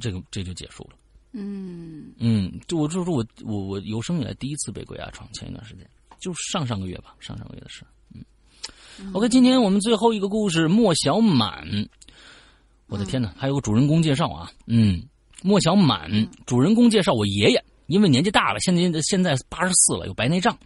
[0.00, 0.96] 这个这就结束了。
[1.32, 5.88] 嗯嗯，就我就是我我我有生以来第一次被鬼压床，前一段时间
[6.18, 7.84] 就上上个月吧，上上个月的事。
[8.14, 11.66] 嗯，OK，今天我们最后一个故事，莫小满。
[12.86, 15.02] 我的天哪，还有个主人公介绍啊，嗯。
[15.40, 16.10] 莫小满，
[16.46, 20.56] 主人公介绍我爷爷，因为年纪大了，现在现在八十四了，有白内障。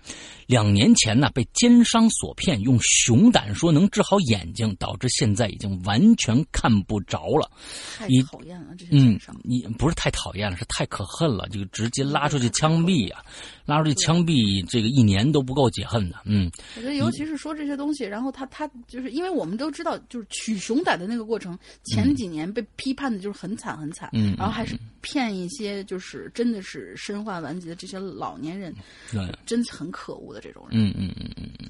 [0.46, 7.50] 两年前呢，被奸商所骗，用熊胆说能治好眼睛，导致现在已经完全看不着了。
[7.96, 9.34] 太讨厌了，这些奸商！
[9.44, 13.24] 你不是太讨厌了，是太可恨了，就直接拉出去枪毙呀！
[13.64, 16.16] 拉出去枪毙，这个一年都不够解恨的。
[16.24, 28.74] 嗯，我觉得尤其是说这些东西，然后他他就是因为我们都知道，就是取熊胆的那个过程，前几年被批判的就是很惨很惨，嗯，然后还是骗一些就是真的是身患顽疾的这些老年人，
[29.10, 30.80] 对，真很可恶的这种人。
[30.80, 31.68] 嗯嗯嗯嗯嗯，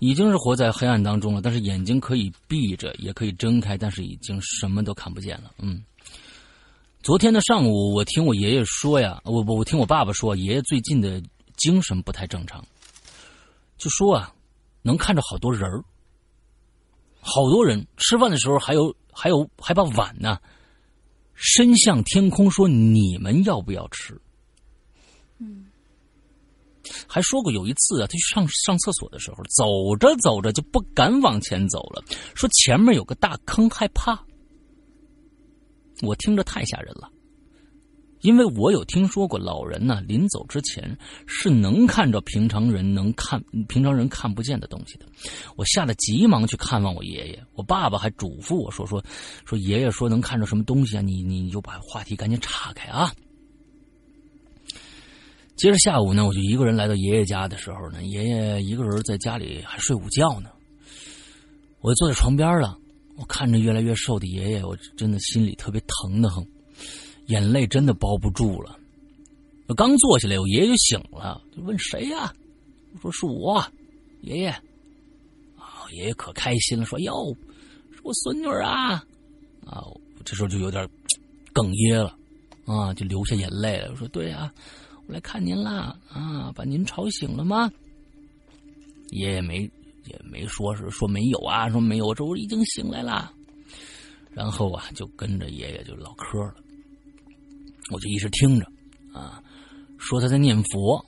[0.00, 5.52] 已经是活在黑暗当中了，但是眼睛可以闭着，也可以睁开，但是已经什么都看不见了。
[5.58, 5.82] 嗯。
[7.02, 11.22] 昨天的上午，我听我爷爷说呀，我我我听我爸爸说，爷爷最近的
[11.56, 12.66] 精神不太正常，
[13.78, 14.34] 就说啊，
[14.82, 15.84] 能看着好多人儿，
[17.20, 20.40] 好多人吃饭的时候还有还有还把碗呢
[21.34, 24.20] 伸向天空，说你们要不要吃？
[25.38, 25.66] 嗯，
[27.06, 32.02] 还说过有一次啊，他去上上厕所的时候，走着走着就不敢往前走了，
[32.34, 34.24] 说前面有个大坑，害怕。
[36.02, 37.10] 我听着太吓人了，
[38.20, 40.96] 因为我有听说过老人呢，临走之前
[41.26, 45.06] 是能看着平常人能看平常人看不见的东西的。
[45.56, 49.02] 我吓得急忙去看望我爷爷，我爸爸还嘱咐我说说
[49.46, 53.10] 说爷爷说能看着什么东西啊，你你就把话题赶紧岔开啊。
[55.56, 60.50] 接着下午呢，我就一个人来到爷爷家的时候呢，爷爷一个人在家里还睡午觉呢，
[61.80, 62.78] 我就坐在床边了。
[63.16, 66.46] 我看着越来越瘦的爷爷，我真的心里特别疼的很，
[67.28, 68.78] 眼泪真的包不住了。
[69.66, 72.30] 我刚坐下来，我爷爷就醒了，就问谁呀？
[72.92, 73.64] 我说是我，
[74.20, 74.48] 爷爷。
[75.56, 77.34] 啊，爷爷可开心了，说哟，
[77.94, 79.02] 是我孙女啊。
[79.64, 79.82] 啊，
[80.22, 80.86] 这时候就有点
[81.54, 82.14] 哽咽了，
[82.66, 83.88] 啊，就流下眼泪了。
[83.92, 84.52] 我说：“对呀，
[85.06, 87.70] 我来看您啦，啊，把您吵醒了吗？”
[89.10, 89.60] 爷爷没
[90.04, 93.32] 也没说是说没有啊，说没有，这我已经醒来了。
[94.32, 96.56] 然后啊，就跟着爷爷就唠嗑了，
[97.90, 98.66] 我就一直听着，
[99.12, 99.42] 啊，
[99.96, 101.02] 说他在念佛，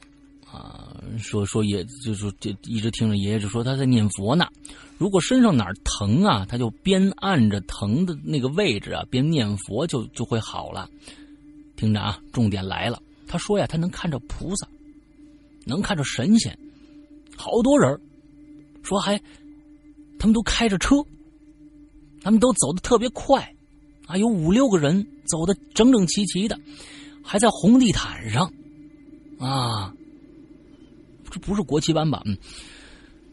[0.47, 4.47] 啊，说说爷就说就一直听着爷爷就说他在念佛呢。
[4.97, 10.89] 如果身上哪儿疼啊，他就边按着疼的那个位置啊，边念佛就就会好了。
[11.77, 14.67] 听着啊，重点来了，他说呀，他能看着菩萨，
[15.67, 16.59] 能看着神仙，
[17.37, 18.01] 好多人
[18.83, 19.17] 说还
[20.19, 20.97] 他们都开着车。
[22.21, 23.55] 他们都走的特别快，
[24.07, 26.59] 啊，有五六个人走的整整齐齐的，
[27.23, 28.53] 还在红地毯上，
[29.39, 29.95] 啊，
[31.31, 32.21] 这不是国旗班吧？
[32.27, 32.37] 嗯，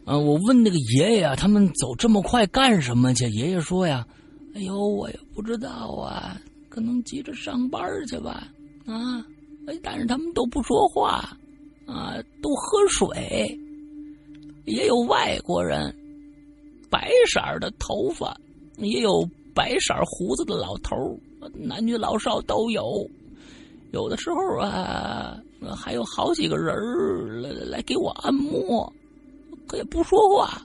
[0.04, 3.28] 啊，我问那个爷爷啊，他们走这么快干什么去？
[3.30, 4.06] 爷爷说呀，
[4.54, 8.46] 哎呦，我也不知道啊，可能急着上班去吧，
[8.86, 9.26] 啊，
[9.82, 11.36] 但是他们都不说话，
[11.86, 13.58] 啊，都喝水，
[14.64, 15.94] 也有外国人，
[16.90, 18.36] 白色的头发。
[18.78, 21.18] 也有白色胡子的老头
[21.54, 23.08] 男女老少都有。
[23.92, 25.40] 有的时候啊，
[25.74, 28.92] 还有好几个人来来给我按摩，
[29.66, 30.60] 可也不说话。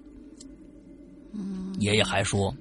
[1.31, 2.53] 嗯，爷爷还说，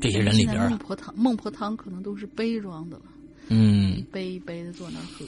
[0.00, 3.02] 这些人里边孟婆汤孟婆汤可能都是杯装的了。
[3.48, 5.24] 嗯，一杯一杯的坐那喝。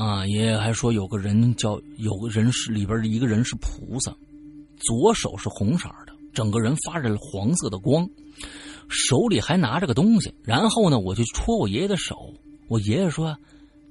[0.00, 4.14] 啊，爷爷还说有个人叫有个人是里边的一个人是菩萨，
[4.78, 8.08] 左手是红色的，整个人发着黄色的光。
[8.88, 12.34] 手里还拿着个东西，然后呢，我就戳我爷爷的手。
[12.68, 13.36] 我爷爷说：“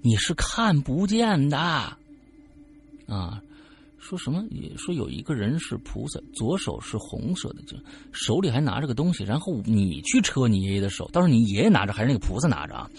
[0.03, 1.57] 你是看不见的。”
[3.07, 3.41] 啊，
[3.97, 4.75] 说什么也？
[4.77, 7.77] 说有一个人是菩萨，左手是红色的，就
[8.11, 9.23] 手里还拿着个东西。
[9.23, 12.89] 然后你去戳你爷爷的手，到时候你爷爷拿着还是那个菩萨拿着啊？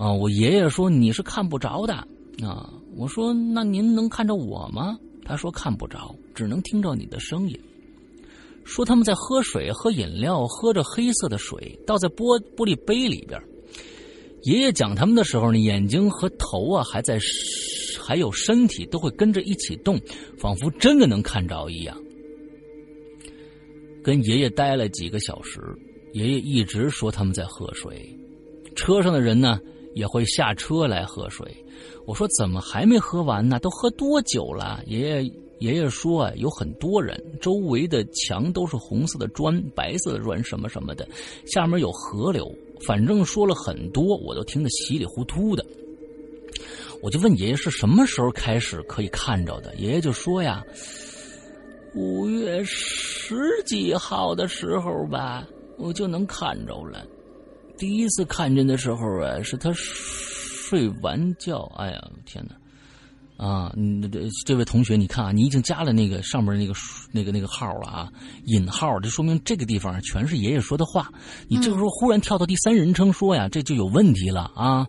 [0.00, 1.92] 啊，我爷爷说你是看不着的
[2.42, 2.72] 啊。
[2.96, 4.98] 我说那您能看着我吗？
[5.26, 7.60] 他说看不着，只能听着你的声音。
[8.64, 13.38] 说他们在喝水、喝饮料，喝着黑色的水倒在玻玻璃杯里边。
[14.44, 17.18] 爷爷讲他们的时候呢，眼睛和头啊还在，
[18.00, 20.00] 还有身体都会跟着一起动，
[20.38, 21.94] 仿佛真的能看着一样。
[24.02, 25.60] 跟爷爷待了几个小时，
[26.14, 28.18] 爷爷一直说他们在喝水。
[28.74, 29.60] 车上的人呢
[29.94, 31.46] 也会下车来喝水。
[32.06, 33.58] 我说怎么还没喝完呢？
[33.58, 34.82] 都喝多久了？
[34.86, 35.32] 爷爷。
[35.60, 41.06] 爷爷说啊，有很多人，周围的墙都是红色的砖、白色的砖，什么什么的，
[41.44, 42.50] 下面有河流，
[42.86, 45.62] 反正说了很多，我都听得稀里糊涂的。
[47.02, 49.74] 我就问爷爷是什么时候开始可以看着的？
[49.74, 50.64] 爷爷就说呀，
[51.94, 55.46] 五月十几号的时候吧，
[55.76, 57.06] 我就能看着了。
[57.80, 62.54] 第一次看见的时候啊，是他睡完觉，哎呀，天哪！
[63.42, 66.74] 啊，你，这这位同学，你看啊，你已经加了那个上面那个
[67.10, 68.12] 那个那个号了啊，
[68.44, 71.10] 引号，这说明这个地方全是爷爷说的话。
[71.48, 74.86] 你这个时候忽然跳到第三人称说呀，这就有问题了啊！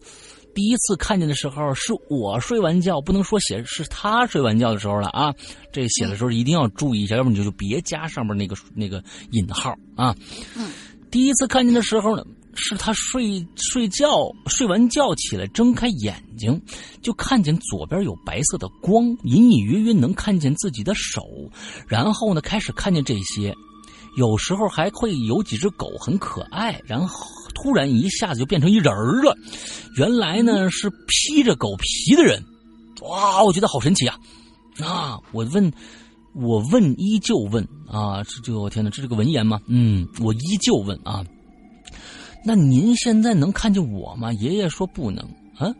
[0.53, 5.34] 第一次看见的时候是我睡完觉，不能说写是他睡完觉的时候了啊！
[5.72, 9.01] 这写的时候一定要注意一下，要不你就就别加上面那个那个
[9.31, 10.13] 引号啊。
[10.57, 10.69] 嗯，
[11.09, 12.26] 第一次看见的时候呢。
[12.53, 16.61] 是他睡睡觉睡完觉起来，睁开眼睛，
[17.02, 21.22] 就看见左边有白色的光，隐隐约约能看见自己的手，
[21.88, 23.56] 然后呢，开始看见这些，
[24.18, 27.26] 有时候还会有几只狗很可爱，然后
[27.56, 29.36] 突然一下子就变成一人了，
[29.95, 32.44] 原来呢是披着狗皮的人，
[33.02, 34.19] 哇，我觉得好神奇啊！
[34.80, 35.72] 啊，我问，
[36.34, 39.60] 我问，依旧问啊，这这我天哪，这是个文言吗？
[39.68, 41.23] 嗯，我依旧问啊。
[42.43, 44.34] 那您现在能看见我吗？
[44.34, 45.23] 爷爷说不能。
[45.55, 45.73] 啊，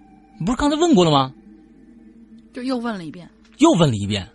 [0.46, 1.34] 不是刚才问过了吗？
[2.54, 4.28] 就又问了一遍，又问了一遍。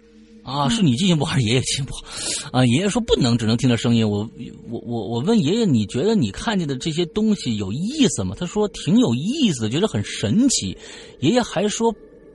[0.42, 2.04] 啊，是你记性不好还是爷爷记性不好？
[2.52, 4.08] 啊，爷爷说不能，只能听到声音。
[4.08, 4.28] 我
[4.70, 8.36] 我我我问爷爷，你觉得你看见的这些东西有意思吗？
[8.38, 10.78] 他说挺有意思，觉得很神奇。
[11.18, 11.92] 爷爷还说，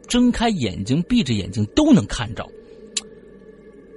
[0.09, 2.45] 睁开眼睛、闭着眼睛都能看着。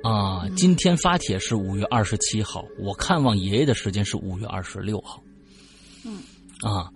[0.05, 5.21] 啊，今天发帖是五月二十七号，我看望爷爷的时间是五月二十六号。
[6.05, 6.19] 嗯，
[6.63, 6.91] 啊，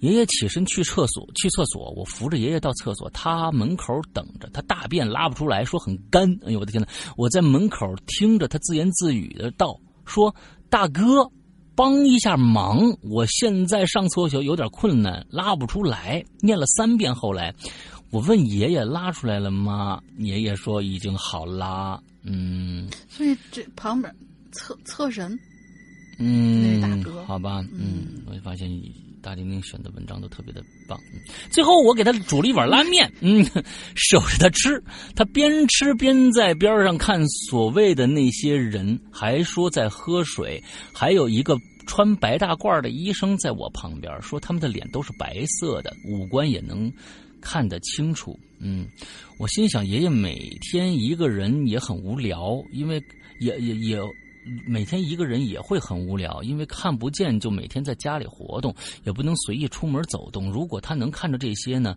[0.00, 6.30] 爷爷起身去厕所，去厕所，我扶着爷爷到厕所，他门口等着，他大便拉不出来，说很干。
[6.44, 10.34] 哎呦我的天呐，我在门口听着他自言自语的道：“说
[10.68, 11.30] 大哥，
[11.74, 17.54] 帮一下忙，我现在上厕所有点困难，拉不出来。”念了三遍，后来
[18.10, 20.00] 我问爷爷拉出来了吗？
[20.18, 22.00] 爷爷说已经好拉。
[22.22, 24.14] 嗯，所以这旁边
[24.52, 25.38] 厕厕神。
[26.18, 28.70] 嗯，大哥，好吧，嗯，我就发现
[29.22, 30.98] 大丁丁选的文章都特别的棒。
[31.12, 31.20] 嗯
[31.50, 33.44] 最后我给他煮了一碗拉面，嗯，
[33.94, 34.82] 守着他吃，
[35.14, 40.62] 他边吃边在边上看所谓的那些人，还说在喝水，
[40.92, 41.56] 还有一个。
[41.88, 46.92] 穿白大褂的医生在我旁边说，他们的脸都是白色的，五官也能
[47.40, 48.36] 看得清楚。
[48.58, 48.88] 嗯，
[49.38, 53.00] 我心想，爷爷每天一个人也很无聊，因为
[53.38, 54.00] 也也也
[54.66, 58.74] 每天一个人也会很无聊，因为看不见，就每天在家里活动，
[59.04, 60.50] 也不能随意出门走动。
[60.50, 61.96] 如果他能看着这些呢？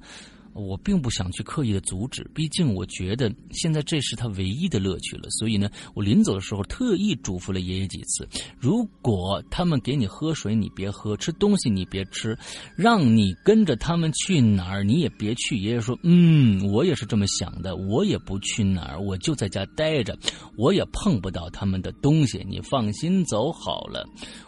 [0.53, 5.29] 我并不想去刻意的阻止，毕竟我觉得现在这是他唯一的乐趣了。
[5.29, 8.27] 所以呢，我临走的时候特意嘱咐了爷爷几次：
[8.59, 12.33] 如果他们给你喝水，你别喝；吃东西你别吃；
[12.75, 15.57] 让你跟着他们去哪儿，你也别去。
[15.57, 20.17] 爷爷说：“嗯，我也是这么想的，我也不去哪儿，我就在家待着，
[20.57, 22.45] 我也碰不到他们的东西。
[22.47, 24.07] 你放心走好了。”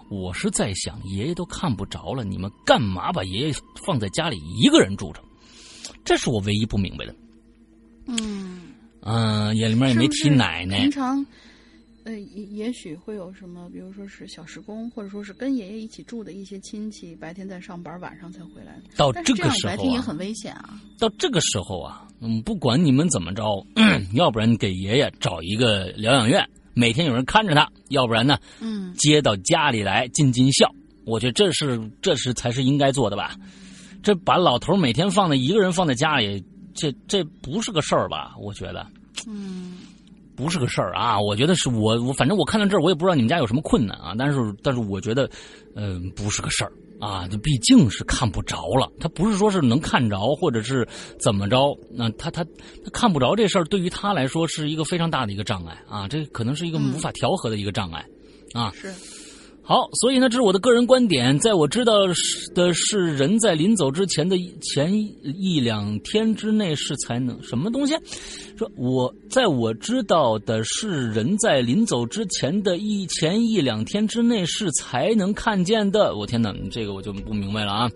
[0.10, 3.54] 我是在想，爷爷都看不着了，你们干嘛把爷爷
[3.86, 5.22] 放在家里一个人住着？
[6.04, 7.16] 这是我唯一不明白的。
[8.08, 8.62] 嗯，
[9.02, 10.80] 嗯，也里面也没提奶奶。
[10.80, 11.26] 平常，
[12.04, 18.76] 呃，也也许会有什么，比如说是小时工，或者说是跟爷爷一起住的一些亲戚，白天在上班，晚上才回来。
[18.98, 20.82] 到这个时候、啊，白天也很危险啊。
[20.98, 23.66] 到这个时候啊，嗯，不管你们怎么着，
[24.14, 30.74] 要不然给爷爷找一个疗养院，每天有人看着他；要不然呢，嗯，接到家里来尽尽孝。
[31.06, 33.36] 我觉得这是这是才是应该做的吧。
[34.04, 38.34] 这把老头每天放在一个人放在家里，这这不是个事儿吧？
[38.40, 38.86] 我觉得，
[39.28, 39.78] 嗯，
[40.36, 41.20] 不是个事儿啊。
[41.20, 44.16] 我觉得是我我反正我看到这儿，我也不知道你们家有什么困难啊。
[44.18, 45.30] 但是但是我觉得，
[45.76, 47.28] 嗯、呃，不是个事儿啊。
[47.28, 50.88] 这毕竟是看不着了，他不是说是能看着，或者是
[51.20, 51.78] 怎么着？
[51.92, 56.08] 那他他他看不着这事儿，对于他来说是一个非常大的一个障碍啊。
[56.08, 58.04] 这可能是一个无法调和的一个障碍、
[58.56, 58.72] 嗯、啊。
[58.74, 58.92] 是。
[59.72, 61.40] 好，所以呢，这是我的个人观点。
[61.40, 61.94] 在我知道
[62.54, 64.94] 的是，人在临走之前的前
[65.24, 67.96] 一两天之内是才能什么东西？
[68.58, 76.18] 说我在我知道的是，人在临走之前的一前一两天之内是才能看见的。
[76.18, 77.90] 我天哪，这个我就不明白了啊！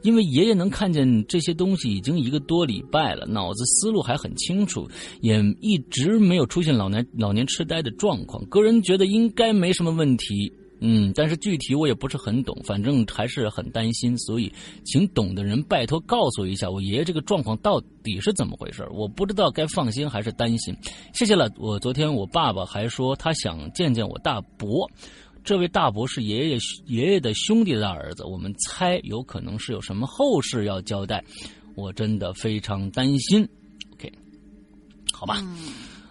[0.00, 4.88] 因为爷爷能看见这些东西已经一个多礼拜了，脑子思路还很清楚，
[5.20, 8.42] 也一直没有出现老年老年痴呆的状况。
[8.46, 10.50] 个人觉得应该没什么问题。
[10.80, 14.50] 嗯，但是具体我也不是很懂，反正还是很担心，所以
[14.84, 20.74] 请懂的人拜托告诉一下我爷爷这个状况到底是怎么回事，我不知道该放心还是担心。
[21.12, 24.90] 谢谢了，我昨天我爸爸还说他想见见我大伯，
[25.44, 31.22] 这位大伯是爷爷爷爷的兄弟的儿子，我们猜有可能是有什么后事要交代，
[31.74, 33.46] 我真的非常担心。
[33.92, 34.10] OK，
[35.12, 35.42] 好吧。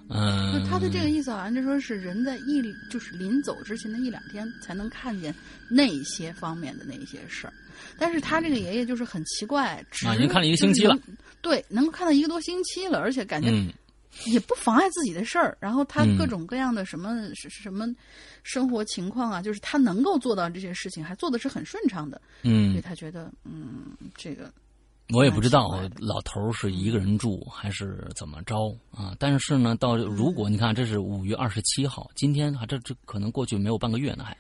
[0.10, 5.34] 嗯，那他的这个意思好像就说是人在一就是临走之前的一两天才能看见
[5.70, 7.54] 那些方面的那些事儿，
[7.98, 10.98] 但是他这个爷爷就是很奇怪，啊，已经看了一个星期了，
[11.42, 13.72] 对，能够看到一个多星期了，而且感觉嗯
[14.26, 17.86] 也不妨碍自己的事儿，然后他嗯各种各样的什么是、什么
[18.44, 22.72] 生活情况啊，就是他能够做到这些事情，还做的是很顺畅的，嗯。
[22.72, 24.52] 所以嗯，他觉得嗯这个
[25.12, 28.56] 我也不知道老头是一个人住还是怎么着
[28.92, 29.16] 啊？
[29.18, 34.38] 但是呢，到如果你看这是五月二十七号，今天啊这这可能过去没有半个月呢还。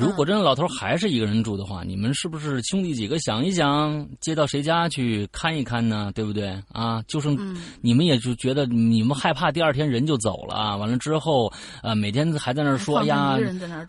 [0.00, 6.10] 如果真的老头还是一个人住的话，你们是不是兄弟几个想一想，接到谁家去看一看呢？
[6.14, 7.02] 对不对啊？
[7.06, 11.52] 就剩嗯你们也就觉得你们害怕第二天人就走了啊，完了之后，
[11.82, 13.36] 呃，每天还在那儿说哎呀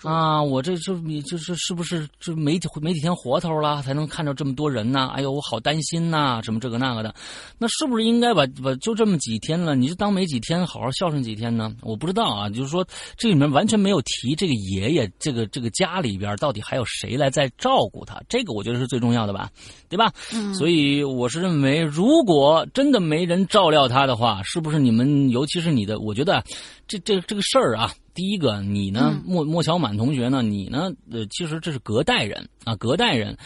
[0.03, 5.07] 啊，我这这你这这是不是这没几没几天活头了，才能看到这么多人呢？
[5.15, 7.15] 哎呦，我好担心呐、什么这个那个的，
[7.57, 11.73] 那是不是应该把把就这么几天了，你就当没几天，好好孝顺几天呢？
[11.81, 12.85] 我不知道啊，就是说
[13.15, 19.49] 这里面完全没有提这个爷爷，这个这个家里边到底还有谁来在照顾他，这个我觉得是最重要的吧，
[19.87, 20.11] 对吧？
[20.33, 26.43] 嗯，所以我是认为，如果真的没人照料他的话，是不是你们，尤其是你的，我觉得
[26.87, 33.37] 这这这个事儿啊，第一个你呢，嗯莫莫小满同学呢，你呢，呃，其实这是隔代人啊，隔代人，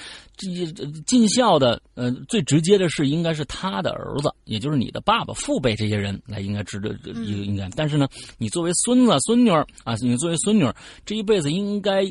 [1.06, 8.08] 尽孝的，呃，最直接的是应该是他的儿子，也就是你的爸爸、父辈这些人来应该知道，嗯应应该，但是呢，
[8.38, 10.66] 你作为孙子、孙女儿啊，你作为孙女，
[11.06, 12.04] 这一辈子应该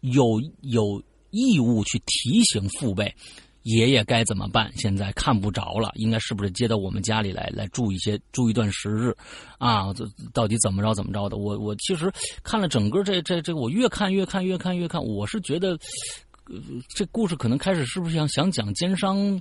[0.00, 3.14] 有有义务去提醒父辈。
[3.68, 4.70] 爷爷该怎么办？
[4.76, 9.12] 现在看不着了，应该是不是接到我们家里来来住一些住一段时日，
[9.58, 11.36] 啊，这到底怎么着怎么着的？
[11.36, 12.08] 我我其实
[12.44, 15.76] 看了整个这这这，我越看越看越看越看，我是觉得，
[16.88, 19.40] 这故事可能开始是不是想想讲奸商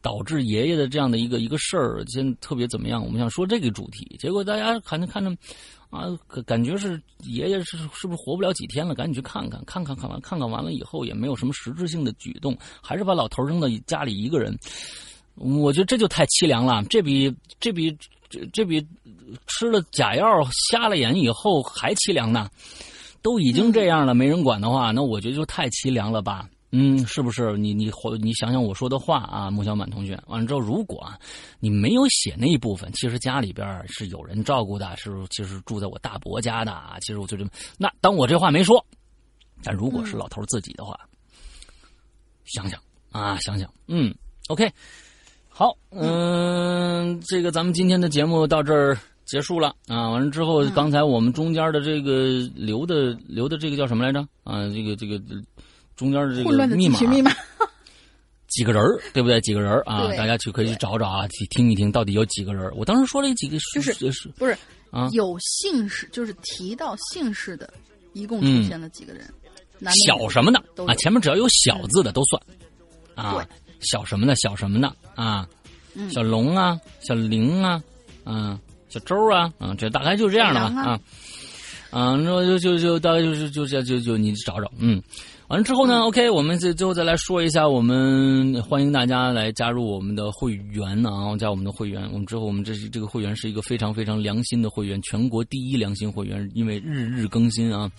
[0.00, 3.02] 导致爷爷的这样的一个一个事儿，先特别怎么样？
[3.02, 5.30] 我们想说这个主题，结果大家看着看着，
[5.88, 6.06] 啊，
[6.44, 8.94] 感觉是爷爷是是不是活不了几天了？
[8.94, 14.54] 赶紧去看看，看看看完看看完了以后也没有什么实质性的举动，还是把老头扔到家里一个人。
[15.36, 17.90] 我觉得这就太凄凉了，这比这比
[18.28, 18.86] 这这比
[19.46, 20.26] 吃了假药
[20.70, 22.48] 瞎了眼以后还凄凉呢。
[23.24, 26.46] 都已经这样了，没人管的话，那我觉得就太凄凉了吧。
[26.72, 27.56] 嗯，是不是？
[27.56, 27.90] 你你
[28.20, 30.20] 你想想我说的话啊，穆小满同学。
[30.26, 31.10] 完了之后，如果
[31.58, 36.98] 你没有写那一部分，其实家里边是有人照顾的，是其实住在我大伯家的啊。
[37.00, 38.84] 其实我就这么，那当我这话没说，
[39.62, 40.94] 但如果是老头自己的话，
[42.44, 42.78] 想想
[43.10, 44.14] 啊，想想，嗯
[44.48, 44.70] ，OK，
[45.48, 48.98] 好，嗯，这个咱们今天的节目到这儿。
[49.24, 50.10] 结束了啊！
[50.10, 54.20] 完了之后，刚才我们中间的这个留的留的这个叫什么来着？
[54.44, 55.18] 啊，这个这个
[55.96, 57.30] 中间的这个密码，密码
[58.48, 58.82] 几个人
[59.12, 59.40] 对不对？
[59.40, 60.08] 几个人啊？
[60.16, 63.80] 大家去可以去找找啊，去听一听到底有几个人我当时说了几个，就
[64.12, 64.56] 是不是
[64.90, 65.08] 啊？
[65.12, 67.72] 有姓氏，就是提到姓氏的，
[68.12, 69.24] 一共出现了几个人？
[70.06, 70.94] 小什么的啊？
[70.96, 72.42] 前面只要有小字的都算
[73.14, 73.46] 啊。
[73.80, 74.34] 小什么的？
[74.36, 75.48] 小什么的啊？
[76.10, 77.82] 小龙啊，小玲啊，
[78.26, 78.58] 嗯。
[78.94, 81.00] 小周啊，啊，这大概就这样的吧，啊，
[81.90, 85.02] 啊，那就就就大概就是就这就就你找找，嗯，
[85.48, 97.90] 完了之后呢，OK，我们最最后再来说一下，我们欢迎大家来加入我们的会员啊，加我们的会员，我们之后我们这是这个会员是一个非常非常良心的会员，全国第一良心会员，因为日日更新啊，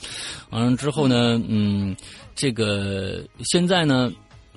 [0.50, 1.94] 完了之后呢，嗯，
[2.36, 4.10] 这个现在呢。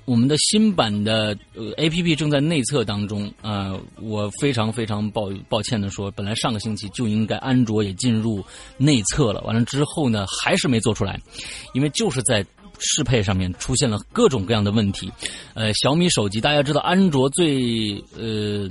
[0.09, 8.43] 我们的新版的呃 A P P 正在内测当中啊，我非常非常抱抱歉的说，本来上个星期就应该安卓也进入
[8.75, 11.21] 内测了，完了之后呢，还是没做出来，
[11.75, 12.43] 因为就是在
[12.79, 15.11] 适配上面出现了各种各样的问题。
[15.53, 18.67] 呃，小米手机大家知道，安卓最呃。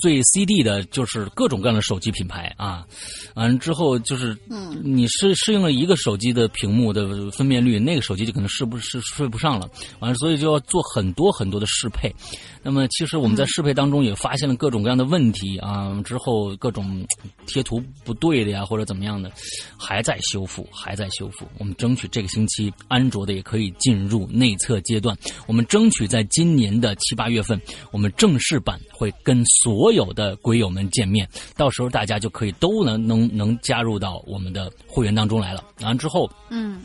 [0.00, 2.86] 最 CD 的就是各种各样的手机品牌啊，
[3.34, 9.68] 完了之后就是，嗯，你适适应了一个手机的屏幕的分辨率，那个手机就可能适不适配不上了，
[10.00, 12.14] 完了，所以就要做很多很多的适配。
[12.62, 17.06] 那么其实我们在适配当中也发现了各种各样的问题啊，之后各种
[17.46, 19.30] 贴图不对的呀，或者怎么样的，
[19.78, 21.46] 还在修复，还在修复。
[21.58, 25.16] 我们争取这个星期安卓的也可以进入内测阶段，
[25.46, 27.60] 我们争取在今年的七八月份，
[27.92, 35.64] 我们正式版会跟所有的鬼友们见面，到时候大家就可以都能能能加入到我们的会员当中来了。
[35.80, 36.80] 完了之后，嗯。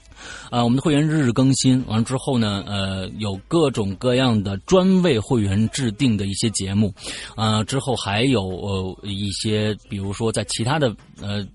[0.50, 6.94] 啊，我们的会员日日更新完了之后呢，呃，有各种各样的专为会员制定的一些节目，
[7.36, 11.46] 啊，之后还有呃一些，比如说在其他的呃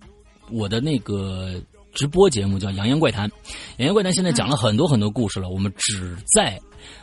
[0.51, 1.55] 我的那个
[1.95, 3.27] 直播节目叫《洋洋怪谈》，
[3.79, 6.59] 《洋洋怪谈》现在讲了很多很多故事了，我们只在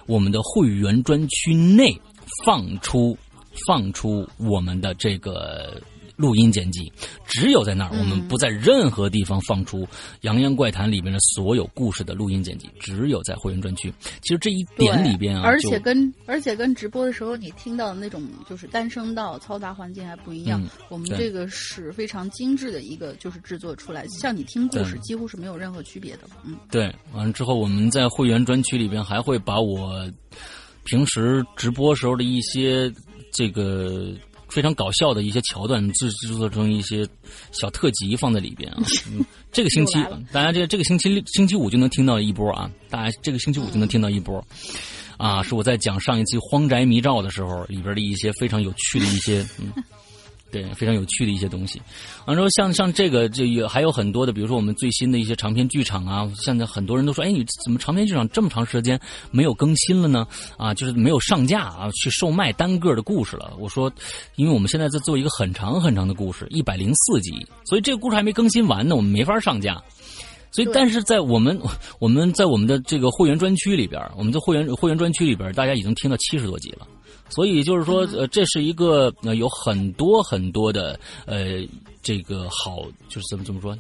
[0.06, 2.00] 我们的会员专区内
[2.46, 3.18] 放出
[3.68, 5.82] 放出我们的这个。
[6.18, 6.90] 录音剪辑
[7.28, 9.80] 只有在那儿，我们不在任何地方放出
[10.22, 13.94] 《洋洋怪谈》里面的所有故事的录音剪辑，只有在会员专区。
[14.22, 20.64] 其实这一点里边啊，而且跟而且跟直播的时候你听到的那种就是单声道嘈杂环境还不一样。
[20.88, 26.20] 我们这个是非常精致的一个就是制作出来，像你听故事几乎是没有任何区别的。
[26.46, 26.90] 嗯，对。
[27.12, 30.10] 完了之后，我们在会员专区里边还会把我
[30.86, 32.90] 平时直播时候的一些
[33.36, 34.14] 这个。
[34.48, 37.06] 非常搞笑的一些桥段制制作成一些
[37.52, 38.78] 小特辑放在里边啊，
[39.52, 39.98] 这个星期
[40.32, 44.42] 大家这这个星期六星期五就能听到一波啊，大家这个星期五就能听到一波，
[45.18, 49.74] 啊，是我在讲上一期《荒宅迷照》的时候里边的一些非常有趣的一些嗯。
[50.56, 51.82] 对，非常有趣的一些东西。
[52.26, 56.32] 完之后，像像这个，这也还有很多的，比如说我们最新的一些长篇剧场啊。
[56.38, 58.98] 现在很多人都说，哎，你怎么长篇剧场这么长时间
[59.32, 60.26] 没有更新了呢？
[60.58, 63.52] 啊，就是没有上架啊，去售卖单个的故事了。
[63.60, 63.92] 我说，
[64.38, 69.84] 因为我们现在在做一个很长很长的故事，一百零四集，所以这个故事还没更新完呢，我们没法上架。
[70.52, 71.60] 所以，但是在我们
[72.00, 76.88] 我们在我们的这个会员专区里边，我们的会员会员专区里边，大家已经听到七十多集了。
[77.30, 81.66] 所以就是说，呃，这是一个呃有很多很多的呃
[82.02, 83.78] 这个好，就是怎么怎么说，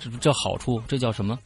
[0.00, 1.38] 这叫好处，这叫什么？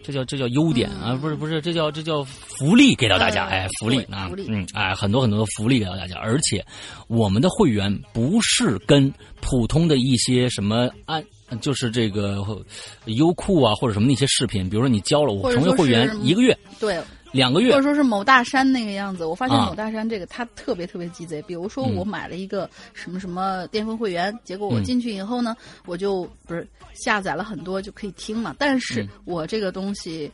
[0.00, 1.18] 这叫这叫优点啊？
[1.20, 6.64] 不是不是，这叫这叫福利给到大家，哎，福利啊，嗯，哎，很多很多的福利给到大家，而且
[7.08, 11.22] 我们的会员不是跟普通的一些什么按，
[11.60, 12.44] 就是这个
[13.06, 16.98] 优酷啊或者什么那些视频，比如说你交了我成为会员一个月，对。
[17.32, 21.42] 两个月，或者说是某大山那个样子，我发现某大山这个他特别特别鸡贼。
[21.42, 25.56] 比如说我买了一个什么什么巅峰会员，结果我进去以后呢，
[25.86, 28.54] 我就不是下载了很多就可以听嘛。
[28.58, 30.30] 但是我这个东西，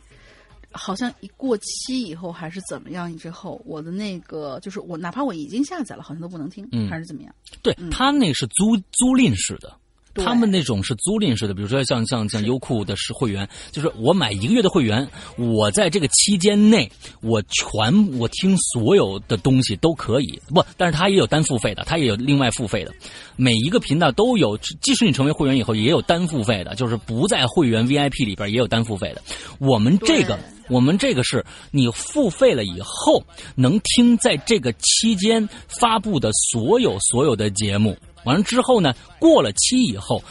[0.71, 7.33] 好像一过期以后还是怎么样之后，我的那个就是我哪怕我已经下载了，好像都不能听，嗯还是怎么样？
[7.61, 9.73] 对他那是租租赁式的。
[10.15, 15.05] 对他们那种是租赁式的，比如说像像像优酷的是会员，就是我买一个月的会员，
[15.37, 16.89] 我在这个期间内，
[17.21, 22.93] 我全我听所有的东西都可以不，但是它也有单付费的，它也有另外付费的，
[23.35, 29.21] 每一个频道都有，即使你成为会员以后，也有单付费的，就是不在会员 VIP 里边也有单付费的。
[29.59, 30.39] 我们这个
[30.69, 33.21] 我们这个是你付费了以后，
[33.55, 37.97] 能听在这个期间发布的所有所有的节目。
[38.25, 40.21] 完了之后呢，过了期以后，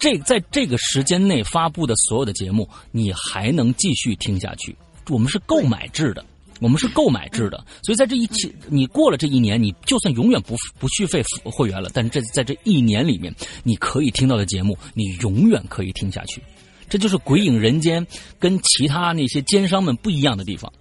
[0.00, 4.74] 这在这个时间内发布的所有的节目，你还能继续听下去。
[5.08, 6.24] 我们是购买制的。
[6.60, 13.34] 我们是购买制的，所以在这一期，你过了这一年，你就算永远不不续费会员了，但是这在这一年里面，
[13.64, 16.40] 你可以听到的节目，你永远可以听下去。
[16.88, 18.06] 这就是《鬼影人间》
[18.38, 20.72] 跟其他那些奸商们不一样的地方。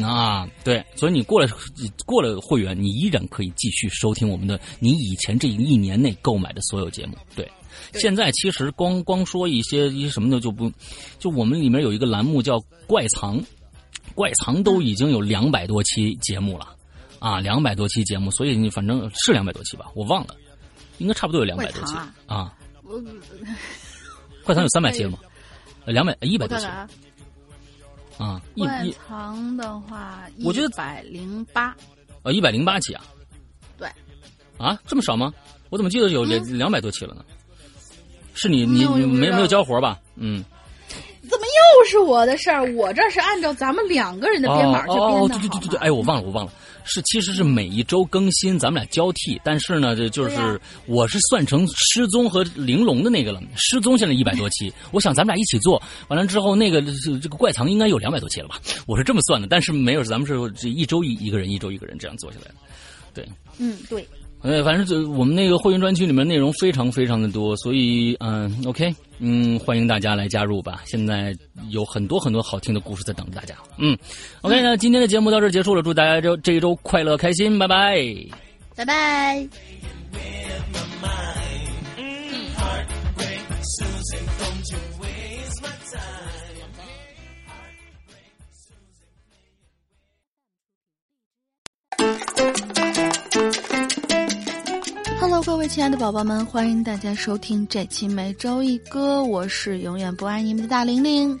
[0.00, 1.48] 啊，对，所以你过了
[2.06, 7.16] 过了会员，你依然可以继续收听我们的你以前这一年内购买的所有节目。
[7.34, 7.50] 对，
[7.94, 10.70] 现在其实光光说一些一些什么的就不，
[11.18, 13.42] 就我们里面有一个栏目叫“怪藏”，
[14.14, 16.74] 怪藏都已经有两百多期节目了，
[17.18, 20.36] 啊，两百多期节目，所以你反正是两百多期吧，我忘了，
[20.98, 21.94] 应该差不多有两百多期。
[22.26, 22.54] 啊。
[22.84, 23.00] 我
[24.44, 25.18] 怪藏有三百期了吗？
[25.86, 26.66] 两百一百多期
[28.22, 31.74] 啊，啊，一怪一藏的话，我觉得百零八，
[32.22, 33.02] 呃一百零八期啊。
[33.76, 33.88] 对，
[34.58, 35.32] 啊，这么少吗？
[35.70, 37.24] 我怎么记得有两两百多期了呢？
[38.34, 39.98] 是你你没没有交活吧？
[40.16, 40.42] 嗯，
[41.28, 42.62] 怎么又是我的事儿？
[42.74, 46.52] 我这是按照咱们两个人的编码去编的，对对对对对，哎，我忘了我忘了，
[46.84, 58.60] 是其实是每一周更新，咱们俩交替，但是呢，这就是、我是算成失踪和玲珑的那个了，失踪现在一百多期，我想咱们俩一起做，完了之后那个这这个怪藏应该有两百多期了吧？
[58.86, 62.54] 我是这么算的，但是没有，咱们是这一周一一个人，一周一个人这样做下来的，
[63.14, 63.28] 对。
[63.58, 64.06] 嗯，对，
[64.40, 68.92] 呃，反正就我们那个会员专区里面内容非常非常的多，所以嗯，OK，
[69.24, 70.82] 嗯，欢迎大家来加入吧。
[70.84, 71.32] 现在
[71.68, 73.54] 有很多很多好听的故事在等着大家。
[73.78, 73.96] 嗯
[74.40, 78.04] ，OK，那今天的节目到这结束了，祝大家这这一周快乐开心，拜拜。
[78.74, 79.48] 拜拜。
[95.32, 101.40] Hello，各位亲爱的宝宝们，欢迎大家收听这期每周一歌，我是永远不爱你们的大玲玲。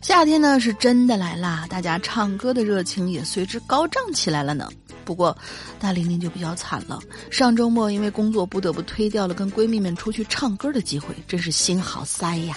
[0.00, 4.70] 夏天呢是真的来啦，大家唱歌的热情也随之高涨起来了呢。
[5.04, 5.36] 不过，
[5.80, 7.00] 大玲玲就比较惨了，
[7.32, 12.56] 上周末因为工作不得不推掉了跟闺蜜们出去唱歌的机会，真是心好塞呀。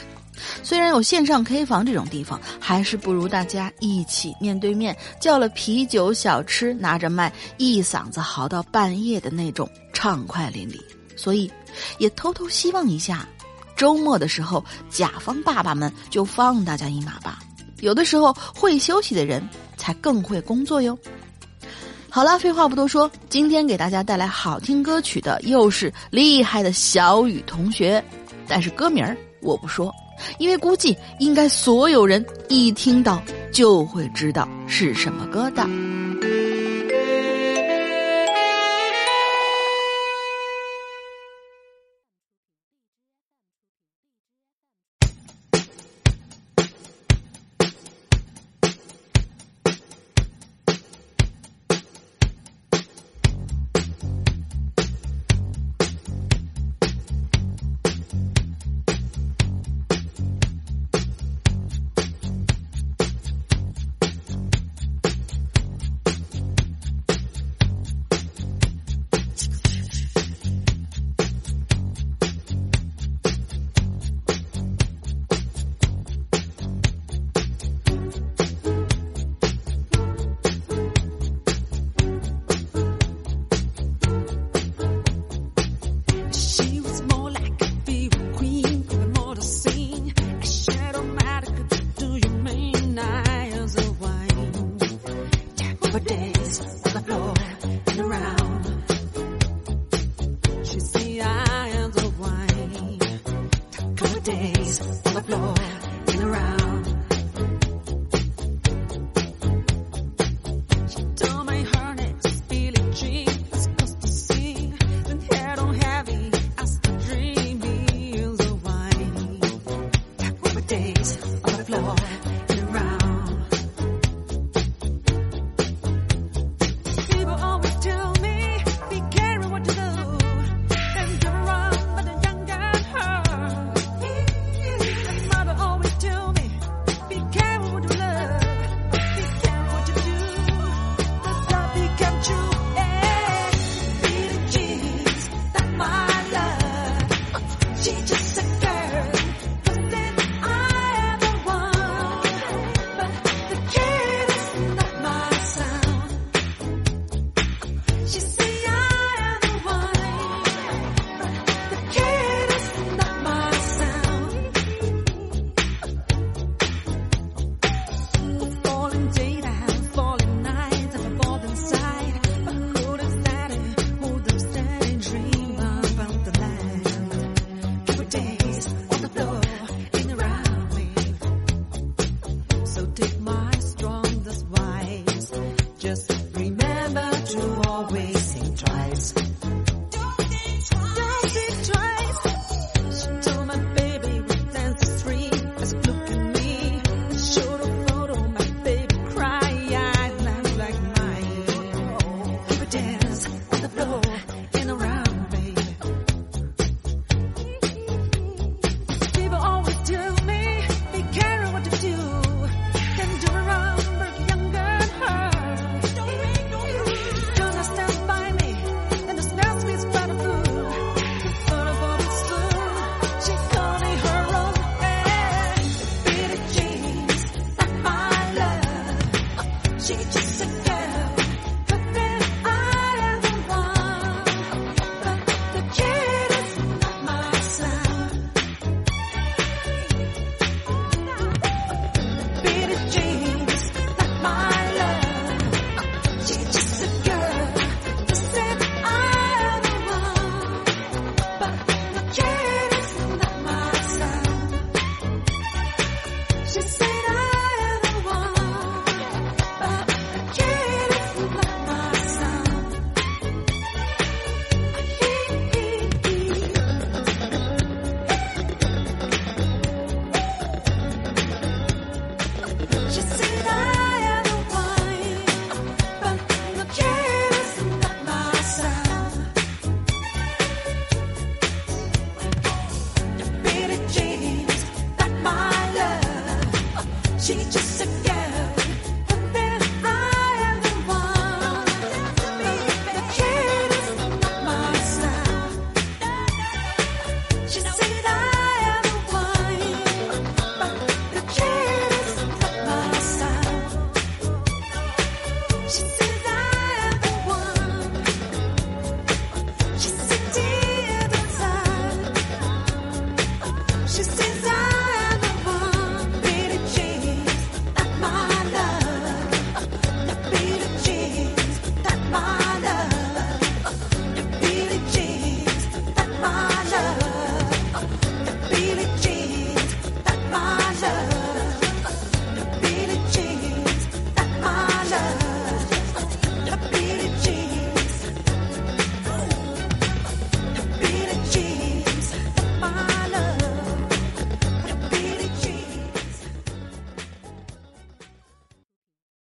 [0.64, 10.80] 虽然有线上 K 房这种地方，还是不如大家一起面对面叫了啤酒小吃，拿着麦一嗓子嚎到半夜的那种畅快淋漓。
[11.16, 11.52] 所以，
[11.98, 13.28] 也偷偷希望一下，
[13.76, 17.40] 周末的时候，甲方爸爸们就放大家一马吧。
[17.80, 19.42] 有的时候，会休息的人
[19.78, 20.98] 才更会工作哟。
[22.10, 28.04] 好了，废话不多说，今天给大家带来好听歌曲的又是厉害的小雨同学，
[28.48, 29.94] 但是歌名儿我不说，
[30.38, 33.22] 因为估计应该所有人一听到
[33.52, 35.68] 就会知道是什么歌的。